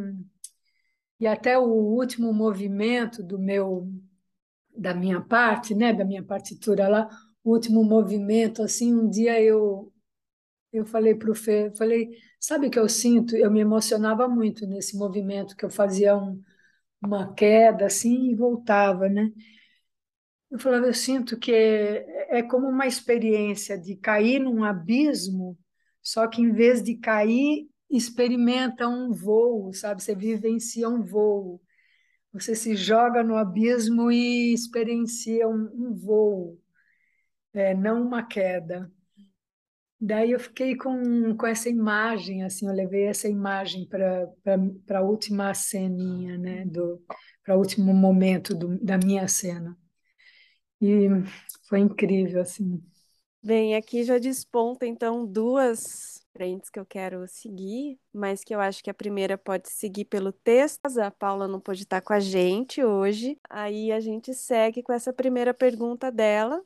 e 1.20 1.26
até 1.26 1.58
o 1.58 1.64
último 1.64 2.32
movimento 2.32 3.22
do 3.22 3.38
meu 3.38 3.88
da 4.76 4.94
minha 4.94 5.20
parte, 5.20 5.74
né, 5.74 5.92
da 5.92 6.04
minha 6.04 6.22
partitura 6.24 6.88
lá, 6.88 7.08
o 7.44 7.52
último 7.52 7.84
movimento, 7.84 8.62
assim, 8.62 8.94
um 8.94 9.08
dia 9.10 9.40
eu 9.42 9.92
eu 10.72 10.86
falei 10.86 11.14
para 11.14 11.30
o 11.30 11.34
Fê, 11.36 11.72
falei, 11.76 12.10
sabe 12.40 12.66
o 12.68 12.70
que 12.70 12.78
eu 12.78 12.88
sinto? 12.88 13.36
Eu 13.36 13.50
me 13.50 13.60
emocionava 13.60 14.28
muito 14.28 14.66
nesse 14.66 14.96
movimento 14.98 15.56
que 15.56 15.64
eu 15.64 15.70
fazia 15.70 16.16
um, 16.16 16.42
uma 17.02 17.34
queda 17.34 17.86
assim 17.86 18.30
e 18.30 18.34
voltava, 18.36 19.08
né? 19.08 19.30
Eu 20.54 20.58
falava, 20.60 20.86
eu 20.86 20.94
sinto 20.94 21.36
que 21.36 21.50
é, 21.52 22.38
é 22.38 22.42
como 22.44 22.68
uma 22.68 22.86
experiência 22.86 23.76
de 23.76 23.96
cair 23.96 24.38
num 24.38 24.62
abismo, 24.62 25.58
só 26.00 26.28
que 26.28 26.40
em 26.40 26.52
vez 26.52 26.80
de 26.80 26.94
cair, 26.96 27.68
experimenta 27.90 28.86
um 28.88 29.12
voo, 29.12 29.72
sabe? 29.72 30.00
Você 30.00 30.14
vivencia 30.14 30.88
um 30.88 31.02
voo. 31.02 31.60
Você 32.32 32.54
se 32.54 32.76
joga 32.76 33.24
no 33.24 33.36
abismo 33.36 34.12
e 34.12 34.54
experiencia 34.54 35.48
um, 35.48 35.68
um 35.74 35.92
voo. 35.92 36.56
é, 37.52 37.74
não 37.74 38.02
uma 38.06 38.22
queda. 38.22 38.88
Daí 40.00 40.30
eu 40.30 40.38
fiquei 40.38 40.76
com, 40.76 41.36
com 41.36 41.46
essa 41.48 41.68
imagem, 41.68 42.44
assim, 42.44 42.68
eu 42.68 42.74
levei 42.74 43.06
essa 43.06 43.26
imagem 43.28 43.88
para 43.88 44.98
a 44.98 45.02
última 45.02 45.52
ceninha, 45.52 46.38
né, 46.38 46.64
para 47.44 47.56
o 47.56 47.58
último 47.58 47.92
momento 47.92 48.54
do, 48.54 48.78
da 48.78 48.96
minha 48.98 49.26
cena. 49.26 49.76
E 50.84 51.08
foi 51.66 51.80
incrível, 51.80 52.42
assim. 52.42 52.82
Bem, 53.42 53.74
aqui 53.74 54.04
já 54.04 54.18
desponta, 54.18 54.86
então, 54.86 55.26
duas 55.26 56.22
frentes 56.32 56.68
que 56.68 56.78
eu 56.78 56.84
quero 56.84 57.26
seguir, 57.26 57.98
mas 58.12 58.42
que 58.42 58.54
eu 58.54 58.60
acho 58.60 58.82
que 58.82 58.90
a 58.90 58.94
primeira 58.94 59.38
pode 59.38 59.70
seguir 59.70 60.04
pelo 60.04 60.32
texto. 60.32 60.86
A 60.98 61.10
Paula 61.10 61.48
não 61.48 61.60
pode 61.60 61.82
estar 61.82 62.00
com 62.00 62.12
a 62.12 62.20
gente 62.20 62.82
hoje. 62.84 63.38
Aí 63.48 63.92
a 63.92 64.00
gente 64.00 64.34
segue 64.34 64.82
com 64.82 64.92
essa 64.92 65.12
primeira 65.12 65.54
pergunta 65.54 66.10
dela. 66.10 66.62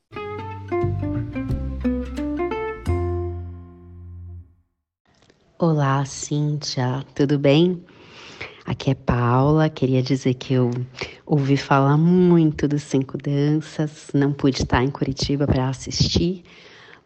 Olá, 5.58 6.04
Cíntia, 6.04 7.04
tudo 7.14 7.38
bem? 7.38 7.84
Aqui 8.68 8.90
é 8.90 8.94
Paula, 8.94 9.70
queria 9.70 10.02
dizer 10.02 10.34
que 10.34 10.52
eu 10.52 10.70
ouvi 11.24 11.56
falar 11.56 11.96
muito 11.96 12.68
dos 12.68 12.82
Cinco 12.82 13.16
Danças, 13.16 14.08
não 14.12 14.30
pude 14.30 14.60
estar 14.60 14.84
em 14.84 14.90
Curitiba 14.90 15.46
para 15.46 15.70
assistir, 15.70 16.42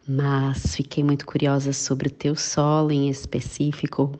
mas 0.05 0.75
fiquei 0.75 1.05
muito 1.05 1.25
curiosa 1.25 1.71
sobre 1.71 2.09
o 2.09 2.11
teu 2.11 2.35
solo 2.35 2.91
em 2.91 3.07
específico, 3.07 4.11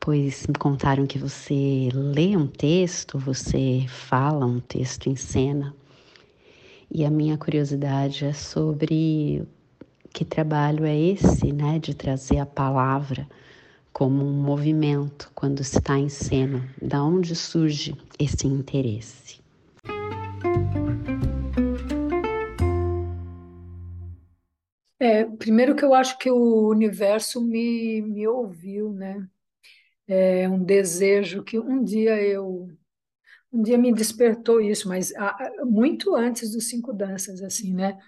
pois 0.00 0.44
me 0.48 0.54
contaram 0.54 1.06
que 1.06 1.20
você 1.20 1.88
lê 1.94 2.36
um 2.36 2.48
texto, 2.48 3.16
você 3.16 3.86
fala 3.86 4.44
um 4.44 4.58
texto 4.58 5.08
em 5.08 5.14
cena. 5.14 5.72
E 6.90 7.04
a 7.04 7.10
minha 7.10 7.38
curiosidade 7.38 8.24
é 8.24 8.32
sobre 8.32 9.46
que 10.12 10.24
trabalho 10.24 10.84
é 10.84 10.98
esse, 10.98 11.52
né, 11.52 11.78
de 11.78 11.94
trazer 11.94 12.38
a 12.38 12.46
palavra 12.46 13.24
como 13.92 14.24
um 14.24 14.32
movimento 14.32 15.30
quando 15.34 15.60
está 15.60 15.98
em 15.98 16.08
cena. 16.08 16.68
Da 16.80 17.02
onde 17.04 17.36
surge 17.36 17.96
esse 18.18 18.46
interesse? 18.46 19.40
É, 24.98 25.24
primeiro 25.24 25.74
que 25.74 25.84
eu 25.84 25.92
acho 25.94 26.16
que 26.18 26.30
o 26.30 26.68
universo 26.68 27.40
me, 27.40 28.00
me 28.02 28.26
ouviu, 28.28 28.92
né? 28.92 29.26
É 30.06 30.48
um 30.48 30.62
desejo 30.62 31.42
que 31.42 31.58
um 31.58 31.82
dia 31.82 32.20
eu 32.22 32.68
um 33.52 33.62
dia 33.62 33.76
me 33.76 33.92
despertou 33.92 34.60
isso, 34.60 34.88
mas 34.88 35.12
muito 35.64 36.14
antes 36.14 36.52
dos 36.52 36.68
cinco 36.68 36.92
danças, 36.92 37.42
assim, 37.42 37.74
né? 37.74 37.98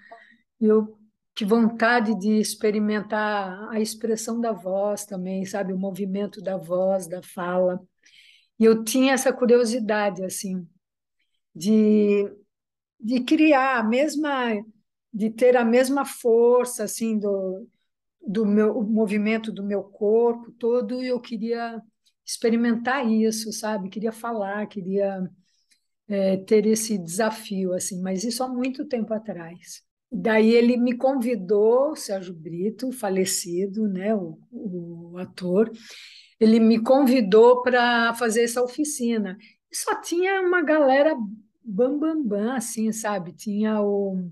Eu 0.59 0.97
que 1.35 1.43
vontade 1.45 2.17
de 2.17 2.39
experimentar 2.39 3.69
a 3.69 3.79
expressão 3.79 4.39
da 4.39 4.53
voz 4.53 5.05
também, 5.05 5.45
sabe, 5.45 5.73
o 5.73 5.77
movimento 5.77 6.41
da 6.41 6.57
voz, 6.57 7.07
da 7.07 7.21
fala. 7.21 7.85
E 8.59 8.65
eu 8.65 8.83
tinha 8.83 9.13
essa 9.13 9.33
curiosidade 9.33 10.23
assim 10.23 10.67
de 11.55 12.25
de 12.99 13.21
criar 13.23 13.79
a 13.79 13.83
mesma 13.83 14.53
de 15.13 15.29
ter 15.29 15.55
a 15.57 15.65
mesma 15.65 16.05
força 16.05 16.85
assim 16.85 17.19
do, 17.19 17.67
do 18.25 18.45
meu 18.45 18.81
movimento 18.83 19.51
do 19.51 19.63
meu 19.63 19.83
corpo 19.83 20.51
todo 20.53 21.03
eu 21.03 21.19
queria 21.21 21.81
experimentar 22.25 23.05
isso 23.09 23.51
sabe? 23.53 23.89
Queria 23.89 24.11
falar 24.11 24.67
queria 24.67 25.29
é, 26.07 26.37
ter 26.37 26.65
esse 26.65 26.97
desafio 26.97 27.73
assim 27.73 28.01
mas 28.01 28.23
isso 28.23 28.43
há 28.43 28.47
muito 28.49 28.85
tempo 28.85 29.13
atrás 29.13 29.83
daí 30.15 30.51
ele 30.53 30.77
me 30.77 30.97
convidou 30.97 31.95
Sérgio 31.95 32.33
Brito 32.33 32.91
falecido 32.91 33.87
né 33.87 34.15
o, 34.15 34.37
o 34.51 35.17
ator 35.17 35.71
ele 36.39 36.59
me 36.59 36.79
convidou 36.81 37.61
para 37.61 38.13
fazer 38.15 38.43
essa 38.43 38.63
oficina 38.63 39.37
e 39.71 39.75
só 39.75 39.99
tinha 40.01 40.41
uma 40.41 40.61
galera 40.61 41.15
bam 41.63 41.99
bam 41.99 42.23
bam 42.23 42.53
assim 42.53 42.91
sabe 42.91 43.33
tinha 43.33 43.81
o 43.81 44.29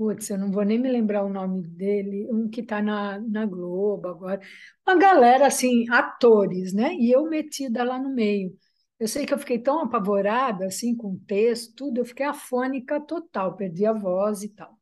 Putz, 0.00 0.30
eu 0.30 0.38
não 0.38 0.50
vou 0.50 0.64
nem 0.64 0.78
me 0.78 0.90
lembrar 0.90 1.22
o 1.22 1.28
nome 1.28 1.60
dele, 1.60 2.26
um 2.32 2.48
que 2.48 2.62
está 2.62 2.80
na, 2.80 3.18
na 3.18 3.44
Globo 3.44 4.08
agora. 4.08 4.40
Uma 4.88 4.96
galera, 4.98 5.46
assim, 5.46 5.84
atores, 5.90 6.72
né? 6.72 6.94
E 6.94 7.12
eu 7.12 7.28
metida 7.28 7.84
lá 7.84 7.98
no 7.98 8.08
meio. 8.08 8.56
Eu 8.98 9.06
sei 9.06 9.26
que 9.26 9.34
eu 9.34 9.38
fiquei 9.38 9.58
tão 9.58 9.80
apavorada, 9.80 10.64
assim, 10.64 10.96
com 10.96 11.12
o 11.12 11.20
texto, 11.26 11.74
tudo, 11.74 11.98
eu 12.00 12.06
fiquei 12.06 12.24
afônica 12.24 12.98
total, 12.98 13.56
perdi 13.56 13.84
a 13.84 13.92
voz 13.92 14.42
e 14.42 14.48
tal. 14.48 14.79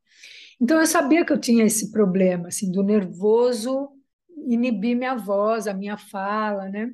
Então, 0.59 0.79
eu 0.79 0.85
sabia 0.87 1.25
que 1.25 1.31
eu 1.33 1.39
tinha 1.39 1.65
esse 1.65 1.91
problema, 1.91 2.47
assim, 2.49 2.71
do 2.71 2.83
nervoso 2.83 3.89
inibir 4.47 4.95
minha 4.97 5.15
voz, 5.15 5.67
a 5.67 5.73
minha 5.73 5.97
fala, 5.97 6.67
né? 6.69 6.91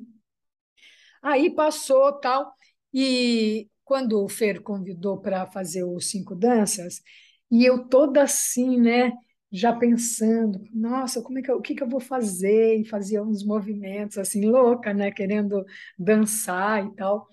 Aí 1.22 1.50
passou 1.54 2.12
tal, 2.20 2.52
e 2.92 3.68
quando 3.84 4.22
o 4.24 4.28
Fer 4.28 4.62
convidou 4.62 5.18
para 5.20 5.46
fazer 5.46 5.84
os 5.84 6.06
Cinco 6.10 6.34
Danças, 6.34 7.02
e 7.50 7.64
eu 7.64 7.88
toda 7.88 8.22
assim, 8.22 8.80
né? 8.80 9.12
Já 9.52 9.72
pensando, 9.72 10.60
nossa, 10.74 11.22
como 11.22 11.38
é 11.38 11.42
que 11.42 11.50
eu, 11.50 11.56
o 11.58 11.62
que, 11.62 11.74
que 11.74 11.82
eu 11.82 11.88
vou 11.88 12.00
fazer? 12.00 12.76
E 12.80 12.84
fazia 12.84 13.22
uns 13.22 13.44
movimentos 13.44 14.18
assim, 14.18 14.44
louca, 14.46 14.92
né? 14.92 15.10
Querendo 15.10 15.64
dançar 15.98 16.84
e 16.84 16.94
tal. 16.96 17.28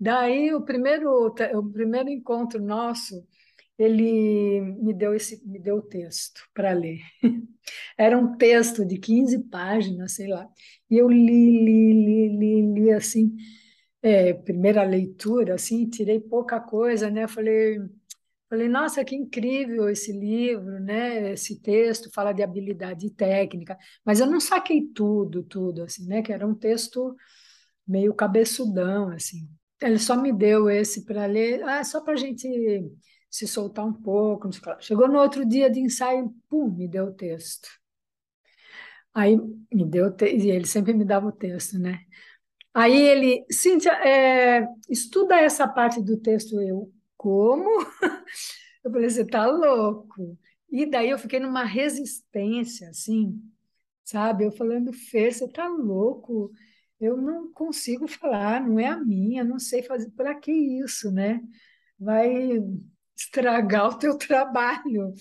Daí, 0.00 0.52
o 0.54 0.62
primeiro, 0.64 1.28
o 1.28 1.70
primeiro 1.72 2.08
encontro 2.10 2.60
nosso, 2.62 3.24
ele 3.78 4.60
me 4.60 4.94
deu 4.94 5.14
esse 5.14 5.46
me 5.46 5.58
deu 5.58 5.76
o 5.76 5.82
texto 5.82 6.42
para 6.54 6.72
ler. 6.72 7.00
Era 7.98 8.18
um 8.18 8.36
texto 8.36 8.84
de 8.84 8.98
15 8.98 9.38
páginas, 9.48 10.12
sei 10.12 10.28
lá. 10.28 10.48
E 10.90 10.98
eu 10.98 11.08
li, 11.08 11.64
li, 11.64 11.92
li, 11.94 12.38
li, 12.38 12.74
li 12.74 12.92
assim, 12.92 13.34
é, 14.02 14.34
primeira 14.34 14.82
leitura, 14.84 15.54
assim, 15.54 15.88
tirei 15.88 16.20
pouca 16.20 16.60
coisa, 16.60 17.10
né? 17.10 17.28
Falei, 17.28 17.78
Falei, 18.52 18.68
nossa, 18.68 19.02
que 19.02 19.16
incrível 19.16 19.88
esse 19.88 20.12
livro, 20.12 20.78
né? 20.78 21.32
Esse 21.32 21.58
texto 21.62 22.10
fala 22.12 22.34
de 22.34 22.42
habilidade 22.42 23.08
técnica, 23.10 23.78
mas 24.04 24.20
eu 24.20 24.26
não 24.26 24.38
saquei 24.38 24.82
tudo, 24.94 25.42
tudo, 25.42 25.84
assim, 25.84 26.06
né? 26.06 26.20
Que 26.20 26.34
era 26.34 26.46
um 26.46 26.54
texto 26.54 27.16
meio 27.88 28.12
cabeçudão, 28.14 29.08
assim. 29.08 29.48
Ele 29.80 29.98
só 29.98 30.20
me 30.20 30.34
deu 30.34 30.68
esse 30.68 31.06
para 31.06 31.24
ler, 31.24 31.62
ah, 31.64 31.82
só 31.82 32.02
para 32.02 32.12
a 32.12 32.16
gente 32.16 32.46
se 33.32 33.48
soltar 33.48 33.86
um 33.86 33.92
pouco. 33.94 34.50
Chegou 34.80 35.08
no 35.08 35.18
outro 35.18 35.44
dia 35.46 35.70
de 35.70 35.80
ensaio, 35.80 36.34
pum, 36.50 36.70
me 36.70 36.86
deu 36.86 37.06
o 37.06 37.14
texto. 37.14 37.68
Aí 39.14 39.36
me 39.72 39.84
deu, 39.86 40.14
e 40.22 40.50
ele 40.50 40.66
sempre 40.66 40.92
me 40.94 41.04
dava 41.04 41.26
o 41.28 41.32
texto, 41.32 41.78
né? 41.78 42.00
Aí 42.74 42.94
ele, 43.00 43.44
Cíntia, 43.50 43.92
é, 44.06 44.66
estuda 44.88 45.36
essa 45.36 45.68
parte 45.68 46.02
do 46.02 46.18
texto, 46.18 46.60
eu, 46.60 46.92
como? 47.16 47.68
Eu 48.84 48.90
falei, 48.90 49.08
você 49.10 49.24
tá 49.24 49.46
louco? 49.46 50.36
E 50.70 50.86
daí 50.86 51.10
eu 51.10 51.18
fiquei 51.18 51.38
numa 51.38 51.64
resistência, 51.64 52.88
assim, 52.90 53.40
sabe? 54.04 54.44
Eu 54.44 54.50
falando, 54.52 54.92
Fê, 54.92 55.30
você 55.30 55.48
tá 55.48 55.68
louco? 55.68 56.52
Eu 57.00 57.16
não 57.16 57.52
consigo 57.52 58.08
falar, 58.08 58.60
não 58.60 58.80
é 58.80 58.86
a 58.86 58.96
minha, 58.98 59.44
não 59.44 59.58
sei 59.60 59.82
fazer. 59.84 60.10
Para 60.12 60.34
que 60.34 60.50
isso, 60.52 61.12
né? 61.12 61.40
Vai 61.98 62.58
estragar 63.16 63.88
o 63.88 63.98
teu 63.98 64.16
trabalho. 64.18 65.14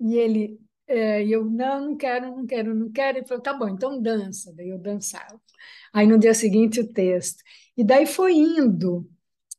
E 0.00 0.16
ele, 0.16 0.58
é, 0.86 1.26
eu, 1.26 1.44
não, 1.44 1.88
não 1.90 1.96
quero, 1.96 2.36
não 2.36 2.46
quero, 2.46 2.74
não 2.74 2.90
quero. 2.90 3.18
Ele 3.18 3.26
falou, 3.26 3.42
tá 3.42 3.54
bom, 3.54 3.68
então 3.68 4.00
dança. 4.00 4.52
Daí 4.54 4.68
eu 4.70 4.78
dançava. 4.78 5.40
Aí 5.92 6.06
no 6.06 6.18
dia 6.18 6.34
seguinte 6.34 6.80
o 6.80 6.92
texto. 6.92 7.42
E 7.76 7.84
daí 7.84 8.06
foi 8.06 8.34
indo 8.34 9.08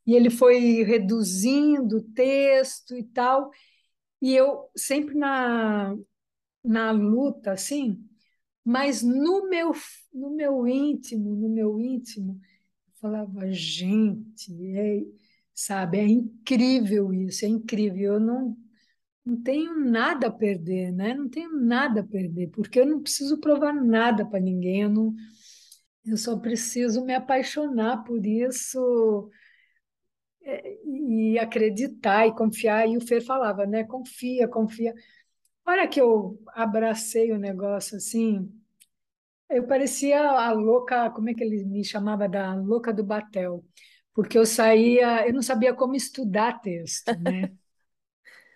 e 0.06 0.16
ele 0.16 0.30
foi 0.30 0.84
reduzindo 0.84 1.98
o 1.98 2.04
texto 2.14 2.96
e 2.96 3.04
tal. 3.04 3.52
E 4.22 4.36
eu 4.36 4.70
sempre 4.76 5.16
na, 5.16 5.96
na 6.64 6.92
luta, 6.92 7.52
assim, 7.54 8.04
mas 8.64 9.02
no 9.02 9.50
meu, 9.50 9.72
no 10.14 10.32
meu 10.32 10.68
íntimo, 10.68 11.36
no 11.36 11.50
meu 11.50 11.80
íntimo, 11.80 12.40
eu 12.88 12.94
falava, 13.00 13.52
gente, 13.52 14.54
é, 14.78 15.04
sabe, 15.66 16.00
é 16.00 16.08
incrível 16.08 17.14
isso, 17.14 17.46
é 17.46 17.48
incrível. 17.48 18.14
Eu 18.14 18.20
não, 18.20 18.58
não 19.26 19.42
tenho 19.42 19.80
nada 19.80 20.28
a 20.28 20.32
perder, 20.32 20.92
né? 20.92 21.14
Não 21.14 21.30
tenho 21.30 21.52
nada 21.60 22.02
a 22.02 22.04
perder, 22.04 22.50
porque 22.50 22.80
eu 22.80 22.86
não 22.86 23.02
preciso 23.02 23.40
provar 23.40 23.74
nada 23.74 24.26
para 24.26 24.40
ninguém, 24.40 24.84
eu, 24.84 24.90
não, 24.90 25.14
eu 26.06 26.18
só 26.18 26.38
preciso 26.38 27.06
me 27.06 27.14
apaixonar 27.14 28.04
por 28.04 28.26
isso 28.26 29.30
e 30.86 31.38
acreditar 31.40 32.28
e 32.28 32.36
confiar. 32.36 32.88
E 32.90 32.98
o 32.98 33.02
Fer 33.02 33.24
falava, 33.24 33.66
né? 33.66 33.84
Confia, 33.84 34.48
confia. 34.48 34.94
Olha 35.66 35.88
que 35.88 36.02
eu 36.02 36.40
abracei 36.54 37.32
o 37.32 37.38
negócio 37.38 37.98
assim, 37.98 38.52
eu 39.50 39.68
parecia 39.68 40.20
a 40.22 40.52
louca, 40.54 41.10
como 41.12 41.30
é 41.30 41.34
que 41.34 41.44
ele 41.44 41.64
me 41.66 41.84
chamava 41.84 42.28
da 42.28 42.56
louca 42.56 42.94
do 42.94 43.04
batel, 43.04 43.64
porque 44.14 44.38
eu 44.38 44.46
saía, 44.46 45.28
eu 45.28 45.34
não 45.34 45.42
sabia 45.42 45.74
como 45.74 45.96
estudar 45.96 46.62
texto, 46.62 47.18
né? 47.20 47.52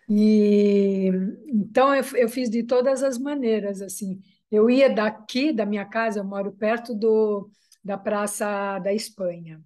E 0.08 1.10
então 1.47 1.93
eu, 1.95 2.03
eu 2.16 2.30
fiz 2.30 2.47
de 2.47 2.62
todas 2.64 3.01
as 3.01 3.18
maneiras, 3.18 3.82
assim. 3.82 4.22
Eu 4.51 4.70
ia 4.70 4.88
daqui 4.88 5.51
da 5.51 5.66
minha 5.66 5.84
casa, 5.84 6.20
eu 6.20 6.24
moro 6.24 6.51
perto 6.51 6.93
do, 6.93 7.49
da 7.84 7.97
Praça 7.97 8.78
da 8.80 8.93
Espanha. 8.93 9.60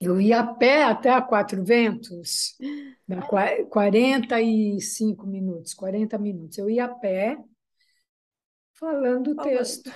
Eu 0.00 0.20
ia 0.20 0.40
a 0.40 0.54
pé 0.54 0.84
até 0.84 1.10
a 1.10 1.22
Quatro 1.22 1.64
Ventos, 1.64 2.56
45 3.70 5.26
minutos, 5.26 5.74
40 5.74 6.18
minutos. 6.18 6.58
Eu 6.58 6.68
ia 6.68 6.84
a 6.84 6.88
pé 6.88 7.38
falando 8.74 9.32
o 9.32 9.36
texto. 9.36 9.90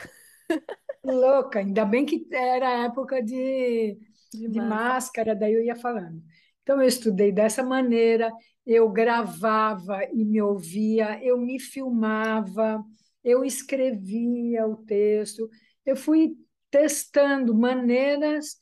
Louca, 1.05 1.61
ainda 1.61 1.85
bem 1.85 2.05
que 2.05 2.27
era 2.33 2.85
época 2.85 3.23
de, 3.23 3.99
de, 4.33 4.49
de 4.49 4.61
máscara, 4.61 5.35
daí 5.35 5.55
eu 5.55 5.63
ia 5.65 5.77
falando. 5.77 6.23
Então 6.63 6.81
eu 6.81 6.87
estudei 6.87 7.33
dessa 7.33 7.63
maneira, 7.63 8.31
eu 8.65 8.89
gravava 8.91 10.05
e 10.13 10.25
me 10.25 10.41
ouvia, 10.41 11.23
eu 11.23 11.39
me 11.39 11.59
filmava, 11.59 12.85
eu 13.25 13.45
escrevia 13.45 14.67
o 14.67 14.77
texto, 14.77 15.49
eu 15.85 15.97
fui 15.97 16.37
testando 16.71 17.55
maneiras 17.55 18.57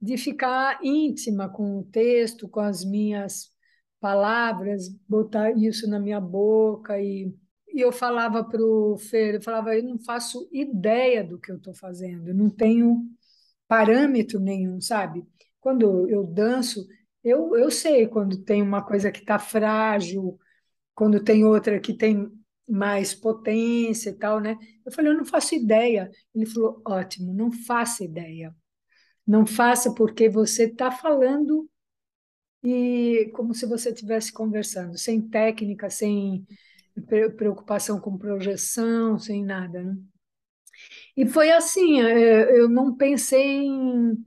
de 0.00 0.16
ficar 0.16 0.80
íntima 0.82 1.48
com 1.48 1.78
o 1.78 1.84
texto, 1.84 2.48
com 2.48 2.60
as 2.60 2.84
minhas 2.84 3.50
palavras, 4.00 4.88
botar 5.08 5.52
isso 5.52 5.88
na 5.88 5.98
minha 5.98 6.20
boca 6.20 7.00
e, 7.00 7.32
e 7.68 7.80
eu 7.80 7.90
falava 7.90 8.44
para 8.44 8.62
o 8.62 8.98
Fer, 8.98 9.36
eu 9.36 9.42
falava, 9.42 9.74
eu 9.74 9.82
não 9.82 9.98
faço 9.98 10.46
ideia 10.52 11.24
do 11.24 11.38
que 11.38 11.50
eu 11.50 11.56
estou 11.56 11.74
fazendo, 11.74 12.28
eu 12.28 12.34
não 12.34 12.50
tenho 12.50 13.08
parâmetro 13.68 14.40
nenhum, 14.40 14.80
sabe? 14.80 15.24
Quando 15.60 16.08
eu 16.08 16.24
danço, 16.24 16.86
eu, 17.22 17.56
eu 17.56 17.70
sei 17.70 18.06
quando 18.06 18.42
tem 18.44 18.62
uma 18.62 18.82
coisa 18.82 19.10
que 19.10 19.20
está 19.20 19.38
frágil, 19.38 20.38
quando 20.94 21.22
tem 21.22 21.44
outra 21.44 21.80
que 21.80 21.94
tem 21.94 22.30
mais 22.68 23.14
potência 23.14 24.10
e 24.10 24.14
tal, 24.14 24.40
né? 24.40 24.56
Eu 24.84 24.92
falei, 24.92 25.12
eu 25.12 25.16
não 25.16 25.24
faço 25.24 25.54
ideia. 25.54 26.10
Ele 26.34 26.46
falou, 26.46 26.82
ótimo, 26.86 27.34
não 27.34 27.50
faça 27.50 28.04
ideia. 28.04 28.54
Não 29.26 29.46
faça 29.46 29.94
porque 29.94 30.28
você 30.28 30.64
está 30.64 30.90
falando 30.90 31.68
e 32.62 33.30
como 33.34 33.54
se 33.54 33.66
você 33.66 33.90
estivesse 33.90 34.32
conversando, 34.32 34.96
sem 34.96 35.20
técnica, 35.20 35.90
sem 35.90 36.46
preocupação 37.36 38.00
com 38.00 38.16
projeção, 38.16 39.18
sem 39.18 39.44
nada. 39.44 39.82
Né? 39.82 39.96
E 41.16 41.26
foi 41.26 41.50
assim, 41.52 42.00
é, 42.02 42.58
eu 42.58 42.68
não 42.68 42.94
pensei 42.96 43.40
em, 43.66 44.24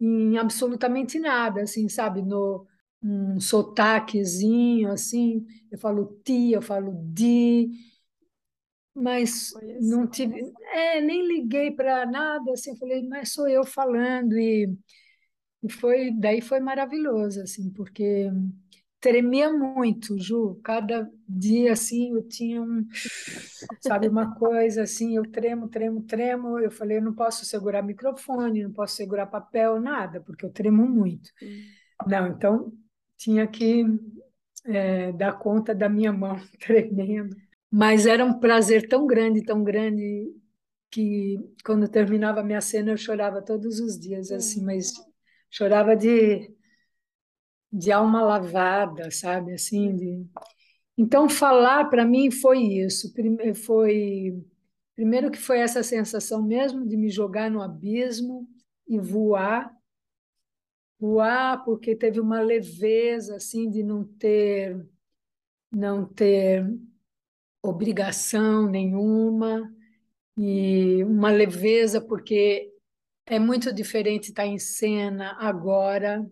em 0.00 0.38
absolutamente 0.38 1.18
nada, 1.20 1.62
assim, 1.62 1.88
sabe, 1.88 2.22
no 2.22 2.66
um 3.02 3.40
sotaquezinho, 3.40 4.90
assim, 4.92 5.46
eu 5.70 5.78
falo 5.78 6.20
ti, 6.24 6.52
eu 6.52 6.62
falo 6.62 6.92
di, 7.12 7.70
mas 8.94 9.52
não 9.80 10.06
tive, 10.06 10.52
é, 10.72 11.00
nem 11.00 11.26
liguei 11.26 11.70
para 11.70 12.04
nada, 12.06 12.52
assim, 12.52 12.76
falei, 12.76 13.02
mas 13.08 13.32
sou 13.32 13.48
eu 13.48 13.64
falando 13.64 14.38
e, 14.38 14.68
e 15.62 15.70
foi, 15.72 16.12
daí 16.12 16.40
foi 16.42 16.60
maravilhoso, 16.60 17.42
assim, 17.42 17.70
porque 17.72 18.30
tremia 19.02 19.52
muito, 19.52 20.16
Ju, 20.16 20.60
cada 20.62 21.10
dia, 21.28 21.72
assim, 21.72 22.14
eu 22.14 22.22
tinha 22.22 22.62
um, 22.62 22.86
sabe, 23.80 24.06
uma 24.06 24.36
coisa, 24.36 24.84
assim, 24.84 25.16
eu 25.16 25.28
tremo, 25.28 25.68
tremo, 25.68 26.02
tremo, 26.04 26.58
eu 26.60 26.70
falei, 26.70 26.98
eu 26.98 27.02
não 27.02 27.12
posso 27.12 27.44
segurar 27.44 27.82
microfone, 27.82 28.62
não 28.62 28.72
posso 28.72 28.94
segurar 28.94 29.26
papel, 29.26 29.80
nada, 29.80 30.20
porque 30.20 30.46
eu 30.46 30.50
tremo 30.50 30.86
muito. 30.88 31.30
Hum. 31.42 31.62
Não, 32.06 32.28
então 32.28 32.72
tinha 33.16 33.44
que 33.48 33.84
é, 34.64 35.12
dar 35.12 35.32
conta 35.32 35.74
da 35.74 35.88
minha 35.88 36.12
mão 36.12 36.40
tremendo. 36.64 37.36
Mas 37.68 38.06
era 38.06 38.24
um 38.24 38.38
prazer 38.38 38.88
tão 38.88 39.04
grande, 39.04 39.42
tão 39.44 39.64
grande, 39.64 40.30
que 40.92 41.40
quando 41.64 41.88
terminava 41.88 42.40
a 42.40 42.44
minha 42.44 42.60
cena 42.60 42.92
eu 42.92 42.96
chorava 42.96 43.42
todos 43.42 43.80
os 43.80 43.98
dias, 43.98 44.30
assim, 44.30 44.60
uhum. 44.60 44.66
mas 44.66 44.92
chorava 45.50 45.96
de, 45.96 46.54
de 47.72 47.90
alma 47.92 48.22
lavada, 48.22 49.10
sabe, 49.10 49.54
assim, 49.54 49.96
de... 49.96 50.26
Então, 50.96 51.28
falar 51.28 51.86
para 51.86 52.04
mim 52.04 52.30
foi 52.30 52.60
isso, 52.60 53.12
foi 53.64 54.44
primeiro 54.94 55.30
que 55.30 55.38
foi 55.38 55.58
essa 55.60 55.82
sensação 55.82 56.42
mesmo 56.42 56.86
de 56.86 56.96
me 56.96 57.10
jogar 57.10 57.50
no 57.50 57.62
abismo 57.62 58.46
e 58.86 58.98
voar, 58.98 59.74
voar 61.00 61.64
porque 61.64 61.96
teve 61.96 62.20
uma 62.20 62.40
leveza 62.40 63.36
assim 63.36 63.70
de 63.70 63.82
não 63.82 64.04
ter 64.04 64.86
não 65.72 66.04
ter 66.04 66.66
obrigação 67.62 68.68
nenhuma 68.68 69.72
e 70.36 71.04
uma 71.04 71.30
leveza, 71.30 72.00
porque 72.00 72.72
é 73.26 73.38
muito 73.38 73.72
diferente 73.72 74.30
estar 74.30 74.46
em 74.46 74.58
cena 74.58 75.36
agora, 75.38 76.28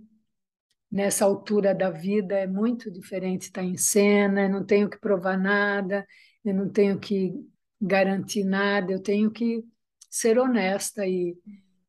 nessa 0.91 1.25
altura 1.25 1.75
da 1.75 1.91
vida, 1.91 2.35
é 2.39 2.47
muito 2.47 2.91
diferente 2.91 3.43
estar 3.43 3.63
em 3.63 3.77
cena, 3.77 4.43
eu 4.43 4.51
não 4.51 4.65
tenho 4.65 4.91
que 4.91 4.99
provar 4.99 5.39
nada, 5.39 6.07
eu 6.45 6.55
não 6.55 6.69
tenho 6.69 6.99
que 6.99 7.33
garantir 7.81 8.45
nada, 8.45 8.93
eu 8.93 9.01
tenho 9.03 9.31
que 9.31 9.65
ser 10.11 10.39
honesta 10.39 11.07
e 11.07 11.37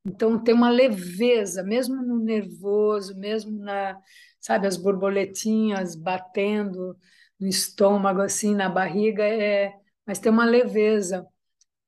então 0.05 0.43
tem 0.43 0.53
uma 0.53 0.69
leveza, 0.69 1.63
mesmo 1.63 2.01
no 2.01 2.17
nervoso, 2.19 3.15
mesmo 3.19 3.59
na, 3.59 3.99
sabe, 4.39 4.65
as 4.65 4.75
borboletinhas 4.75 5.95
batendo, 5.95 6.97
no 7.39 7.47
estômago, 7.47 8.21
assim, 8.21 8.55
na 8.55 8.69
barriga, 8.69 9.23
é, 9.23 9.73
mas 10.05 10.19
tem 10.19 10.31
uma 10.31 10.45
leveza, 10.45 11.25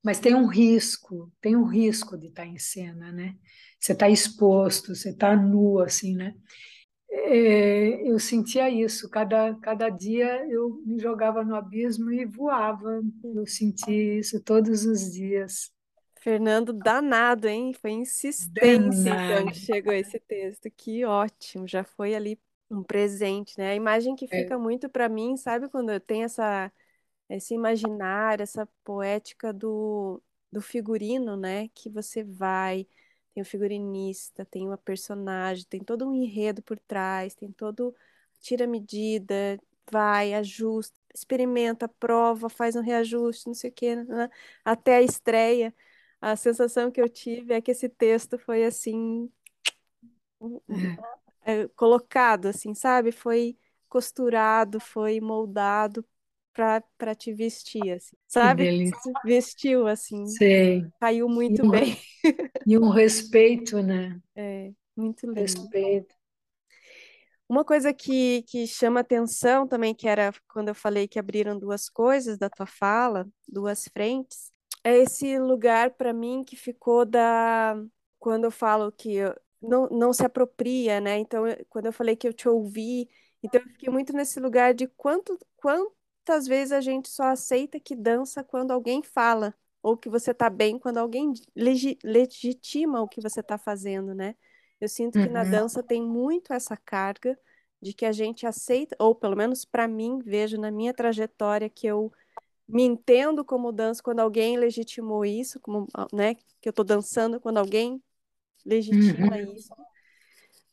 mas 0.03 0.19
tem 0.19 0.35
um 0.35 0.47
risco, 0.47 1.31
tem 1.39 1.55
um 1.55 1.65
risco 1.65 2.17
de 2.17 2.27
estar 2.27 2.45
em 2.45 2.57
cena, 2.57 3.11
né? 3.11 3.35
Você 3.79 3.93
está 3.93 4.09
exposto, 4.09 4.95
você 4.95 5.09
está 5.11 5.35
nu, 5.35 5.79
assim, 5.79 6.15
né? 6.15 6.33
É, 7.15 8.09
eu 8.09 8.17
sentia 8.19 8.69
isso, 8.69 9.07
cada, 9.09 9.53
cada 9.55 9.87
dia 9.89 10.45
eu 10.49 10.81
me 10.85 10.99
jogava 10.99 11.43
no 11.43 11.55
abismo 11.55 12.11
e 12.11 12.25
voava, 12.25 13.01
eu 13.23 13.45
senti 13.45 14.17
isso 14.17 14.41
todos 14.41 14.83
os 14.83 15.11
dias. 15.11 15.71
Fernando, 16.19 16.73
danado, 16.73 17.47
hein? 17.47 17.73
Foi 17.73 17.91
insistência 17.91 19.09
então 19.09 19.45
que 19.47 19.59
chegou 19.59 19.93
esse 19.93 20.19
texto. 20.19 20.71
Que 20.71 21.05
ótimo, 21.05 21.67
já 21.67 21.83
foi 21.83 22.15
ali 22.15 22.39
um 22.71 22.81
presente, 22.81 23.57
né? 23.57 23.71
A 23.71 23.75
imagem 23.75 24.15
que 24.15 24.27
fica 24.27 24.55
é. 24.55 24.57
muito 24.57 24.89
para 24.89 25.07
mim, 25.07 25.37
sabe, 25.37 25.69
quando 25.69 25.91
eu 25.91 25.99
tenho 25.99 26.25
essa 26.25 26.71
esse 27.29 27.53
imaginário, 27.53 28.43
essa 28.43 28.67
poética 28.83 29.53
do, 29.53 30.21
do 30.51 30.61
figurino, 30.61 31.35
né? 31.35 31.67
Que 31.69 31.89
você 31.89 32.23
vai, 32.23 32.87
tem 33.33 33.41
o 33.43 33.45
figurinista, 33.45 34.45
tem 34.45 34.67
uma 34.67 34.77
personagem, 34.77 35.65
tem 35.67 35.83
todo 35.83 36.07
um 36.07 36.13
enredo 36.13 36.61
por 36.63 36.79
trás, 36.79 37.35
tem 37.35 37.51
todo 37.51 37.95
tira 38.41 38.67
medida, 38.67 39.59
vai, 39.91 40.33
ajusta, 40.33 40.95
experimenta, 41.13 41.87
prova, 41.87 42.49
faz 42.49 42.75
um 42.75 42.81
reajuste, 42.81 43.47
não 43.47 43.53
sei 43.53 43.69
o 43.69 43.73
quê, 43.73 43.95
né? 43.95 44.29
até 44.65 44.97
a 44.97 45.01
estreia. 45.01 45.73
A 46.21 46.35
sensação 46.35 46.91
que 46.91 47.01
eu 47.01 47.09
tive 47.09 47.53
é 47.53 47.61
que 47.61 47.71
esse 47.71 47.89
texto 47.89 48.37
foi 48.39 48.63
assim 48.65 49.29
é 50.69 51.03
é, 51.45 51.67
colocado, 51.69 52.47
assim, 52.47 52.73
sabe? 52.73 53.11
Foi 53.11 53.57
costurado, 53.89 54.79
foi 54.79 55.19
moldado 55.21 56.05
para 56.53 57.15
te 57.15 57.33
vestir, 57.33 57.91
assim, 57.91 58.15
sabe? 58.27 58.91
Vestiu, 59.25 59.87
assim, 59.87 60.25
Sei. 60.27 60.85
caiu 60.99 61.27
muito 61.27 61.63
e 61.63 61.65
um, 61.65 61.69
bem. 61.69 61.97
E 62.65 62.77
um 62.77 62.89
respeito, 62.89 63.81
né? 63.81 64.19
É, 64.35 64.71
muito 64.95 65.27
lindo. 65.27 65.41
Respeito. 65.41 66.15
Uma 67.47 67.63
coisa 67.63 67.93
que, 67.93 68.41
que 68.43 68.65
chama 68.65 69.01
atenção 69.01 69.67
também, 69.67 69.93
que 69.93 70.07
era 70.07 70.33
quando 70.47 70.69
eu 70.69 70.75
falei 70.75 71.07
que 71.07 71.19
abriram 71.19 71.59
duas 71.59 71.89
coisas 71.89 72.37
da 72.37 72.49
tua 72.49 72.65
fala, 72.65 73.27
duas 73.47 73.83
frentes, 73.93 74.51
é 74.83 74.97
esse 74.97 75.37
lugar 75.37 75.91
para 75.91 76.13
mim 76.13 76.43
que 76.43 76.55
ficou 76.55 77.05
da. 77.05 77.75
Quando 78.17 78.45
eu 78.45 78.51
falo 78.51 78.91
que 78.91 79.15
eu, 79.15 79.35
não, 79.61 79.87
não 79.89 80.13
se 80.13 80.25
apropria, 80.25 80.99
né? 80.99 81.17
Então, 81.19 81.43
quando 81.69 81.85
eu 81.85 81.93
falei 81.93 82.15
que 82.15 82.27
eu 82.27 82.33
te 82.33 82.47
ouvi, 82.47 83.09
então 83.41 83.61
eu 83.61 83.67
fiquei 83.67 83.89
muito 83.89 84.13
nesse 84.13 84.39
lugar 84.39 84.73
de 84.73 84.87
quanto, 84.87 85.37
quantas 86.23 86.47
vezes 86.47 86.71
a 86.71 86.79
gente 86.79 87.09
só 87.09 87.23
aceita 87.25 87.79
que 87.79 87.95
dança 87.95 88.43
quando 88.43 88.71
alguém 88.71 89.03
fala, 89.03 89.53
ou 89.81 89.97
que 89.97 90.09
você 90.09 90.33
tá 90.33 90.49
bem 90.49 90.79
quando 90.79 90.97
alguém 90.97 91.33
legi 91.53 91.97
legitima 92.03 93.01
o 93.01 93.07
que 93.07 93.21
você 93.21 93.43
tá 93.43 93.57
fazendo, 93.57 94.15
né? 94.15 94.35
Eu 94.79 94.87
sinto 94.87 95.19
que 95.19 95.29
na 95.29 95.43
uhum. 95.43 95.51
dança 95.51 95.83
tem 95.83 96.01
muito 96.01 96.53
essa 96.53 96.77
carga 96.77 97.37
de 97.81 97.93
que 97.93 98.05
a 98.05 98.13
gente 98.13 98.47
aceita, 98.47 98.95
ou 98.97 99.13
pelo 99.13 99.35
menos 99.35 99.65
para 99.65 99.87
mim, 99.87 100.19
vejo 100.19 100.57
na 100.57 100.71
minha 100.71 100.93
trajetória 100.93 101.69
que 101.69 101.85
eu 101.85 102.11
me 102.65 102.83
entendo 102.83 103.43
como 103.43 103.73
danço 103.73 104.01
quando 104.01 104.21
alguém 104.21 104.57
legitimou 104.57 105.25
isso, 105.25 105.59
como, 105.59 105.85
né, 106.13 106.35
que 106.61 106.69
eu 106.69 106.73
tô 106.73 106.83
dançando 106.83 107.39
quando 107.41 107.57
alguém 107.57 108.01
legitima 108.65 109.35
uhum. 109.35 109.53
isso. 109.53 109.73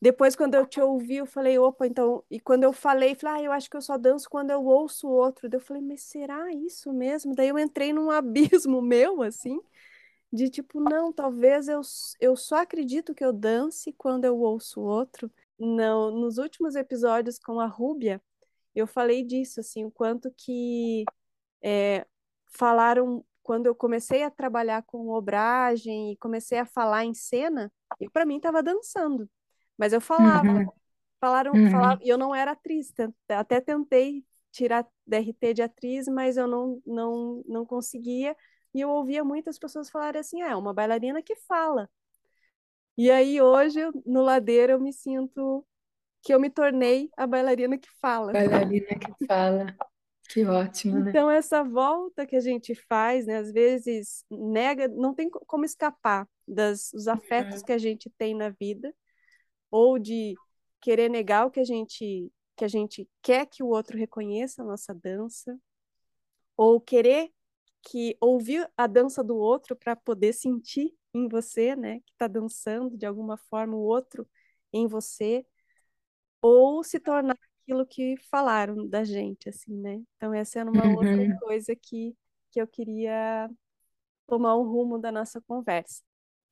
Depois, 0.00 0.34
quando 0.34 0.54
eu 0.54 0.66
te 0.66 0.80
ouvi, 0.80 1.16
eu 1.16 1.26
falei, 1.26 1.58
opa, 1.58 1.86
então. 1.86 2.24
E 2.30 2.40
quando 2.40 2.64
eu 2.64 2.72
falei, 2.72 3.14
falei, 3.14 3.42
ah, 3.42 3.46
eu 3.46 3.52
acho 3.52 3.68
que 3.68 3.76
eu 3.76 3.82
só 3.82 3.98
danço 3.98 4.30
quando 4.30 4.50
eu 4.50 4.64
ouço 4.64 5.06
o 5.06 5.12
outro. 5.12 5.48
Daí 5.48 5.58
eu 5.60 5.64
falei, 5.64 5.82
mas 5.82 6.02
será 6.02 6.50
isso 6.54 6.92
mesmo? 6.92 7.34
Daí 7.34 7.48
eu 7.48 7.58
entrei 7.58 7.92
num 7.92 8.10
abismo 8.10 8.80
meu, 8.80 9.22
assim, 9.22 9.60
de 10.32 10.48
tipo, 10.50 10.80
não, 10.80 11.12
talvez 11.12 11.68
eu, 11.68 11.80
eu 12.20 12.36
só 12.36 12.56
acredito 12.56 13.14
que 13.14 13.24
eu 13.24 13.32
dance 13.32 13.92
quando 13.92 14.24
eu 14.24 14.38
ouço 14.38 14.80
o 14.80 14.84
outro. 14.84 15.30
Não, 15.58 16.10
nos 16.10 16.38
últimos 16.38 16.74
episódios 16.76 17.38
com 17.38 17.60
a 17.60 17.66
Rúbia, 17.66 18.22
eu 18.74 18.86
falei 18.86 19.24
disso, 19.24 19.60
assim, 19.60 19.84
o 19.84 19.90
quanto 19.90 20.32
que 20.36 21.04
é, 21.62 22.06
falaram 22.46 23.24
quando 23.42 23.66
eu 23.66 23.74
comecei 23.74 24.22
a 24.22 24.30
trabalhar 24.30 24.82
com 24.84 25.08
obragem 25.08 26.12
e 26.12 26.16
comecei 26.16 26.58
a 26.58 26.66
falar 26.66 27.04
em 27.04 27.14
cena, 27.14 27.72
eu 28.00 28.10
para 28.10 28.24
mim 28.24 28.36
estava 28.36 28.62
dançando, 28.62 29.28
mas 29.80 29.94
eu 29.94 30.00
falava, 30.00 30.46
uhum. 30.46 30.66
falaram, 31.18 31.52
uhum. 31.54 31.70
falava, 31.70 32.00
e 32.04 32.10
eu 32.10 32.18
não 32.18 32.34
era 32.34 32.50
atriz, 32.50 32.92
até 33.30 33.62
tentei 33.62 34.22
tirar 34.52 34.86
DRT 35.06 35.54
de 35.54 35.62
atriz, 35.62 36.06
mas 36.06 36.36
eu 36.36 36.46
não 36.46 36.82
não 36.84 37.42
não 37.48 37.64
conseguia, 37.64 38.36
e 38.74 38.80
eu 38.82 38.90
ouvia 38.90 39.24
muitas 39.24 39.58
pessoas 39.58 39.88
falarem 39.88 40.20
assim, 40.20 40.42
ah, 40.42 40.50
é 40.50 40.54
uma 40.54 40.74
bailarina 40.74 41.22
que 41.22 41.34
fala. 41.34 41.88
E 42.94 43.10
aí 43.10 43.40
hoje 43.40 43.80
no 44.04 44.20
Ladeira 44.20 44.74
eu 44.74 44.80
me 44.80 44.92
sinto 44.92 45.66
que 46.22 46.34
eu 46.34 46.38
me 46.38 46.50
tornei 46.50 47.08
a 47.16 47.26
bailarina 47.26 47.78
que 47.78 47.88
fala. 48.02 48.32
Bailarina 48.32 48.88
que 48.98 49.26
fala. 49.26 49.74
Que 50.28 50.44
ótimo, 50.44 51.00
né? 51.00 51.10
Então, 51.10 51.30
essa 51.30 51.64
volta 51.64 52.26
que 52.26 52.36
a 52.36 52.40
gente 52.40 52.74
faz, 52.74 53.26
né, 53.26 53.38
às 53.38 53.50
vezes 53.50 54.24
nega, 54.30 54.86
não 54.88 55.14
tem 55.14 55.30
como 55.30 55.64
escapar 55.64 56.28
dos 56.46 56.90
dos 56.92 57.08
afetos 57.08 57.60
uhum. 57.60 57.64
que 57.64 57.72
a 57.72 57.78
gente 57.78 58.10
tem 58.18 58.34
na 58.34 58.50
vida, 58.50 58.94
ou 59.70 59.98
de 59.98 60.34
querer 60.80 61.08
negar 61.08 61.46
o 61.46 61.50
que 61.50 61.60
a 61.60 61.64
gente 61.64 62.32
que 62.56 62.64
a 62.64 62.68
gente 62.68 63.08
quer 63.22 63.46
que 63.46 63.62
o 63.62 63.68
outro 63.68 63.96
reconheça 63.96 64.60
a 64.60 64.64
nossa 64.64 64.92
dança, 64.94 65.58
ou 66.54 66.78
querer 66.78 67.32
que 67.82 68.16
ouvir 68.20 68.70
a 68.76 68.86
dança 68.86 69.24
do 69.24 69.34
outro 69.34 69.74
para 69.74 69.96
poder 69.96 70.34
sentir 70.34 70.94
em 71.14 71.26
você, 71.26 71.74
né, 71.74 72.00
que 72.00 72.12
está 72.12 72.26
dançando 72.26 72.98
de 72.98 73.06
alguma 73.06 73.38
forma 73.38 73.74
o 73.74 73.80
outro 73.80 74.28
em 74.72 74.86
você, 74.86 75.44
ou 76.42 76.84
se 76.84 77.00
tornar 77.00 77.36
aquilo 77.62 77.86
que 77.86 78.16
falaram 78.30 78.86
da 78.86 79.04
gente, 79.04 79.48
assim, 79.48 79.74
né? 79.76 80.02
Então, 80.16 80.34
essa 80.34 80.60
era 80.60 80.70
uma 80.70 80.84
uhum. 80.84 80.96
outra 80.96 81.38
coisa 81.38 81.74
que, 81.74 82.14
que 82.50 82.60
eu 82.60 82.66
queria 82.66 83.50
tomar 84.26 84.54
o 84.56 84.64
rumo 84.64 84.98
da 84.98 85.10
nossa 85.10 85.40
conversa. 85.40 86.02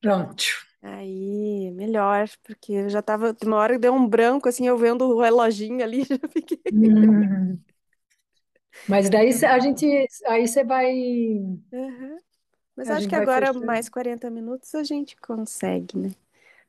Pronto. 0.00 0.57
Aí, 0.80 1.70
melhor, 1.72 2.28
porque 2.44 2.72
eu 2.72 2.88
já 2.88 3.02
tava, 3.02 3.36
uma 3.44 3.56
hora 3.56 3.74
que 3.74 3.80
deu 3.80 3.92
um 3.92 4.06
branco, 4.08 4.48
assim, 4.48 4.66
eu 4.68 4.78
vendo 4.78 5.02
o 5.06 5.20
reloginho 5.20 5.82
ali, 5.82 6.04
já 6.06 6.18
fiquei... 6.28 6.60
Uhum. 6.70 7.64
Mas 8.86 9.10
daí 9.10 9.30
a 9.44 9.58
gente, 9.58 9.86
aí 10.26 10.46
você 10.48 10.64
vai... 10.64 10.92
Mas 12.76 12.88
a 12.88 12.94
acho 12.94 13.08
que 13.08 13.14
agora, 13.14 13.52
fechando. 13.52 13.66
mais 13.66 13.88
40 13.88 14.30
minutos, 14.30 14.74
a 14.74 14.82
gente 14.82 15.16
consegue, 15.16 15.96
né? 15.98 16.10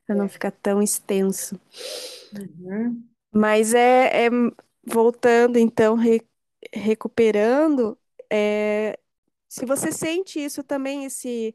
Para 0.06 0.16
não 0.16 0.26
é. 0.26 0.28
ficar 0.28 0.50
tão 0.52 0.82
extenso. 0.82 1.58
Uhum. 2.32 3.10
Mas 3.32 3.74
é, 3.74 4.26
é 4.26 4.30
voltando, 4.84 5.58
então, 5.58 5.94
re- 5.94 6.26
recuperando, 6.72 7.98
é, 8.30 8.98
se 9.48 9.66
você 9.66 9.92
sente 9.92 10.40
isso 10.44 10.64
também, 10.64 11.08
se, 11.10 11.54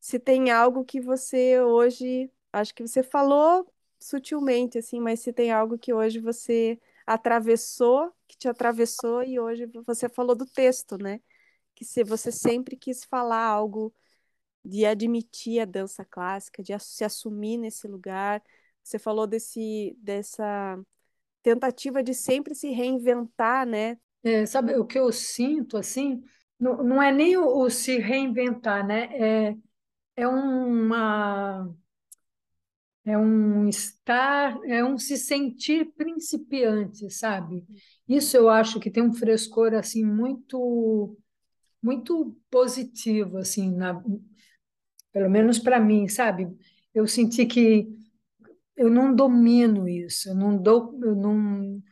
se 0.00 0.18
tem 0.18 0.50
algo 0.50 0.84
que 0.84 1.00
você 1.00 1.60
hoje, 1.60 2.30
acho 2.52 2.74
que 2.74 2.86
você 2.86 3.02
falou 3.02 3.70
sutilmente, 3.98 4.78
assim, 4.78 5.00
mas 5.00 5.20
se 5.20 5.32
tem 5.32 5.52
algo 5.52 5.78
que 5.78 5.92
hoje 5.92 6.18
você 6.20 6.80
atravessou, 7.06 8.12
que 8.26 8.36
te 8.36 8.48
atravessou, 8.48 9.22
e 9.22 9.38
hoje 9.38 9.66
você 9.86 10.08
falou 10.08 10.34
do 10.34 10.46
texto, 10.46 10.96
né? 10.96 11.20
Que 11.74 11.84
se 11.84 12.02
você 12.02 12.32
sempre 12.32 12.76
quis 12.76 13.04
falar 13.04 13.44
algo 13.44 13.92
de 14.64 14.84
admitir 14.84 15.60
a 15.60 15.64
dança 15.64 16.04
clássica, 16.04 16.62
de 16.62 16.78
se 16.78 17.04
assumir 17.04 17.56
nesse 17.58 17.86
lugar. 17.88 18.42
Você 18.82 18.98
falou 18.98 19.26
desse, 19.26 19.96
dessa 19.98 20.78
tentativa 21.42 22.02
de 22.02 22.14
sempre 22.14 22.54
se 22.54 22.70
reinventar, 22.70 23.66
né? 23.66 23.98
É, 24.22 24.44
sabe, 24.44 24.76
o 24.76 24.84
que 24.84 24.98
eu 24.98 25.10
sinto, 25.12 25.76
assim, 25.78 26.22
não, 26.58 26.82
não 26.82 27.02
é 27.02 27.10
nem 27.10 27.36
o, 27.38 27.46
o 27.46 27.70
se 27.70 27.98
reinventar, 27.98 28.86
né? 28.86 29.04
É, 29.50 29.56
é 30.20 30.28
uma... 30.28 31.74
É 33.04 33.16
um 33.16 33.66
estar, 33.68 34.58
é 34.64 34.84
um 34.84 34.98
se 34.98 35.16
sentir 35.16 35.86
principiante, 35.96 37.10
sabe? 37.10 37.66
Isso 38.06 38.36
eu 38.36 38.48
acho 38.50 38.78
que 38.78 38.90
tem 38.90 39.02
um 39.02 39.12
frescor 39.14 39.74
assim 39.74 40.04
muito 40.04 41.16
muito 41.82 42.36
positivo 42.50 43.38
assim 43.38 43.74
na, 43.74 44.02
pelo 45.12 45.30
menos 45.30 45.58
para 45.58 45.80
mim, 45.80 46.08
sabe? 46.08 46.48
Eu 46.94 47.06
senti 47.06 47.46
que 47.46 47.88
eu 48.76 48.90
não 48.90 49.14
domino 49.14 49.88
isso, 49.88 50.30
eu 50.30 50.34
não 50.34 50.56
dou, 50.60 50.98
eu 51.02 51.14
não, 51.14 51.82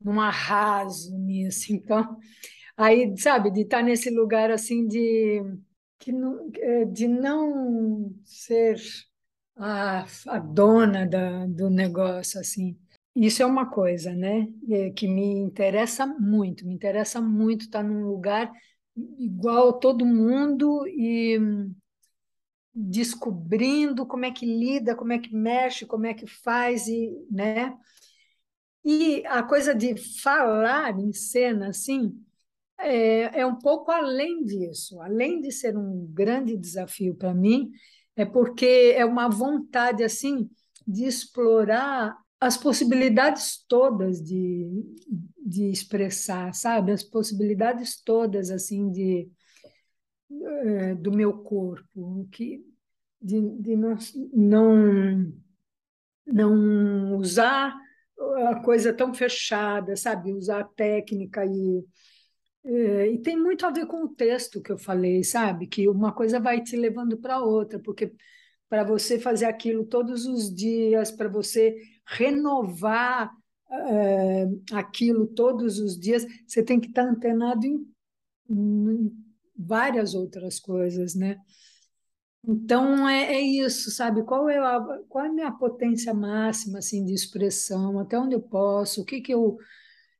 não 0.00 0.20
arraso 0.20 1.16
nisso. 1.18 1.72
Então, 1.74 2.18
aí, 2.76 3.16
sabe, 3.18 3.50
de 3.50 3.62
estar 3.62 3.82
nesse 3.82 4.10
lugar 4.10 4.50
assim 4.50 4.86
de 4.86 5.42
que 6.00 6.10
não, 6.10 6.50
é, 6.56 6.84
de 6.86 7.06
não 7.06 8.12
ser 8.24 8.80
a, 9.54 10.06
a 10.26 10.38
dona 10.38 11.06
da, 11.06 11.46
do 11.46 11.68
negócio 11.68 12.40
assim. 12.40 12.76
Isso 13.14 13.42
é 13.42 13.46
uma 13.46 13.70
coisa, 13.70 14.14
né, 14.14 14.48
é, 14.68 14.90
que 14.90 15.06
me 15.06 15.26
interessa 15.26 16.06
muito. 16.06 16.66
Me 16.66 16.74
interessa 16.74 17.20
muito 17.20 17.66
estar 17.66 17.82
num 17.82 18.06
lugar 18.06 18.50
igual 19.18 19.74
todo 19.74 20.06
mundo 20.06 20.86
e 20.88 21.38
descobrindo 22.74 24.06
como 24.06 24.24
é 24.24 24.30
que 24.30 24.46
lida, 24.46 24.96
como 24.96 25.12
é 25.12 25.18
que 25.18 25.34
mexe, 25.34 25.84
como 25.84 26.06
é 26.06 26.14
que 26.14 26.26
faz 26.26 26.86
e, 26.88 27.12
né? 27.30 27.76
E 28.82 29.24
a 29.26 29.42
coisa 29.42 29.74
de 29.74 29.96
falar 30.22 30.98
em 30.98 31.12
cena 31.12 31.68
assim 31.68 32.18
é, 32.82 33.40
é 33.40 33.46
um 33.46 33.56
pouco 33.56 33.90
além 33.90 34.42
disso, 34.44 35.00
além 35.00 35.40
de 35.40 35.52
ser 35.52 35.76
um 35.76 36.06
grande 36.12 36.56
desafio 36.56 37.14
para 37.14 37.34
mim, 37.34 37.70
é 38.16 38.24
porque 38.24 38.94
é 38.96 39.04
uma 39.04 39.28
vontade 39.28 40.02
assim 40.02 40.48
de 40.86 41.04
explorar 41.04 42.16
as 42.40 42.56
possibilidades 42.56 43.64
todas 43.68 44.22
de, 44.22 44.66
de 45.44 45.70
expressar, 45.70 46.54
sabe? 46.54 46.92
As 46.92 47.02
possibilidades 47.02 48.00
todas 48.02 48.50
assim 48.50 48.90
de 48.90 49.30
é, 50.30 50.94
do 50.94 51.12
meu 51.12 51.38
corpo, 51.38 52.28
que, 52.30 52.64
de, 53.20 53.40
de 53.58 53.76
não, 53.76 53.96
não, 54.32 55.32
não 56.26 57.16
usar 57.16 57.76
a 58.48 58.62
coisa 58.62 58.92
tão 58.92 59.12
fechada, 59.12 59.96
sabe? 59.96 60.32
Usar 60.32 60.60
a 60.60 60.64
técnica 60.64 61.44
e, 61.44 61.84
é, 62.64 63.06
e 63.12 63.18
tem 63.18 63.36
muito 63.38 63.64
a 63.64 63.70
ver 63.70 63.86
com 63.86 64.04
o 64.04 64.14
texto 64.14 64.60
que 64.60 64.70
eu 64.70 64.78
falei, 64.78 65.24
sabe? 65.24 65.66
Que 65.66 65.88
uma 65.88 66.12
coisa 66.12 66.38
vai 66.38 66.62
te 66.62 66.76
levando 66.76 67.16
para 67.18 67.42
outra, 67.42 67.78
porque 67.78 68.12
para 68.68 68.84
você 68.84 69.18
fazer 69.18 69.46
aquilo 69.46 69.84
todos 69.84 70.26
os 70.26 70.54
dias, 70.54 71.10
para 71.10 71.28
você 71.28 71.76
renovar 72.06 73.32
é, 73.70 74.46
aquilo 74.72 75.26
todos 75.26 75.78
os 75.78 75.98
dias, 75.98 76.26
você 76.46 76.62
tem 76.62 76.78
que 76.78 76.88
estar 76.88 77.04
antenado 77.04 77.66
em, 77.66 77.86
em 78.48 79.10
várias 79.56 80.14
outras 80.14 80.60
coisas, 80.60 81.14
né? 81.14 81.36
Então 82.46 83.08
é, 83.08 83.34
é 83.34 83.40
isso, 83.40 83.90
sabe? 83.90 84.22
Qual 84.24 84.48
é 84.48 84.58
a, 84.58 84.80
qual 85.08 85.24
é 85.24 85.28
a 85.28 85.32
minha 85.32 85.52
potência 85.52 86.12
máxima 86.14 86.78
assim 86.78 87.04
de 87.04 87.12
expressão? 87.12 87.98
Até 87.98 88.18
onde 88.18 88.34
eu 88.34 88.40
posso? 88.40 89.02
O 89.02 89.04
que 89.04 89.20
que 89.20 89.32
eu 89.32 89.58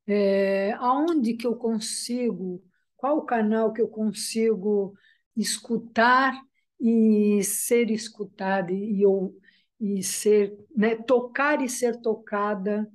é, 0.07 0.73
aonde 0.73 1.35
que 1.35 1.45
eu 1.47 1.55
consigo? 1.55 2.63
Qual 2.97 3.17
o 3.17 3.25
canal 3.25 3.73
que 3.73 3.81
eu 3.81 3.87
consigo 3.87 4.93
escutar 5.35 6.33
e 6.79 7.43
ser 7.43 7.89
escutada 7.91 8.71
e 8.71 9.01
eu 9.01 9.35
e 9.79 10.03
ser, 10.03 10.55
né, 10.75 10.95
tocar 10.95 11.59
e 11.63 11.67
ser 11.67 11.99
tocada 12.01 12.87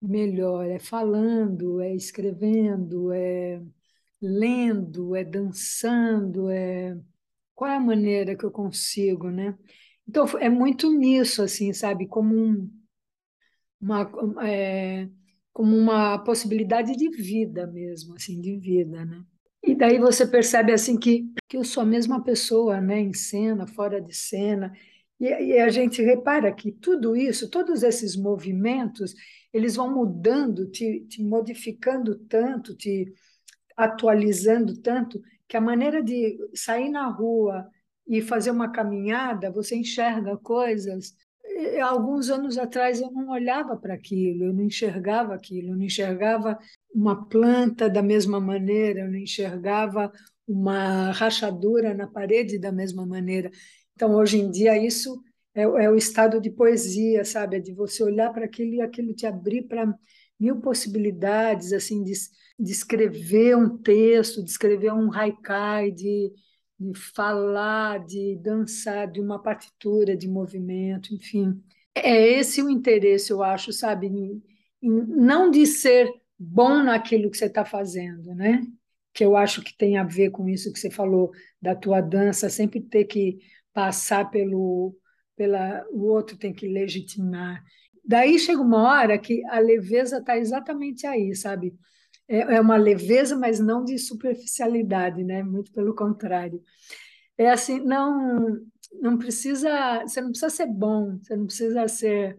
melhor, 0.00 0.66
é 0.66 0.78
falando, 0.78 1.80
é 1.80 1.94
escrevendo, 1.94 3.12
é 3.12 3.62
lendo, 4.20 5.16
é 5.16 5.24
dançando, 5.24 6.50
é 6.50 6.98
qual 7.54 7.70
é 7.70 7.76
a 7.76 7.80
maneira 7.80 8.36
que 8.36 8.44
eu 8.44 8.50
consigo, 8.50 9.30
né? 9.30 9.56
Então 10.08 10.26
é 10.38 10.48
muito 10.50 10.92
nisso 10.92 11.42
assim, 11.42 11.72
sabe, 11.72 12.06
como 12.06 12.34
um, 12.36 12.70
uma 13.80 14.10
é, 14.46 15.08
como 15.58 15.76
uma 15.76 16.18
possibilidade 16.20 16.96
de 16.96 17.10
vida 17.10 17.66
mesmo, 17.66 18.14
assim, 18.14 18.40
de 18.40 18.56
vida, 18.58 19.04
né? 19.04 19.24
E 19.62 19.74
daí 19.74 19.98
você 19.98 20.24
percebe 20.26 20.72
assim 20.72 20.96
que 20.98 21.28
que 21.48 21.56
eu 21.56 21.64
sou 21.64 21.82
a 21.82 21.86
mesma 21.86 22.22
pessoa, 22.22 22.80
né, 22.80 23.00
em 23.00 23.12
cena, 23.14 23.66
fora 23.66 24.00
de 24.00 24.14
cena, 24.14 24.72
E, 25.20 25.26
e 25.26 25.58
a 25.60 25.68
gente 25.70 26.02
repara 26.02 26.52
que 26.54 26.70
tudo 26.72 27.16
isso, 27.16 27.50
todos 27.50 27.82
esses 27.82 28.16
movimentos, 28.16 29.14
eles 29.52 29.76
vão 29.76 29.92
mudando, 29.92 30.70
te, 30.70 31.00
te 31.08 31.22
modificando 31.22 32.16
tanto, 32.28 32.76
te 32.76 33.12
atualizando 33.76 34.76
tanto, 34.80 35.20
que 35.48 35.56
a 35.56 35.60
maneira 35.60 36.02
de 36.02 36.38
sair 36.54 36.90
na 36.90 37.08
rua 37.08 37.68
e 38.06 38.22
fazer 38.22 38.50
uma 38.52 38.70
caminhada, 38.72 39.50
você 39.50 39.76
enxerga 39.76 40.36
coisas. 40.38 41.14
E, 41.58 41.80
alguns 41.80 42.30
anos 42.30 42.56
atrás 42.56 43.00
eu 43.00 43.10
não 43.10 43.30
olhava 43.30 43.76
para 43.76 43.94
aquilo, 43.94 44.44
eu 44.44 44.52
não 44.54 44.62
enxergava 44.62 45.34
aquilo, 45.34 45.70
eu 45.70 45.76
não 45.76 45.82
enxergava 45.84 46.56
uma 46.94 47.28
planta 47.28 47.90
da 47.90 48.00
mesma 48.00 48.40
maneira, 48.40 49.00
eu 49.00 49.08
não 49.10 49.18
enxergava 49.18 50.12
uma 50.46 51.10
rachadura 51.10 51.92
na 51.94 52.06
parede 52.06 52.60
da 52.60 52.70
mesma 52.70 53.04
maneira. 53.04 53.50
Então, 53.94 54.14
hoje 54.14 54.38
em 54.38 54.48
dia, 54.50 54.78
isso 54.78 55.20
é, 55.52 55.62
é 55.62 55.90
o 55.90 55.96
estado 55.96 56.40
de 56.40 56.48
poesia, 56.48 57.24
sabe? 57.24 57.56
É 57.56 57.60
de 57.60 57.72
você 57.72 58.04
olhar 58.04 58.32
para 58.32 58.44
aquilo 58.44 58.74
e 58.74 58.80
aquilo 58.80 59.12
te 59.12 59.26
abrir 59.26 59.62
para 59.62 59.92
mil 60.38 60.60
possibilidades, 60.60 61.72
assim, 61.72 62.04
de, 62.04 62.12
de 62.58 62.70
escrever 62.70 63.56
um 63.56 63.76
texto, 63.76 64.44
de 64.44 64.50
escrever 64.50 64.92
um 64.92 65.12
haikai, 65.12 65.90
de, 65.90 66.32
de 66.78 66.98
falar, 66.98 68.04
de 68.04 68.36
dançar, 68.36 69.10
de 69.10 69.20
uma 69.20 69.40
partitura, 69.42 70.16
de 70.16 70.28
movimento, 70.28 71.14
enfim. 71.14 71.60
É 71.94 72.38
esse 72.38 72.62
o 72.62 72.70
interesse, 72.70 73.32
eu 73.32 73.42
acho, 73.42 73.72
sabe? 73.72 74.06
Em, 74.06 74.42
em, 74.82 74.90
não 75.06 75.50
de 75.50 75.66
ser 75.66 76.08
bom 76.38 76.82
naquilo 76.82 77.30
que 77.30 77.36
você 77.36 77.46
está 77.46 77.64
fazendo, 77.64 78.34
né? 78.34 78.62
Que 79.12 79.24
eu 79.24 79.36
acho 79.36 79.62
que 79.62 79.76
tem 79.76 79.96
a 79.98 80.04
ver 80.04 80.30
com 80.30 80.48
isso 80.48 80.72
que 80.72 80.78
você 80.78 80.90
falou 80.90 81.32
da 81.60 81.74
tua 81.74 82.00
dança, 82.00 82.48
sempre 82.48 82.80
ter 82.80 83.04
que 83.04 83.38
passar 83.72 84.30
pelo 84.30 84.96
pela 85.36 85.86
o 85.92 86.04
outro 86.06 86.36
tem 86.36 86.52
que 86.52 86.66
legitimar. 86.66 87.62
Daí 88.04 88.38
chega 88.38 88.60
uma 88.60 88.82
hora 88.82 89.18
que 89.18 89.44
a 89.46 89.60
leveza 89.60 90.18
está 90.18 90.36
exatamente 90.36 91.06
aí, 91.06 91.34
sabe? 91.34 91.74
É, 92.28 92.38
é 92.56 92.60
uma 92.60 92.76
leveza, 92.76 93.36
mas 93.36 93.58
não 93.60 93.84
de 93.84 93.98
superficialidade, 93.98 95.24
né? 95.24 95.42
Muito 95.42 95.72
pelo 95.72 95.94
contrário. 95.94 96.62
É 97.38 97.50
assim, 97.50 97.80
não 97.80 98.60
não 99.02 99.18
precisa, 99.18 100.02
você 100.02 100.20
não 100.20 100.30
precisa 100.30 100.50
ser 100.50 100.66
bom, 100.66 101.18
você 101.18 101.36
não 101.36 101.46
precisa 101.46 101.88
ser 101.88 102.38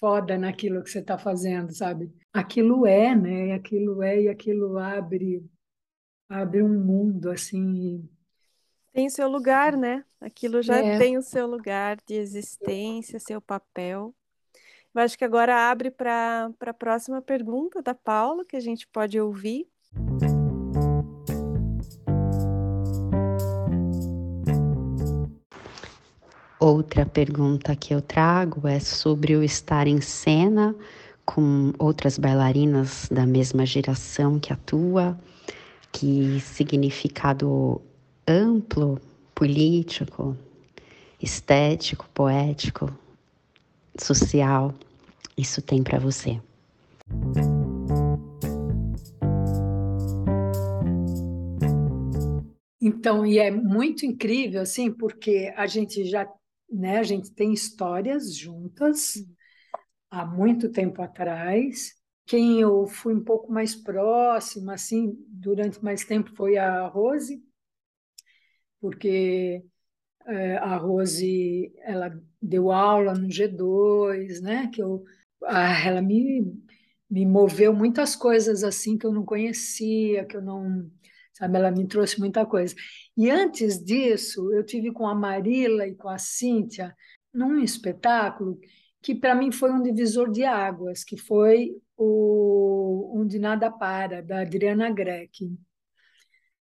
foda 0.00 0.38
naquilo 0.38 0.82
que 0.82 0.90
você 0.90 1.00
está 1.00 1.18
fazendo, 1.18 1.72
sabe? 1.74 2.12
Aquilo 2.32 2.86
é, 2.86 3.14
né? 3.16 3.52
Aquilo 3.54 4.02
é 4.02 4.22
e 4.24 4.28
aquilo 4.28 4.78
abre 4.78 5.44
abre 6.28 6.62
um 6.62 6.84
mundo 6.84 7.30
assim 7.30 8.08
tem 8.92 9.08
seu 9.08 9.28
lugar, 9.28 9.76
né? 9.76 10.04
Aquilo 10.20 10.62
já 10.62 10.82
É. 10.82 10.98
tem 10.98 11.16
o 11.16 11.22
seu 11.22 11.46
lugar 11.46 11.96
de 12.06 12.14
existência, 12.14 13.18
seu 13.20 13.40
papel. 13.40 14.14
Eu 14.92 15.02
acho 15.02 15.16
que 15.16 15.24
agora 15.24 15.70
abre 15.70 15.90
para 15.90 16.50
a 16.60 16.74
próxima 16.74 17.22
pergunta 17.22 17.80
da 17.80 17.94
Paula, 17.94 18.44
que 18.44 18.56
a 18.56 18.60
gente 18.60 18.88
pode 18.88 19.20
ouvir. 19.20 19.68
Outra 26.58 27.06
pergunta 27.06 27.74
que 27.76 27.94
eu 27.94 28.02
trago 28.02 28.66
é 28.66 28.80
sobre 28.80 29.36
o 29.36 29.42
estar 29.42 29.86
em 29.86 30.00
cena 30.00 30.74
com 31.24 31.72
outras 31.78 32.18
bailarinas 32.18 33.08
da 33.10 33.24
mesma 33.24 33.64
geração 33.64 34.40
que 34.40 34.52
a 34.52 34.56
tua, 34.56 35.18
que 35.92 36.40
significado 36.40 37.80
amplo, 38.26 39.00
político, 39.34 40.36
estético, 41.22 42.08
poético, 42.12 42.92
social, 43.98 44.74
isso 45.36 45.62
tem 45.62 45.82
para 45.82 45.98
você. 45.98 46.40
Então, 52.80 53.26
e 53.26 53.38
é 53.38 53.50
muito 53.50 54.06
incrível, 54.06 54.62
assim, 54.62 54.90
porque 54.90 55.52
a 55.56 55.66
gente 55.66 56.04
já, 56.04 56.30
né, 56.70 56.98
a 56.98 57.02
gente 57.02 57.30
tem 57.32 57.52
histórias 57.52 58.34
juntas 58.34 59.14
há 60.10 60.24
muito 60.24 60.70
tempo 60.70 61.02
atrás. 61.02 61.94
Quem 62.26 62.60
eu 62.60 62.86
fui 62.86 63.14
um 63.14 63.22
pouco 63.22 63.52
mais 63.52 63.74
próxima, 63.74 64.74
assim, 64.74 65.14
durante 65.28 65.82
mais 65.82 66.04
tempo 66.04 66.34
foi 66.34 66.56
a 66.56 66.86
Rose, 66.86 67.42
porque 68.80 69.62
a 70.58 70.76
Rose, 70.76 71.72
ela 71.82 72.12
deu 72.40 72.70
aula 72.70 73.14
no 73.14 73.28
G2, 73.28 74.40
né, 74.40 74.70
que 74.72 74.82
eu, 74.82 75.04
ela 75.42 76.00
me, 76.02 76.52
me 77.10 77.26
moveu 77.26 77.72
muitas 77.74 78.14
coisas, 78.16 78.64
assim, 78.64 78.96
que 78.96 79.06
eu 79.06 79.12
não 79.12 79.24
conhecia, 79.24 80.24
que 80.24 80.36
eu 80.36 80.42
não 80.42 80.90
sabe? 81.40 81.56
Ela 81.56 81.70
me 81.70 81.86
trouxe 81.86 82.20
muita 82.20 82.44
coisa. 82.44 82.74
E 83.16 83.30
antes 83.30 83.82
disso, 83.82 84.52
eu 84.52 84.64
tive 84.64 84.92
com 84.92 85.06
a 85.06 85.14
Marila 85.14 85.86
e 85.86 85.94
com 85.94 86.08
a 86.08 86.18
Cíntia 86.18 86.94
num 87.32 87.58
espetáculo 87.58 88.58
que 89.02 89.14
para 89.14 89.34
mim 89.34 89.50
foi 89.50 89.72
um 89.72 89.82
divisor 89.82 90.30
de 90.30 90.44
águas, 90.44 91.02
que 91.02 91.16
foi 91.16 91.74
o 91.96 93.18
Onde 93.18 93.38
Nada 93.38 93.70
Para, 93.70 94.22
da 94.22 94.42
Adriana 94.42 94.90
Greck. 94.90 95.50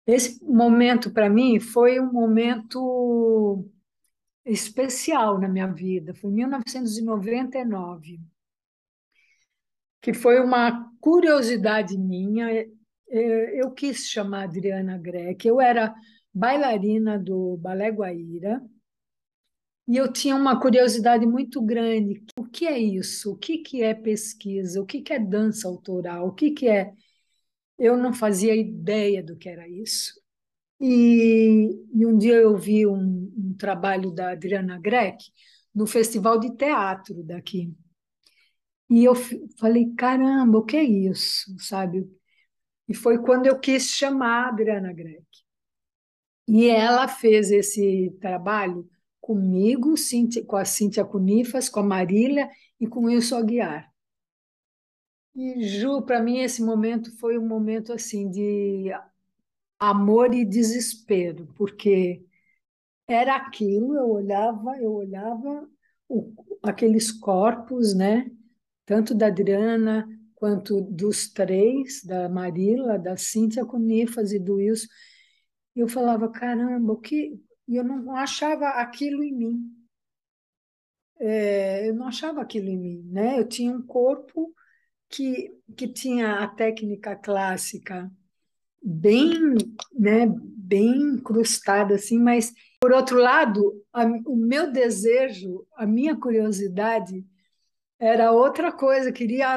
Esse 0.06 0.44
momento 0.44 1.12
para 1.12 1.30
mim 1.30 1.60
foi 1.60 2.00
um 2.00 2.12
momento 2.12 3.66
especial 4.46 5.40
na 5.40 5.48
minha 5.48 5.68
vida, 5.68 6.14
foi 6.14 6.32
em 6.32 6.36
1999, 6.36 8.20
que 10.02 10.14
foi 10.14 10.42
uma 10.42 10.92
curiosidade 11.00 11.98
minha 11.98 12.50
é, 13.14 13.62
eu 13.62 13.70
quis 13.72 14.10
chamar 14.10 14.46
Adriana 14.46 14.98
Greck. 14.98 15.48
Eu 15.48 15.62
era 15.62 15.94
bailarina 16.34 17.20
do 17.20 17.58
Balé 17.58 17.92
Guaíra 17.92 18.60
e 19.88 19.98
eu 19.98 20.12
tinha 20.12 20.36
uma 20.36 20.60
curiosidade 20.60 21.24
muito 21.24 21.62
grande. 21.62 22.24
O 22.36 22.46
que 22.46 22.66
é 22.66 22.80
isso? 22.80 23.34
O 23.34 23.38
que, 23.38 23.60
que 23.60 23.84
é 23.84 23.94
pesquisa? 23.94 24.82
O 24.82 24.86
que, 24.86 25.02
que 25.02 25.14
é 25.14 25.20
dança 25.20 25.68
autoral? 25.68 26.28
O 26.28 26.34
que, 26.34 26.52
que 26.52 26.68
é. 26.68 26.92
Eu 27.84 27.98
não 27.98 28.14
fazia 28.14 28.56
ideia 28.56 29.22
do 29.22 29.36
que 29.36 29.50
era 29.50 29.68
isso. 29.68 30.14
E, 30.80 31.70
e 31.94 32.06
um 32.06 32.18
dia 32.18 32.36
eu 32.36 32.56
vi 32.56 32.88
um, 32.88 33.30
um 33.38 33.54
trabalho 33.60 34.10
da 34.10 34.32
Adriana 34.32 34.80
Greck 34.80 35.22
no 35.76 35.86
Festival 35.86 36.40
de 36.40 36.56
Teatro 36.56 37.22
daqui. 37.24 37.74
E 38.90 39.04
eu 39.04 39.14
falei, 39.60 39.94
caramba, 39.98 40.60
o 40.60 40.64
que 40.64 40.78
é 40.78 40.84
isso? 40.84 41.54
Sabe? 41.60 42.10
E 42.88 42.94
foi 42.94 43.18
quando 43.22 43.48
eu 43.48 43.60
quis 43.60 43.90
chamar 43.90 44.46
a 44.46 44.50
Adriana 44.50 44.94
Greck. 44.94 45.28
E 46.48 46.70
ela 46.70 47.10
fez 47.10 47.52
esse 47.52 48.16
trabalho 48.22 48.90
comigo, 49.20 49.94
com 50.48 50.56
a 50.56 50.64
Cíntia 50.64 51.04
Cunifas, 51.04 51.68
com 51.68 51.82
a 51.82 51.84
Marília 51.84 52.50
e 52.80 52.88
com 52.88 53.02
o 53.02 53.06
Wilson 53.08 53.40
Aguiar. 53.40 53.93
E, 55.36 55.64
Ju, 55.68 56.02
para 56.04 56.22
mim, 56.22 56.40
esse 56.40 56.62
momento 56.62 57.16
foi 57.18 57.38
um 57.38 57.48
momento 57.48 57.92
assim 57.92 58.30
de 58.30 58.92
amor 59.80 60.34
e 60.34 60.46
desespero, 60.46 61.48
porque 61.56 62.24
era 63.08 63.36
aquilo, 63.36 63.96
eu 63.96 64.10
olhava, 64.10 64.78
eu 64.80 64.94
olhava 64.94 65.70
o, 66.08 66.34
aqueles 66.64 67.12
corpos, 67.12 67.96
né? 67.96 68.32
Tanto 68.86 69.16
da 69.16 69.28
Adriana 69.28 70.08
quanto 70.36 70.82
dos 70.82 71.30
três, 71.32 72.04
da 72.04 72.30
Marila, 72.30 73.00
da 73.00 73.18
Cíntia 73.18 73.66
Conifas 73.66 74.32
e 74.32 74.40
do 74.40 74.56
Wilson, 74.56 74.88
eu 75.76 75.88
falava, 75.88 76.30
caramba, 76.30 76.94
o 76.94 76.98
que... 77.00 77.40
E 77.68 77.76
eu 77.78 77.84
não 77.84 78.16
achava 78.16 78.68
aquilo 78.70 79.24
em 79.24 79.34
mim. 79.34 79.72
É, 81.20 81.88
eu 81.90 81.96
não 81.96 82.08
achava 82.08 82.42
aquilo 82.42 82.68
em 82.68 82.78
mim, 82.78 83.04
né? 83.10 83.40
Eu 83.40 83.48
tinha 83.48 83.72
um 83.72 83.82
corpo 83.82 84.54
que, 85.14 85.52
que 85.78 85.88
tinha 85.88 86.40
a 86.40 86.48
técnica 86.48 87.16
clássica 87.16 88.12
bem, 88.82 89.54
né, 89.94 90.26
bem 90.58 90.92
incrustada 91.14 91.94
assim, 91.94 92.18
mas 92.18 92.52
por 92.82 92.92
outro 92.92 93.20
lado, 93.20 93.80
a, 93.94 94.06
o 94.26 94.36
meu 94.36 94.72
desejo, 94.72 95.68
a 95.78 95.86
minha 95.86 96.20
curiosidade 96.20 97.24
era 98.00 98.32
outra 98.32 98.72
coisa, 98.72 99.12
queria 99.12 99.56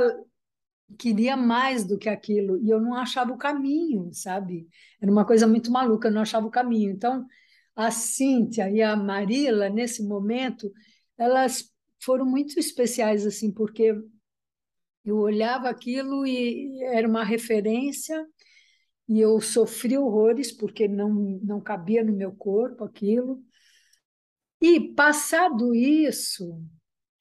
queria 0.99 1.37
mais 1.37 1.85
do 1.85 1.99
que 1.99 2.09
aquilo 2.09 2.59
e 2.59 2.71
eu 2.71 2.81
não 2.81 2.95
achava 2.95 3.33
o 3.33 3.39
caminho, 3.39 4.11
sabe? 4.13 4.69
Era 5.01 5.11
uma 5.11 5.25
coisa 5.25 5.47
muito 5.47 5.73
maluca, 5.73 6.09
eu 6.09 6.13
não 6.13 6.21
achava 6.21 6.47
o 6.47 6.51
caminho. 6.51 6.91
Então, 6.93 7.27
a 7.75 7.91
Cíntia 7.91 8.71
e 8.71 8.81
a 8.83 8.95
Marila, 8.95 9.69
nesse 9.69 10.03
momento, 10.07 10.71
elas 11.19 11.73
foram 12.01 12.25
muito 12.25 12.59
especiais, 12.61 13.27
assim, 13.27 13.51
porque 13.51 13.93
eu 15.07 15.19
olhava 15.19 15.69
aquilo 15.71 16.27
e 16.27 16.83
era 16.83 17.09
uma 17.09 17.25
referência 17.25 18.27
e 19.09 19.21
eu 19.21 19.41
sofri 19.41 19.97
horrores 19.97 20.53
porque 20.53 20.89
não, 20.89 21.11
não 21.43 21.61
cabia 21.61 22.05
no 22.05 22.13
meu 22.13 22.33
corpo 22.33 22.85
aquilo. 22.85 23.43
E 24.61 24.81
passado 24.95 25.75
isso, 25.75 26.61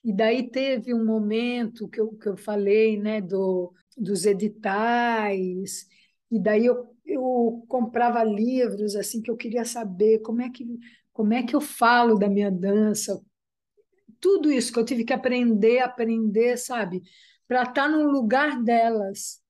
e 0.03 0.13
daí 0.13 0.49
teve 0.49 0.93
um 0.93 1.05
momento 1.05 1.87
que 1.89 1.99
eu, 1.99 2.13
que 2.15 2.27
eu 2.29 2.37
falei 2.37 2.97
né, 2.97 3.21
do, 3.21 3.73
dos 3.97 4.25
editais, 4.25 5.85
e 6.31 6.39
daí 6.39 6.65
eu, 6.65 6.95
eu 7.05 7.65
comprava 7.67 8.23
livros 8.23 8.95
assim 8.95 9.21
que 9.21 9.29
eu 9.29 9.37
queria 9.37 9.65
saber 9.65 10.19
como 10.19 10.41
é 10.41 10.49
que, 10.49 10.65
como 11.13 11.33
é 11.33 11.43
que 11.43 11.55
eu 11.55 11.61
falo 11.61 12.17
da 12.17 12.29
minha 12.29 12.49
dança, 12.51 13.21
tudo 14.19 14.51
isso 14.51 14.71
que 14.73 14.79
eu 14.79 14.85
tive 14.85 15.03
que 15.03 15.13
aprender, 15.13 15.79
aprender, 15.79 16.57
sabe? 16.57 17.01
Para 17.47 17.61
estar 17.61 17.73
tá 17.73 17.89
no 17.89 18.09
lugar 18.09 18.61
delas. 18.63 19.41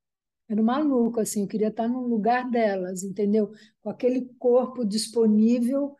Era 0.49 0.61
maluco, 0.61 1.19
assim, 1.19 1.41
eu 1.41 1.47
queria 1.47 1.69
estar 1.69 1.83
tá 1.83 1.89
no 1.89 2.07
lugar 2.07 2.49
delas, 2.49 3.03
entendeu? 3.03 3.51
Com 3.81 3.89
aquele 3.89 4.29
corpo 4.37 4.85
disponível. 4.85 5.95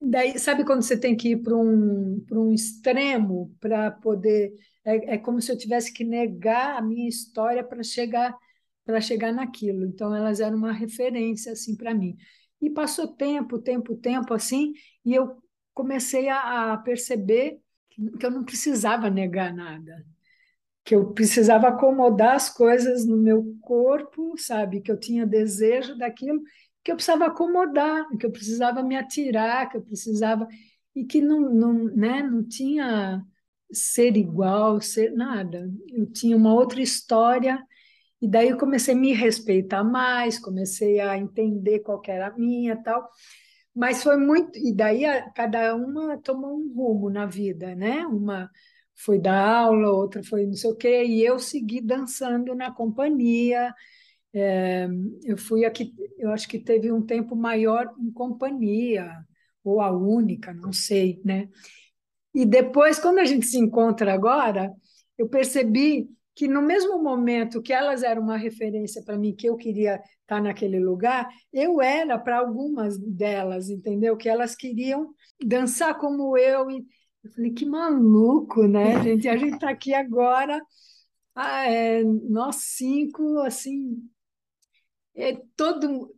Daí, 0.00 0.38
sabe 0.38 0.64
quando 0.64 0.82
você 0.82 0.98
tem 0.98 1.16
que 1.16 1.30
ir 1.30 1.42
para 1.42 1.56
um, 1.56 2.24
um 2.32 2.52
extremo 2.52 3.54
para 3.60 3.90
poder. 3.90 4.52
É, 4.84 5.14
é 5.14 5.18
como 5.18 5.40
se 5.40 5.52
eu 5.52 5.58
tivesse 5.58 5.92
que 5.92 6.04
negar 6.04 6.78
a 6.78 6.82
minha 6.82 7.08
história 7.08 7.62
para 7.62 7.82
chegar 7.82 8.34
para 8.84 9.00
chegar 9.00 9.32
naquilo. 9.32 9.84
Então, 9.86 10.14
elas 10.14 10.40
eram 10.40 10.56
uma 10.56 10.72
referência 10.72 11.52
assim 11.52 11.76
para 11.76 11.94
mim. 11.94 12.16
E 12.60 12.68
passou 12.68 13.08
tempo, 13.08 13.58
tempo, 13.58 13.96
tempo 13.96 14.34
assim, 14.34 14.72
e 15.04 15.14
eu 15.14 15.36
comecei 15.72 16.28
a, 16.28 16.72
a 16.72 16.76
perceber 16.78 17.60
que 17.88 18.26
eu 18.26 18.30
não 18.30 18.44
precisava 18.44 19.08
negar 19.08 19.54
nada, 19.54 20.04
que 20.90 20.94
eu 20.96 21.12
precisava 21.12 21.68
acomodar 21.68 22.34
as 22.34 22.50
coisas 22.50 23.06
no 23.06 23.16
meu 23.16 23.56
corpo, 23.60 24.36
sabe? 24.36 24.80
Que 24.80 24.90
eu 24.90 24.98
tinha 24.98 25.24
desejo 25.24 25.96
daquilo, 25.96 26.42
que 26.82 26.90
eu 26.90 26.96
precisava 26.96 27.26
acomodar, 27.26 28.08
que 28.18 28.26
eu 28.26 28.32
precisava 28.32 28.82
me 28.82 28.96
atirar, 28.96 29.70
que 29.70 29.76
eu 29.76 29.82
precisava 29.82 30.48
e 30.92 31.04
que 31.04 31.20
não, 31.20 31.42
não, 31.42 31.72
né, 31.94 32.24
não 32.24 32.42
tinha 32.42 33.24
ser 33.72 34.16
igual, 34.16 34.80
ser 34.80 35.12
nada. 35.12 35.70
Eu 35.92 36.10
tinha 36.10 36.36
uma 36.36 36.52
outra 36.52 36.82
história 36.82 37.64
e 38.20 38.26
daí 38.26 38.48
eu 38.48 38.58
comecei 38.58 38.92
a 38.92 38.98
me 38.98 39.12
respeitar 39.12 39.84
mais, 39.84 40.40
comecei 40.40 40.98
a 40.98 41.16
entender 41.16 41.78
qual 41.84 42.02
era 42.08 42.26
a 42.26 42.36
minha, 42.36 42.76
tal. 42.82 43.08
Mas 43.72 44.02
foi 44.02 44.16
muito. 44.16 44.58
E 44.58 44.74
daí 44.74 45.04
a, 45.04 45.30
cada 45.30 45.72
uma 45.76 46.18
tomou 46.18 46.58
um 46.58 46.74
rumo 46.74 47.08
na 47.08 47.26
vida, 47.26 47.76
né? 47.76 48.04
Uma 48.08 48.50
foi 49.04 49.18
dar 49.18 49.40
aula, 49.64 49.90
outra 49.90 50.22
foi 50.22 50.46
não 50.46 50.54
sei 50.54 50.70
o 50.70 50.76
quê, 50.76 51.04
e 51.04 51.24
eu 51.24 51.38
segui 51.38 51.80
dançando 51.80 52.54
na 52.54 52.72
companhia. 52.72 53.74
É, 54.32 54.88
eu 55.24 55.36
fui 55.36 55.64
aqui, 55.64 55.92
eu 56.18 56.30
acho 56.30 56.48
que 56.48 56.58
teve 56.58 56.92
um 56.92 57.02
tempo 57.04 57.34
maior 57.34 57.92
em 57.98 58.10
companhia, 58.12 59.10
ou 59.64 59.80
a 59.80 59.90
única, 59.90 60.52
não 60.54 60.72
sei, 60.72 61.20
né? 61.24 61.48
E 62.34 62.46
depois, 62.46 62.98
quando 62.98 63.18
a 63.18 63.24
gente 63.24 63.46
se 63.46 63.58
encontra 63.58 64.12
agora, 64.12 64.72
eu 65.18 65.28
percebi 65.28 66.08
que 66.34 66.46
no 66.48 66.62
mesmo 66.62 67.02
momento 67.02 67.60
que 67.60 67.72
elas 67.72 68.02
eram 68.02 68.22
uma 68.22 68.36
referência 68.36 69.02
para 69.04 69.18
mim, 69.18 69.34
que 69.34 69.48
eu 69.48 69.56
queria 69.56 70.00
estar 70.22 70.40
naquele 70.40 70.78
lugar, 70.78 71.28
eu 71.52 71.82
era 71.82 72.18
para 72.18 72.38
algumas 72.38 72.98
delas, 72.98 73.68
entendeu? 73.68 74.16
Que 74.16 74.28
elas 74.28 74.54
queriam 74.54 75.12
dançar 75.44 75.98
como 75.98 76.38
eu. 76.38 76.70
E 76.70 76.84
eu 77.24 77.30
falei, 77.32 77.52
que 77.52 77.66
maluco, 77.66 78.66
né, 78.66 79.02
gente? 79.02 79.28
A 79.28 79.36
gente 79.36 79.54
está 79.54 79.70
aqui 79.70 79.94
agora, 79.94 80.60
ah, 81.34 81.66
é, 81.66 82.02
nós 82.04 82.56
cinco, 82.56 83.38
assim, 83.40 83.98
é 85.14 85.34
todo. 85.56 86.14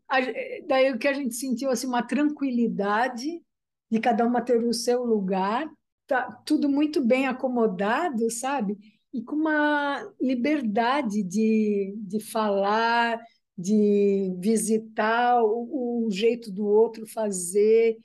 Daí 0.67 0.93
o 0.93 0.99
que 0.99 1.09
a 1.09 1.13
gente 1.13 1.35
sentiu 1.35 1.71
assim, 1.71 1.87
uma 1.87 2.03
tranquilidade 2.07 3.43
de 3.91 4.01
cada 4.01 4.27
uma 4.27 4.41
ter 4.43 4.63
o 4.65 4.73
seu 4.73 5.05
lugar, 5.05 5.69
tá 6.07 6.31
tudo 6.47 6.69
muito 6.69 7.05
bem 7.05 7.27
acomodado, 7.27 8.31
sabe? 8.31 8.79
E 9.13 9.23
com 9.23 9.37
uma 9.37 10.03
liberdade 10.21 11.23
de, 11.23 11.95
de 11.99 12.21
falar, 12.21 13.21
de 13.57 14.35
visitar 14.39 15.43
o, 15.45 16.07
o 16.07 16.11
jeito 16.11 16.51
do 16.51 16.67
outro 16.67 17.07
fazer. 17.07 17.99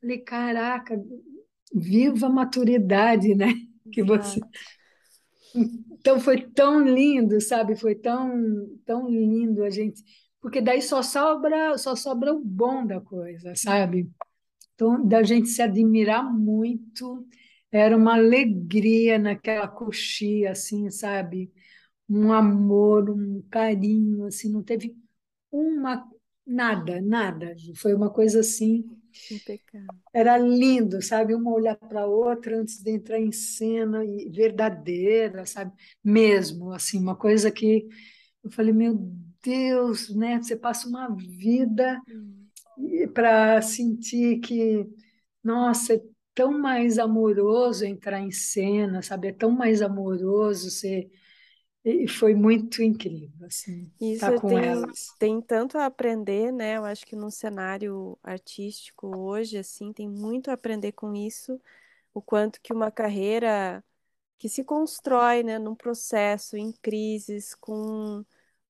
Falei, 0.00 0.18
caraca, 0.18 0.96
viva 1.72 2.26
a 2.26 2.30
maturidade, 2.30 3.34
né? 3.34 3.52
Que 3.92 4.02
você. 4.02 4.40
Então 5.98 6.20
foi 6.20 6.42
tão 6.42 6.82
lindo, 6.82 7.40
sabe? 7.40 7.74
Foi 7.76 7.94
tão 7.94 8.68
tão 8.84 9.08
lindo 9.08 9.64
a 9.64 9.70
gente, 9.70 10.02
porque 10.40 10.60
daí 10.60 10.80
só 10.80 11.02
sobra 11.02 11.76
só 11.76 11.96
sobra 11.96 12.32
o 12.32 12.40
bom 12.44 12.86
da 12.86 13.00
coisa, 13.00 13.54
sabe? 13.56 14.08
Então 14.74 15.04
da 15.06 15.22
gente 15.22 15.48
se 15.48 15.60
admirar 15.60 16.24
muito, 16.24 17.26
era 17.72 17.96
uma 17.96 18.14
alegria 18.14 19.18
naquela 19.18 19.68
coxia 19.68 20.52
assim, 20.52 20.90
sabe? 20.90 21.50
um 22.10 22.32
amor, 22.32 23.08
um 23.08 23.40
carinho, 23.50 24.24
assim, 24.26 24.50
não 24.50 24.62
teve 24.64 24.96
uma 25.50 26.08
nada, 26.44 27.00
nada. 27.00 27.54
Foi 27.76 27.94
uma 27.94 28.10
coisa 28.10 28.40
assim. 28.40 28.84
Era 30.12 30.36
lindo, 30.38 31.00
sabe? 31.02 31.34
Uma 31.34 31.52
olhar 31.52 31.76
para 31.76 32.02
a 32.02 32.06
outra 32.06 32.58
antes 32.60 32.82
de 32.82 32.90
entrar 32.90 33.20
em 33.20 33.30
cena 33.32 34.04
e 34.04 34.28
verdadeira, 34.28 35.46
sabe? 35.46 35.72
Mesmo 36.02 36.72
assim, 36.72 36.98
uma 36.98 37.16
coisa 37.16 37.50
que 37.50 37.86
eu 38.42 38.50
falei, 38.50 38.72
meu 38.72 38.96
Deus, 39.42 40.14
né? 40.14 40.42
Você 40.42 40.56
passa 40.56 40.88
uma 40.88 41.08
vida 41.16 42.00
para 43.14 43.60
sentir 43.62 44.40
que, 44.40 44.86
nossa, 45.42 45.94
é 45.94 46.02
tão 46.34 46.58
mais 46.58 46.98
amoroso 46.98 47.84
entrar 47.84 48.20
em 48.20 48.30
cena, 48.30 49.02
sabe? 49.02 49.28
É 49.28 49.32
tão 49.32 49.50
mais 49.50 49.82
amoroso 49.82 50.70
ser 50.70 51.10
e 51.84 52.08
foi 52.08 52.34
muito 52.34 52.82
incrível, 52.82 53.46
assim, 53.46 53.90
Isso 54.00 54.30
estar 54.30 54.32
com 54.32 54.58
tem, 54.58 54.58
elas. 54.58 55.14
tem 55.18 55.42
tanto 55.42 55.76
a 55.78 55.86
aprender, 55.86 56.50
né? 56.52 56.76
Eu 56.78 56.84
acho 56.84 57.06
que 57.06 57.14
no 57.16 57.30
cenário 57.30 58.18
artístico 58.22 59.06
hoje, 59.08 59.58
assim, 59.58 59.92
tem 59.92 60.08
muito 60.08 60.50
a 60.50 60.54
aprender 60.54 60.92
com 60.92 61.14
isso, 61.14 61.60
o 62.14 62.22
quanto 62.22 62.60
que 62.62 62.72
uma 62.74 62.90
carreira 62.92 63.84
que 64.38 64.48
se 64.48 64.64
constrói, 64.64 65.42
né, 65.44 65.58
num 65.58 65.74
processo, 65.76 66.56
em 66.56 66.72
crises, 66.82 67.54
com, 67.56 68.24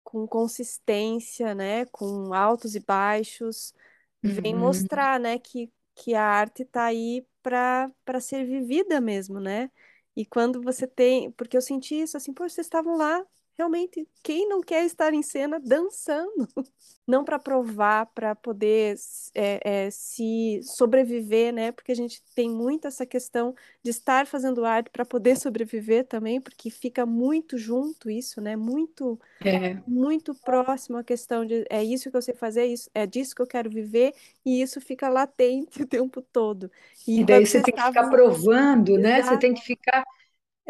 com 0.05 0.27
consistência, 0.29 1.55
né, 1.55 1.87
com 1.87 2.35
altos 2.35 2.75
e 2.77 2.81
baixos, 2.81 3.75
vem 4.23 4.55
Uhum. 4.55 4.57
mostrar, 4.57 5.21
né, 5.21 5.39
que, 5.39 5.73
que 5.95 6.15
a 6.15 6.25
arte 6.25 6.63
está 6.63 6.85
aí 6.87 7.27
para 7.43 7.91
para 8.05 8.21
ser 8.21 8.45
vivida 8.47 9.01
mesmo, 9.01 9.41
né? 9.41 9.71
E 10.17 10.25
quando 10.27 10.63
você 10.63 10.87
tem. 10.87 11.31
Porque 11.33 11.57
eu 11.57 11.63
senti 11.63 11.95
isso 12.01 12.17
assim, 12.17 12.33
pô, 12.33 12.49
vocês 12.49 12.67
estavam 12.67 12.97
lá, 12.97 13.25
realmente, 13.61 14.09
quem 14.23 14.49
não 14.49 14.61
quer 14.63 14.85
estar 14.85 15.13
em 15.15 15.23
cena 15.23 15.61
dançando? 15.61 16.49
Não 17.07 17.25
para 17.25 17.41
provar, 17.41 18.07
para 18.15 18.37
poder 18.37 18.95
é, 19.35 19.87
é, 19.87 19.91
se 19.91 20.61
sobreviver, 20.63 21.53
né? 21.53 21.73
Porque 21.73 21.91
a 21.91 21.95
gente 21.97 22.23
tem 22.37 22.49
muito 22.49 22.87
essa 22.87 23.05
questão 23.05 23.53
de 23.83 23.91
estar 23.91 24.27
fazendo 24.29 24.65
arte 24.65 24.91
para 24.91 25.05
poder 25.05 25.37
sobreviver 25.37 26.07
também, 26.07 26.41
porque 26.41 26.71
fica 26.71 27.05
muito 27.05 27.59
junto 27.59 28.09
isso, 28.09 28.41
né? 28.41 28.55
Muito, 28.57 29.19
É, 29.45 29.83
muito 29.87 30.35
próximo 30.35 30.99
a 30.99 31.05
questão 31.05 31.45
de 31.47 31.65
é 31.71 31.83
isso 31.85 32.11
que 32.11 32.17
eu 32.17 32.23
sei 32.23 32.35
fazer, 32.35 32.63
é 32.63 32.67
isso, 32.69 32.91
é 32.95 33.07
disso 33.07 33.35
que 33.35 33.43
eu 33.43 33.47
quero 33.47 33.71
viver, 33.71 34.15
e 34.45 34.63
isso 34.63 34.81
fica 34.81 35.09
latente 35.09 35.83
o 35.83 35.87
tempo 35.87 36.23
todo. 36.23 36.71
E 37.07 37.25
e 37.25 37.25
daí 37.25 37.45
você 37.47 37.61
tem 37.61 37.75
que 37.75 37.83
ficar 37.83 38.05
estavam. 38.05 38.09
provando, 38.09 38.97
né? 38.99 39.23
Você 39.23 39.37
tem 39.37 39.53
que 39.55 39.63
ficar 39.63 40.05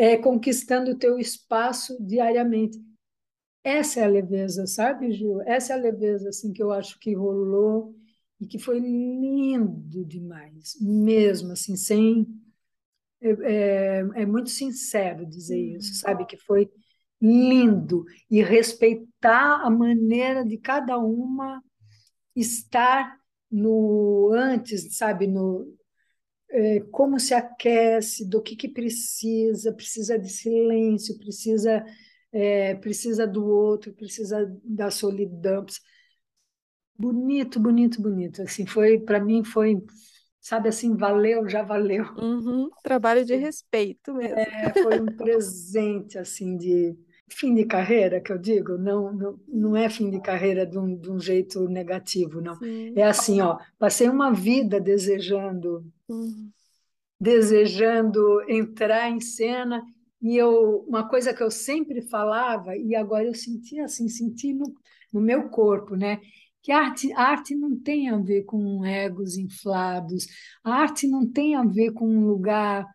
é, 0.01 0.16
conquistando 0.16 0.92
o 0.92 0.98
teu 0.98 1.18
espaço 1.18 1.94
diariamente. 2.03 2.78
Essa 3.64 4.01
é 4.01 4.05
a 4.05 4.09
leveza, 4.09 4.66
sabe, 4.66 5.12
Ju? 5.12 5.42
Essa 5.42 5.74
é 5.74 5.76
a 5.76 5.80
leveza 5.80 6.30
assim 6.30 6.53
que 6.53 6.62
eu 6.62 6.72
acho 6.72 6.98
que 6.98 7.14
rolou 7.14 7.94
e 8.40 8.46
que 8.46 8.59
foi 8.59 8.78
lindo 8.80 10.05
demais, 10.05 10.76
mesmo 10.80 11.53
assim, 11.53 11.76
sem 11.76 12.26
é, 13.20 13.30
é, 14.01 14.22
é 14.22 14.26
muito 14.26 14.51
sincero 14.51 15.26
dizer 15.26 15.59
isso, 15.59 15.90
Uhum. 15.92 15.98
sabe? 16.01 16.24
Que 16.26 16.36
foi 16.38 16.70
lindo 17.20 18.05
e 18.30 18.42
respeitar 18.42 19.61
a 19.62 19.70
maneira 19.70 20.44
de 20.44 20.57
cada 20.59 20.98
uma 20.98 21.62
estar 22.36 23.18
no 23.51 24.30
antes, 24.34 24.96
sabe, 24.96 25.26
no 25.26 25.76
como 26.90 27.20
se 27.20 27.34
aquece, 27.34 28.28
do 28.28 28.42
que 28.42 28.57
que 28.57 28.68
precisa, 28.68 29.72
precisa 29.72 30.18
de 30.18 30.28
silêncio, 30.28 31.18
precisa 31.18 31.84
é, 32.32 32.74
precisa 32.76 33.26
do 33.26 33.44
outro, 33.44 33.92
precisa 33.92 34.51
da 34.64 34.90
solidão. 34.90 35.64
Bonito, 36.96 37.59
bonito, 37.59 38.01
bonito. 38.01 38.42
Assim, 38.42 38.66
foi 38.66 38.98
para 38.98 39.20
mim 39.20 39.42
foi, 39.42 39.82
sabe 40.40 40.68
assim, 40.68 40.96
valeu, 40.96 41.48
já 41.48 41.62
valeu. 41.62 42.05
Uhum. 42.16 42.68
Trabalho 42.82 43.24
de 43.24 43.34
respeito 43.36 44.14
mesmo. 44.14 44.38
É, 44.38 44.72
foi 44.72 45.01
um 45.01 45.07
presente 45.07 46.18
assim 46.18 46.57
de 46.57 46.96
fim 47.30 47.54
de 47.54 47.64
carreira 47.64 48.20
que 48.20 48.32
eu 48.32 48.38
digo, 48.38 48.76
não 48.78 49.12
não, 49.12 49.40
não 49.48 49.76
é 49.76 49.88
fim 49.88 50.10
de 50.10 50.20
carreira 50.20 50.66
de 50.66 50.78
um, 50.78 50.96
de 50.96 51.10
um 51.10 51.18
jeito 51.20 51.68
negativo, 51.68 52.40
não. 52.40 52.58
Sim. 52.58 52.94
É 52.94 53.04
assim, 53.04 53.40
ó, 53.40 53.58
passei 53.78 54.08
uma 54.08 54.32
vida 54.32 54.80
desejando 54.80 55.84
Uhum. 56.08 56.52
desejando 57.20 58.42
entrar 58.48 59.10
em 59.10 59.20
cena. 59.20 59.82
E 60.22 60.36
eu, 60.36 60.80
uma 60.88 61.08
coisa 61.08 61.32
que 61.32 61.42
eu 61.42 61.50
sempre 61.50 62.02
falava, 62.02 62.76
e 62.76 62.94
agora 62.94 63.24
eu 63.24 63.34
senti 63.34 63.80
assim, 63.80 64.08
senti 64.08 64.52
no, 64.52 64.74
no 65.12 65.20
meu 65.20 65.48
corpo, 65.48 65.96
né? 65.96 66.20
Que 66.62 66.72
a 66.72 66.78
arte, 66.78 67.10
a 67.14 67.22
arte 67.22 67.54
não 67.54 67.78
tem 67.80 68.10
a 68.10 68.18
ver 68.18 68.44
com 68.44 68.84
egos 68.84 69.36
inflados, 69.38 70.26
a 70.62 70.74
arte 70.74 71.06
não 71.08 71.26
tem 71.30 71.54
a 71.54 71.64
ver 71.64 71.92
com 71.92 72.06
um 72.06 72.26
lugar, 72.26 72.86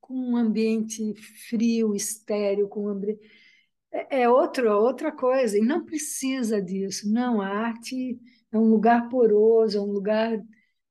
com 0.00 0.14
um 0.14 0.36
ambiente 0.36 1.14
frio, 1.48 1.94
estéreo, 1.94 2.68
com 2.68 2.84
um 2.84 2.88
ambiente 2.88 3.20
é, 3.94 4.22
é 4.22 4.28
outra, 4.28 4.76
outra 4.76 5.12
coisa, 5.12 5.56
e 5.56 5.60
não 5.60 5.84
precisa 5.84 6.60
disso. 6.60 7.10
Não, 7.10 7.40
a 7.40 7.46
arte 7.46 8.18
é 8.52 8.58
um 8.58 8.68
lugar 8.68 9.08
poroso, 9.08 9.78
é 9.78 9.80
um 9.80 9.92
lugar, 9.92 10.42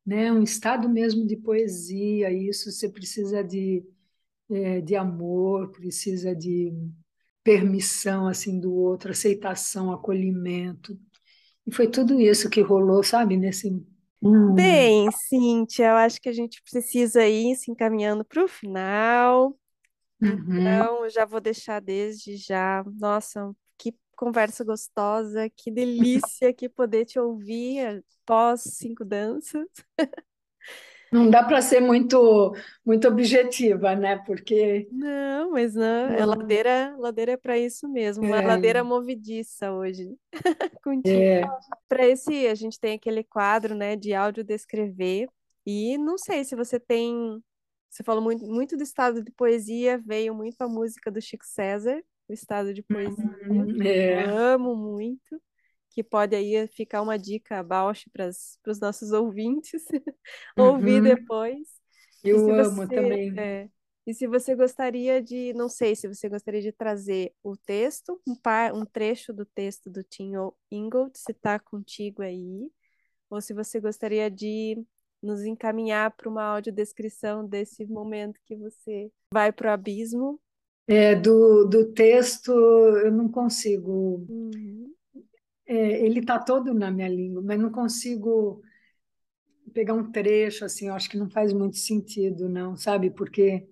né, 0.05 0.31
um 0.31 0.41
estado 0.41 0.89
mesmo 0.89 1.27
de 1.27 1.35
poesia, 1.35 2.31
isso 2.31 2.71
você 2.71 2.89
precisa 2.89 3.43
de, 3.43 3.83
é, 4.49 4.81
de 4.81 4.95
amor, 4.95 5.71
precisa 5.71 6.35
de 6.35 6.73
permissão 7.43 8.27
assim 8.27 8.59
do 8.59 8.73
outro, 8.73 9.11
aceitação, 9.11 9.91
acolhimento. 9.91 10.97
E 11.67 11.71
foi 11.73 11.89
tudo 11.89 12.19
isso 12.19 12.49
que 12.49 12.61
rolou, 12.61 13.03
sabe, 13.03 13.37
nesse. 13.37 13.69
Bem, 14.55 15.09
Cíntia, 15.11 15.89
eu 15.89 15.95
acho 15.95 16.21
que 16.21 16.29
a 16.29 16.33
gente 16.33 16.61
precisa 16.61 17.27
ir 17.27 17.55
se 17.57 17.69
encaminhando 17.69 18.23
para 18.23 18.43
o 18.43 18.47
final. 18.47 19.57
Uhum. 20.23 20.59
Então, 20.59 21.03
eu 21.03 21.09
já 21.09 21.25
vou 21.25 21.41
deixar 21.41 21.79
desde 21.81 22.37
já. 22.37 22.83
Nossa, 22.99 23.53
que 23.77 23.93
conversa 24.15 24.63
gostosa, 24.63 25.49
que 25.49 25.71
delícia 25.71 26.53
que 26.53 26.69
poder 26.69 27.05
te 27.05 27.19
ouvir 27.19 28.03
pós 28.25 28.61
cinco 28.61 29.03
danças. 29.03 29.67
Não 31.11 31.29
dá 31.29 31.43
para 31.43 31.61
ser 31.61 31.79
muito 31.79 32.55
muito 32.85 33.07
objetiva, 33.07 33.95
né? 33.95 34.17
Porque 34.25 34.87
Não, 34.91 35.51
mas 35.51 35.75
não, 35.75 36.09
é 36.09 36.25
ladeira, 36.25 36.95
ladeira 36.97 37.31
é 37.33 37.37
para 37.37 37.57
isso 37.57 37.87
mesmo, 37.87 38.23
uma 38.25 38.41
ladeira 38.41 38.79
é, 38.79 38.83
movediça 38.83 39.71
hoje 39.71 40.15
contigo. 40.83 41.29
é, 41.31 41.43
Para 41.87 42.07
esse, 42.07 42.47
a 42.47 42.55
gente 42.55 42.79
tem 42.79 42.95
aquele 42.95 43.23
quadro, 43.23 43.75
né, 43.75 43.95
de 43.95 44.13
áudio 44.13 44.43
descrever. 44.43 45.27
E 45.65 45.97
não 45.97 46.17
sei 46.17 46.43
se 46.43 46.55
você 46.55 46.79
tem 46.79 47.41
você 47.93 48.03
falou 48.03 48.23
muito, 48.23 48.45
muito 48.47 48.77
do 48.77 48.83
estado 48.83 49.23
de 49.23 49.31
poesia, 49.33 49.99
veio 49.99 50.35
muito 50.35 50.61
a 50.61 50.67
música 50.69 51.11
do 51.11 51.21
Chico 51.21 51.45
César, 51.45 52.03
o 52.27 52.33
estado 52.33 52.73
de 52.73 52.83
poesia. 52.83 53.29
Uhum, 53.47 53.81
é. 53.85 54.03
Eu 54.05 54.25
amo 54.25 54.75
muito, 54.75 55.41
que 55.91 56.03
pode 56.03 56.35
aí 56.35 56.67
ficar 56.69 57.01
uma 57.01 57.17
dica 57.19 57.61
Bausch 57.63 58.05
para 58.11 58.29
os 58.29 58.79
nossos 58.79 59.11
ouvintes 59.11 59.83
ouvir 60.57 61.01
Uhum, 61.01 61.01
depois. 61.01 61.67
E 62.23 62.31
eu 62.31 62.51
amo 62.53 62.87
você, 62.87 62.89
também. 62.89 63.37
é, 63.37 63.69
e 64.07 64.13
se 64.13 64.27
você 64.27 64.55
gostaria 64.55 65.21
de, 65.21 65.53
não 65.53 65.69
sei, 65.69 65.95
se 65.95 66.07
você 66.07 66.27
gostaria 66.29 66.61
de 66.61 66.71
trazer 66.71 67.33
o 67.43 67.55
texto, 67.57 68.21
um, 68.27 68.35
par, 68.35 68.73
um 68.73 68.85
trecho 68.85 69.33
do 69.33 69.45
texto 69.45 69.89
do 69.89 70.03
Tim 70.03 70.33
Ingold, 70.71 71.17
se 71.17 71.31
está 71.31 71.59
contigo 71.59 72.21
aí, 72.21 72.69
ou 73.29 73.41
se 73.41 73.53
você 73.53 73.79
gostaria 73.79 74.29
de 74.31 74.83
nos 75.23 75.43
encaminhar 75.43 76.11
para 76.11 76.29
uma 76.29 76.43
audiodescrição 76.43 77.47
desse 77.47 77.85
momento 77.85 78.39
que 78.45 78.55
você 78.55 79.09
vai 79.33 79.51
para 79.51 79.69
o 79.69 79.73
abismo. 79.73 80.39
É, 80.85 81.15
do, 81.15 81.63
do 81.65 81.93
texto 81.93 82.51
eu 82.51 83.11
não 83.11 83.29
consigo. 83.29 84.25
Uhum. 84.29 84.93
É, 85.65 86.05
ele 86.05 86.19
está 86.19 86.37
todo 86.37 86.73
na 86.73 86.91
minha 86.91 87.07
língua, 87.07 87.41
mas 87.41 87.57
não 87.57 87.71
consigo 87.71 88.61
pegar 89.73 89.93
um 89.93 90.11
trecho 90.11 90.65
assim. 90.65 90.87
Eu 90.89 90.93
acho 90.93 91.09
que 91.09 91.17
não 91.17 91.29
faz 91.29 91.53
muito 91.53 91.77
sentido, 91.77 92.49
não, 92.49 92.75
sabe? 92.75 93.09
Porque 93.09 93.65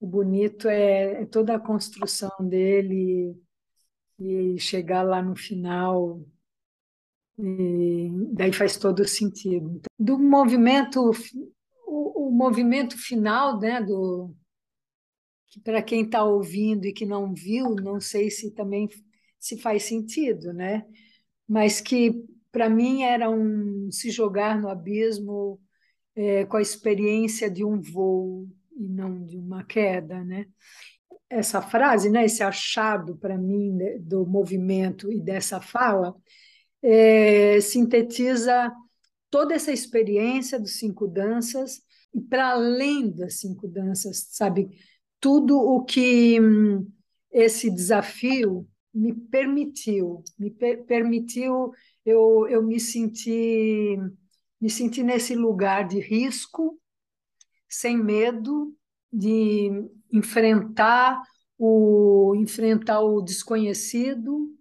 o 0.00 0.06
bonito 0.06 0.68
é, 0.68 1.22
é 1.22 1.26
toda 1.26 1.56
a 1.56 1.60
construção 1.60 2.30
dele 2.40 3.36
e 4.18 4.58
chegar 4.58 5.02
lá 5.02 5.20
no 5.20 5.34
final 5.34 6.24
e 7.42 8.08
daí 8.32 8.52
faz 8.52 8.76
todo 8.76 9.06
sentido. 9.06 9.80
Do 9.98 10.16
movimento, 10.16 11.10
o, 11.84 12.28
o 12.28 12.30
movimento 12.30 12.96
final, 12.96 13.58
né, 13.58 13.82
do 13.82 14.32
que 15.48 15.60
para 15.60 15.82
quem 15.82 16.04
está 16.04 16.24
ouvindo 16.24 16.86
e 16.86 16.92
que 16.92 17.04
não 17.04 17.34
viu, 17.34 17.74
não 17.74 18.00
sei 18.00 18.30
se 18.30 18.52
também 18.52 18.88
se 19.40 19.58
faz 19.58 19.82
sentido, 19.82 20.52
né? 20.52 20.86
Mas 21.46 21.80
que 21.80 22.24
para 22.52 22.70
mim 22.70 23.02
era 23.02 23.28
um 23.28 23.90
se 23.90 24.10
jogar 24.10 24.58
no 24.58 24.68
abismo 24.68 25.60
é, 26.14 26.44
com 26.46 26.56
a 26.56 26.62
experiência 26.62 27.50
de 27.50 27.64
um 27.64 27.80
voo 27.80 28.48
e 28.76 28.88
não 28.88 29.24
de 29.24 29.36
uma 29.36 29.64
queda, 29.64 30.22
né? 30.24 30.46
Essa 31.28 31.60
frase, 31.60 32.08
né, 32.08 32.24
esse 32.24 32.42
achado 32.42 33.16
para 33.16 33.36
mim 33.36 33.76
do 34.00 34.24
movimento 34.24 35.10
e 35.10 35.20
dessa 35.20 35.60
fala 35.60 36.14
é, 36.82 37.60
sintetiza 37.60 38.72
toda 39.30 39.54
essa 39.54 39.72
experiência 39.72 40.58
dos 40.58 40.78
cinco 40.78 41.06
danças 41.06 41.80
e 42.14 42.20
para 42.20 42.50
além 42.50 43.10
das 43.10 43.40
cinco 43.40 43.66
danças, 43.68 44.26
sabe? 44.30 44.68
Tudo 45.20 45.56
o 45.58 45.84
que 45.84 46.40
hum, 46.40 46.86
esse 47.30 47.70
desafio 47.70 48.68
me 48.92 49.14
permitiu, 49.14 50.22
me 50.38 50.50
per 50.50 50.84
permitiu 50.84 51.72
eu, 52.04 52.46
eu 52.48 52.62
me 52.62 52.78
sentir 52.78 53.98
me 54.60 54.70
sentir 54.70 55.02
nesse 55.02 55.34
lugar 55.34 55.88
de 55.88 55.98
risco, 55.98 56.78
sem 57.68 57.96
medo 57.96 58.72
de 59.12 59.70
enfrentar 60.12 61.20
o 61.58 62.34
enfrentar 62.36 63.00
o 63.00 63.20
desconhecido 63.22 64.54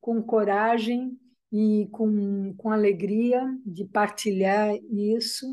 com 0.00 0.22
coragem 0.22 1.18
e 1.54 1.86
com, 1.92 2.52
com 2.56 2.72
alegria 2.72 3.40
de 3.64 3.84
partilhar 3.84 4.74
isso, 4.90 5.46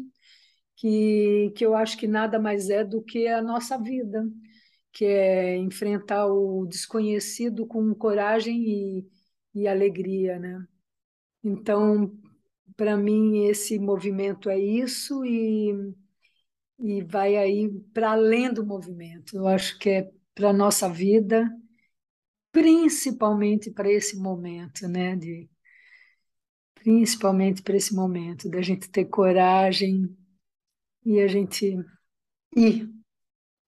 que, 0.75 1.51
que 1.55 1.63
eu 1.63 1.75
acho 1.75 1.95
que 1.97 2.07
nada 2.07 2.39
mais 2.39 2.71
é 2.71 2.83
do 2.83 3.03
que 3.03 3.27
a 3.27 3.39
nossa 3.39 3.77
vida, 3.77 4.27
que 4.91 5.05
é 5.05 5.57
enfrentar 5.57 6.25
o 6.27 6.65
desconhecido 6.65 7.67
com 7.67 7.93
coragem 7.93 8.63
e, 8.63 9.07
e 9.53 9.67
alegria, 9.67 10.39
né? 10.39 10.65
Então, 11.43 12.11
para 12.75 12.97
mim, 12.97 13.45
esse 13.45 13.77
movimento 13.79 14.49
é 14.49 14.59
isso 14.59 15.23
e, 15.23 15.93
e 16.79 17.03
vai 17.03 17.37
aí 17.37 17.69
para 17.93 18.13
além 18.13 18.51
do 18.53 18.65
movimento. 18.65 19.37
Eu 19.37 19.47
acho 19.47 19.77
que 19.79 19.89
é 19.89 20.11
para 20.33 20.49
a 20.49 20.53
nossa 20.53 20.89
vida, 20.89 21.47
principalmente 22.51 23.71
para 23.71 23.91
esse 23.91 24.17
momento, 24.17 24.87
né? 24.87 25.15
De, 25.15 25.50
principalmente 26.83 27.61
para 27.61 27.75
esse 27.77 27.93
momento, 27.95 28.49
da 28.49 28.61
gente 28.61 28.89
ter 28.89 29.05
coragem 29.05 30.15
e 31.05 31.19
a 31.21 31.27
gente 31.27 31.77
ir 32.57 32.89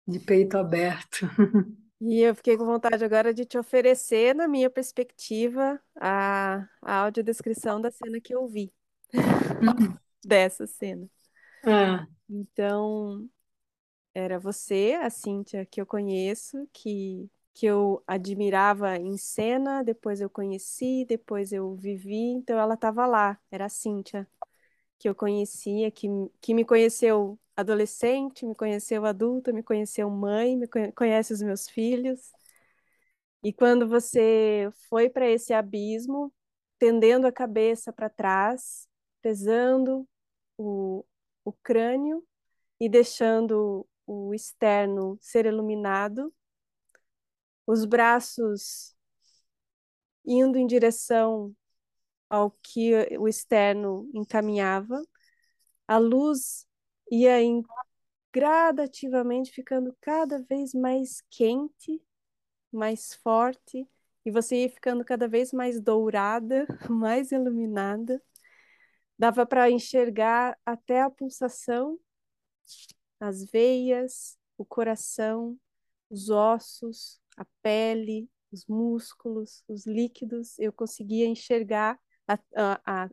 de 0.08 0.20
peito 0.20 0.58
aberto. 0.58 1.28
E 1.99 2.22
eu 2.22 2.36
fiquei 2.36 2.55
com 2.58 2.66
vontade 2.66 3.03
agora 3.03 3.34
de 3.34 3.43
te 3.45 3.58
oferecer, 3.58 4.36
na 4.36 4.47
minha 4.47 4.70
perspectiva, 4.70 5.82
a, 5.95 6.68
a 6.82 6.95
audiodescrição 7.05 7.82
da 7.82 7.89
cena 7.89 8.22
que 8.22 8.34
eu 8.36 8.47
vi, 8.47 8.72
dessa 10.24 10.68
cena. 10.68 11.10
Ah, 11.66 12.08
Então, 12.30 13.30
era 14.14 14.39
você, 14.39 14.97
a 15.01 15.10
Cíntia, 15.12 15.66
que 15.66 15.82
eu 15.82 15.86
conheço, 15.86 16.68
que 16.74 17.30
que 17.58 17.66
eu 17.66 18.03
admirava 18.05 18.97
em 18.97 19.18
cena, 19.18 19.84
depois 19.84 20.22
eu 20.22 20.30
conheci, 20.30 21.03
depois 21.05 21.51
eu 21.51 21.76
vivi, 21.76 22.16
então 22.34 22.60
ela 22.60 22.76
estava 22.76 23.08
lá, 23.08 23.39
era 23.49 23.66
a 23.66 23.70
Cíntia, 23.70 24.27
que 24.99 25.10
eu 25.10 25.15
conhecia, 25.15 25.90
que, 25.91 26.07
que 26.40 26.53
me 26.53 26.64
conheceu 26.64 27.40
adolescente, 27.56 28.45
me 28.45 28.56
conheceu 28.56 29.06
adulta, 29.07 29.52
me 29.52 29.64
conheceu 29.64 30.07
mãe, 30.10 30.56
me 30.56 30.68
conhece 30.94 31.34
os 31.34 31.41
meus 31.41 31.68
filhos. 31.68 32.31
E 33.44 33.52
quando 33.52 33.88
você 33.88 34.69
foi 34.90 35.10
para 35.10 35.27
esse 35.27 35.52
abismo, 35.53 36.31
tendendo 36.77 37.26
a 37.26 37.31
cabeça 37.31 37.91
para 37.91 38.10
trás, 38.10 38.88
pesando 39.22 40.07
o, 40.57 41.03
o 41.44 41.52
crânio 41.53 42.23
e 42.80 42.90
deixando 42.90 43.88
o 44.06 44.34
externo 44.34 45.18
ser 45.22 45.45
iluminado, 45.48 46.34
os 47.68 47.85
braços 47.85 48.95
indo 50.26 50.57
em 50.57 50.68
direção 50.68 51.56
ao 52.30 52.52
que 52.52 52.94
o 53.18 53.27
externo 53.27 54.10
encaminhava, 54.14 55.02
a 55.88 55.98
luz 55.98 56.68
ia 57.11 57.41
em, 57.41 57.64
gradativamente 58.34 59.52
ficando 59.52 59.95
cada 60.02 60.41
vez 60.44 60.73
mais 60.73 61.22
quente, 61.30 62.02
mais 62.72 63.14
forte, 63.15 63.88
e 64.26 64.31
você 64.31 64.64
ia 64.64 64.69
ficando 64.69 65.06
cada 65.06 65.27
vez 65.27 65.53
mais 65.53 65.81
dourada, 65.81 66.65
mais 66.89 67.31
iluminada. 67.31 68.22
Dava 69.18 69.45
para 69.45 69.69
enxergar 69.72 70.57
até 70.65 71.02
a 71.02 71.10
pulsação 71.10 71.99
as 73.19 73.44
veias, 73.45 74.38
o 74.57 74.65
coração, 74.65 75.57
os 76.10 76.30
ossos, 76.30 77.19
a 77.38 77.45
pele, 77.61 78.30
os 78.51 78.65
músculos, 78.65 79.64
os 79.68 79.85
líquidos. 79.85 80.57
Eu 80.59 80.73
conseguia 80.73 81.27
enxergar, 81.27 81.99
a, 82.27 82.39
a, 82.55 82.81
a, 82.85 83.09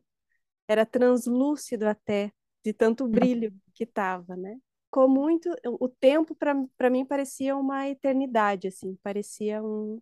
era 0.67 0.87
translúcido 0.87 1.87
até, 1.87 2.33
de 2.65 2.73
tanto 2.73 3.07
brilho 3.07 3.53
que 3.75 3.85
estava, 3.85 4.37
né? 4.37 4.59
Ficou 4.87 5.09
muito. 5.09 5.51
O 5.65 5.89
tempo, 5.89 6.35
para 6.35 6.91
mim, 6.91 7.05
parecia 7.05 7.57
uma 7.57 7.89
eternidade, 7.89 8.69
assim, 8.69 8.97
parecia 9.03 9.63
um, 9.63 10.01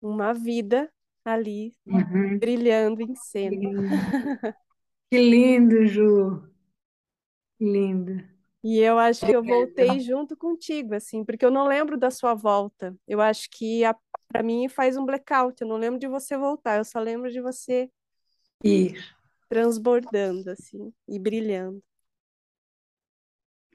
uma 0.00 0.32
vida 0.32 0.92
ali 1.24 1.72
uhum. 1.86 2.38
brilhando 2.38 3.02
em 3.02 3.14
cena. 3.14 3.56
Que 5.10 5.18
lindo, 5.18 5.86
Ju. 5.86 6.42
Lindo. 7.60 8.31
E 8.62 8.78
eu 8.78 8.98
acho 8.98 9.24
que 9.26 9.32
eu 9.32 9.42
voltei 9.42 9.98
junto 10.00 10.36
contigo, 10.36 10.94
assim, 10.94 11.24
porque 11.24 11.44
eu 11.44 11.50
não 11.50 11.66
lembro 11.66 11.98
da 11.98 12.10
sua 12.10 12.32
volta. 12.34 12.96
Eu 13.08 13.20
acho 13.20 13.48
que 13.50 13.82
para 14.28 14.42
mim 14.42 14.68
faz 14.68 14.96
um 14.96 15.04
blackout. 15.04 15.60
Eu 15.60 15.68
não 15.68 15.76
lembro 15.76 15.98
de 15.98 16.06
você 16.06 16.36
voltar, 16.36 16.78
eu 16.78 16.84
só 16.84 17.00
lembro 17.00 17.30
de 17.30 17.40
você 17.40 17.90
ir 18.64 18.94
transbordando, 19.48 20.50
assim, 20.50 20.92
e 21.08 21.18
brilhando. 21.18 21.82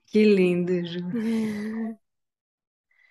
Que 0.08 0.24
lindo, 0.24 0.74
Ju. 0.86 1.00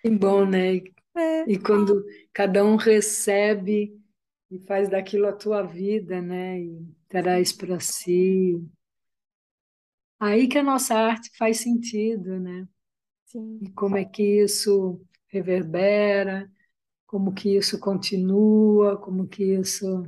que 0.01 0.09
bom, 0.09 0.45
né? 0.45 0.81
É. 1.15 1.43
E 1.47 1.57
quando 1.57 2.03
cada 2.33 2.63
um 2.63 2.75
recebe 2.75 3.97
e 4.49 4.59
faz 4.59 4.89
daquilo 4.89 5.27
a 5.27 5.33
tua 5.33 5.63
vida, 5.63 6.21
né? 6.21 6.59
E 6.59 6.87
traz 7.07 7.51
para 7.53 7.79
si. 7.79 8.61
Aí 10.19 10.47
que 10.47 10.57
a 10.57 10.63
nossa 10.63 10.95
arte 10.95 11.31
faz 11.37 11.59
sentido, 11.59 12.39
né? 12.39 12.67
Sim. 13.25 13.59
E 13.61 13.71
como 13.71 13.97
é 13.97 14.05
que 14.05 14.43
isso 14.43 15.01
reverbera, 15.27 16.51
como 17.05 17.33
que 17.33 17.55
isso 17.55 17.79
continua, 17.79 18.97
como 18.97 19.27
que 19.27 19.43
isso 19.43 20.03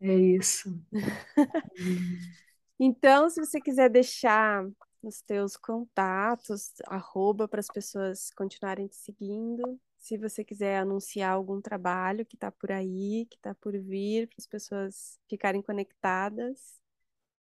é 0.00 0.14
isso. 0.14 0.80
então, 2.78 3.28
se 3.28 3.44
você 3.44 3.60
quiser 3.60 3.88
deixar 3.90 4.64
os 5.02 5.20
teus 5.22 5.56
contatos, 5.56 6.72
arroba 6.86 7.48
para 7.48 7.60
as 7.60 7.68
pessoas 7.68 8.30
continuarem 8.36 8.86
te 8.88 8.96
seguindo, 8.96 9.80
se 9.98 10.16
você 10.16 10.44
quiser 10.44 10.78
anunciar 10.78 11.32
algum 11.32 11.60
trabalho 11.60 12.24
que 12.24 12.36
está 12.36 12.50
por 12.50 12.72
aí, 12.72 13.26
que 13.30 13.36
está 13.36 13.54
por 13.54 13.76
vir, 13.78 14.28
para 14.28 14.36
as 14.38 14.46
pessoas 14.46 15.18
ficarem 15.28 15.62
conectadas, 15.62 16.80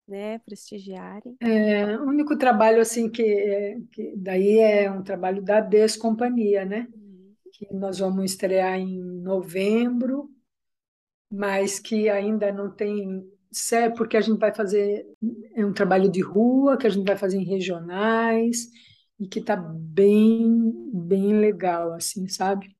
né, 0.07 0.39
prestigiarem. 0.41 1.37
É, 1.41 1.97
o 1.97 2.05
único 2.05 2.37
trabalho 2.37 2.81
assim 2.81 3.09
que, 3.09 3.79
que 3.93 4.15
daí 4.16 4.59
é 4.59 4.91
um 4.91 5.03
trabalho 5.03 5.43
da 5.43 5.61
Descompanhia, 5.61 6.65
né? 6.65 6.89
Uhum. 6.95 7.35
Que 7.53 7.74
nós 7.74 7.99
vamos 7.99 8.24
estrear 8.24 8.79
em 8.79 9.01
novembro, 9.01 10.31
mas 11.31 11.79
que 11.79 12.09
ainda 12.09 12.53
não 12.53 12.70
tem 12.70 13.24
certo, 13.51 13.99
porque 13.99 14.16
a 14.16 14.20
gente 14.20 14.39
vai 14.39 14.55
fazer 14.55 15.07
é 15.55 15.65
um 15.65 15.73
trabalho 15.73 16.11
de 16.11 16.20
rua 16.20 16.77
que 16.77 16.87
a 16.87 16.91
gente 16.91 17.07
vai 17.07 17.16
fazer 17.16 17.37
em 17.39 17.45
regionais 17.45 18.69
e 19.20 19.29
que 19.29 19.39
está 19.39 19.57
bem, 19.57 20.73
bem 20.93 21.39
legal, 21.39 21.93
assim, 21.93 22.27
sabe? 22.29 22.74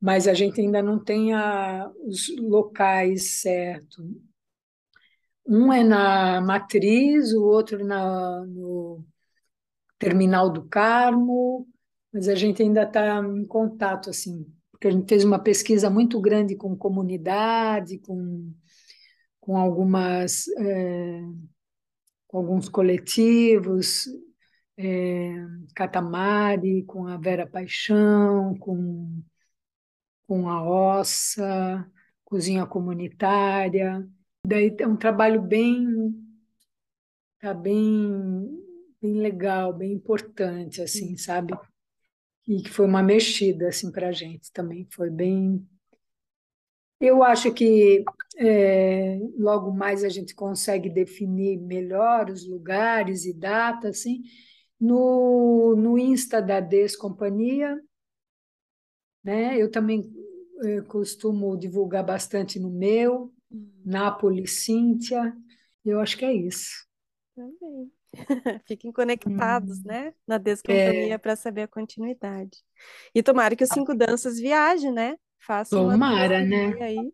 Mas 0.00 0.26
a 0.26 0.34
gente 0.34 0.60
ainda 0.60 0.82
não 0.82 1.02
tem 1.02 1.34
a, 1.34 1.90
os 2.04 2.34
locais 2.38 3.40
certos. 3.40 4.04
Um 5.48 5.72
é 5.72 5.82
na 5.82 6.40
Matriz, 6.42 7.32
o 7.32 7.42
outro 7.42 7.84
na, 7.84 8.44
no 8.46 9.04
Terminal 9.98 10.50
do 10.50 10.68
Carmo, 10.68 11.66
mas 12.12 12.28
a 12.28 12.34
gente 12.34 12.62
ainda 12.62 12.82
está 12.82 13.18
em 13.24 13.46
contato, 13.46 14.10
assim, 14.10 14.46
porque 14.70 14.88
a 14.88 14.90
gente 14.90 15.08
fez 15.08 15.24
uma 15.24 15.38
pesquisa 15.38 15.90
muito 15.90 16.20
grande 16.20 16.54
com 16.56 16.76
comunidade, 16.76 17.98
com, 17.98 18.52
com 19.40 19.56
algumas... 19.56 20.46
É, 20.58 21.22
com 22.28 22.38
alguns 22.38 22.68
coletivos, 22.68 24.06
é, 24.76 25.34
Catamari, 25.74 26.84
com 26.84 27.06
a 27.06 27.16
Vera 27.16 27.46
Paixão, 27.46 28.54
com, 28.58 29.22
com 30.26 30.48
a 30.48 30.62
Ossa, 30.62 31.90
Cozinha 32.24 32.66
Comunitária. 32.66 34.06
Daí 34.48 34.74
é 34.78 34.86
um 34.86 34.96
trabalho 34.96 35.42
bem, 35.42 35.86
tá 37.38 37.52
bem, 37.52 38.48
bem 38.98 39.20
legal, 39.20 39.74
bem 39.74 39.92
importante, 39.92 40.80
assim, 40.80 41.18
sabe? 41.18 41.52
E 42.46 42.62
que 42.62 42.70
foi 42.70 42.86
uma 42.86 43.02
mexida 43.02 43.68
assim 43.68 43.92
para 43.92 44.08
a 44.08 44.12
gente 44.12 44.50
também, 44.50 44.88
foi 44.90 45.10
bem 45.10 45.68
eu 47.00 47.22
acho 47.22 47.52
que 47.54 48.04
é, 48.38 49.20
logo 49.36 49.70
mais 49.70 50.02
a 50.02 50.08
gente 50.08 50.34
consegue 50.34 50.90
definir 50.90 51.56
melhor 51.56 52.28
os 52.28 52.44
lugares 52.44 53.24
e 53.24 53.32
datas, 53.32 53.98
assim, 54.00 54.22
no, 54.80 55.76
no 55.76 55.96
Insta 55.96 56.42
da 56.42 56.58
Descompanhia, 56.58 57.80
né? 59.22 59.56
Eu 59.56 59.70
também 59.70 60.12
eu 60.64 60.84
costumo 60.86 61.56
divulgar 61.56 62.04
bastante 62.04 62.58
no 62.58 62.68
meu. 62.68 63.32
Nápoles 63.84 64.64
Cíntia. 64.64 65.34
Eu 65.84 66.00
acho 66.00 66.16
que 66.16 66.24
é 66.24 66.32
isso. 66.32 66.86
Também. 67.34 67.92
Fiquem 68.66 68.92
conectados, 68.92 69.78
hum. 69.78 69.82
né? 69.86 70.14
Na 70.26 70.38
Descompanhia 70.38 71.14
é. 71.14 71.18
para 71.18 71.36
saber 71.36 71.62
a 71.62 71.68
continuidade. 71.68 72.58
E 73.14 73.22
tomara 73.22 73.54
que 73.54 73.64
os 73.64 73.70
cinco 73.70 73.94
danças 73.94 74.38
viajem, 74.38 74.92
né? 74.92 75.16
Façam 75.38 75.90
Tomara, 75.90 76.44
né? 76.44 76.74
Aí. 76.82 77.12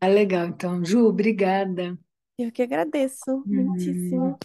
Ah, 0.00 0.08
legal. 0.08 0.46
Então, 0.46 0.84
Ju, 0.84 1.06
obrigada. 1.06 1.98
Eu 2.38 2.50
que 2.50 2.62
agradeço 2.62 3.30
hum. 3.30 3.42
muitíssimo. 3.46 4.38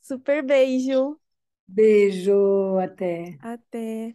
Super 0.00 0.44
beijo. 0.44 1.18
Beijo, 1.66 2.78
até. 2.78 3.38
Até. 3.40 4.14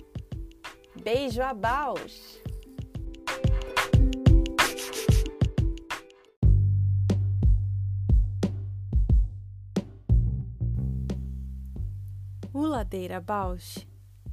Beijo 0.95 1.41
a 1.41 1.53
Bausch! 1.53 2.41
O 12.53 12.61
Ladeira 12.65 13.21
Bausch 13.21 13.87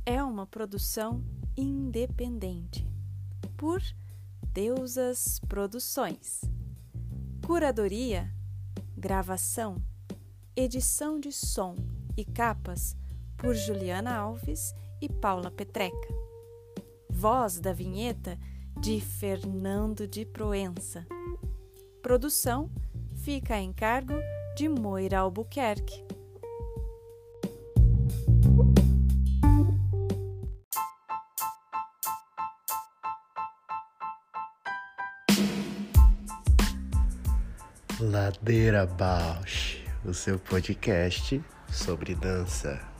é 0.05 0.23
uma 0.23 0.47
produção 0.47 1.25
independente 1.57 2.87
por 3.57 3.81
Deusas 4.53 5.41
Produções. 5.49 6.43
Curadoria, 7.47 8.35
gravação, 8.97 9.83
edição 10.57 11.21
de 11.21 11.33
som 11.33 11.77
e 12.17 12.25
capas 12.25 12.97
por 13.37 13.55
Juliana 13.55 14.17
Alves 14.17 14.75
e 15.01 15.09
Paula 15.09 15.51
Petreca. 15.51 16.28
Voz 17.19 17.59
da 17.59 17.73
vinheta 17.73 18.39
de 18.81 19.01
Fernando 19.01 20.07
de 20.07 20.25
Proença. 20.25 21.05
Produção 22.01 22.71
fica 23.25 23.55
a 23.55 23.61
encargo 23.61 24.15
de 24.57 24.69
Moira 24.69 25.19
Albuquerque. 25.19 26.05
Ladeira 37.99 38.87
Bausch, 38.87 39.85
o 40.05 40.15
seu 40.15 40.39
podcast 40.39 41.43
sobre 41.69 42.15
dança. 42.15 42.98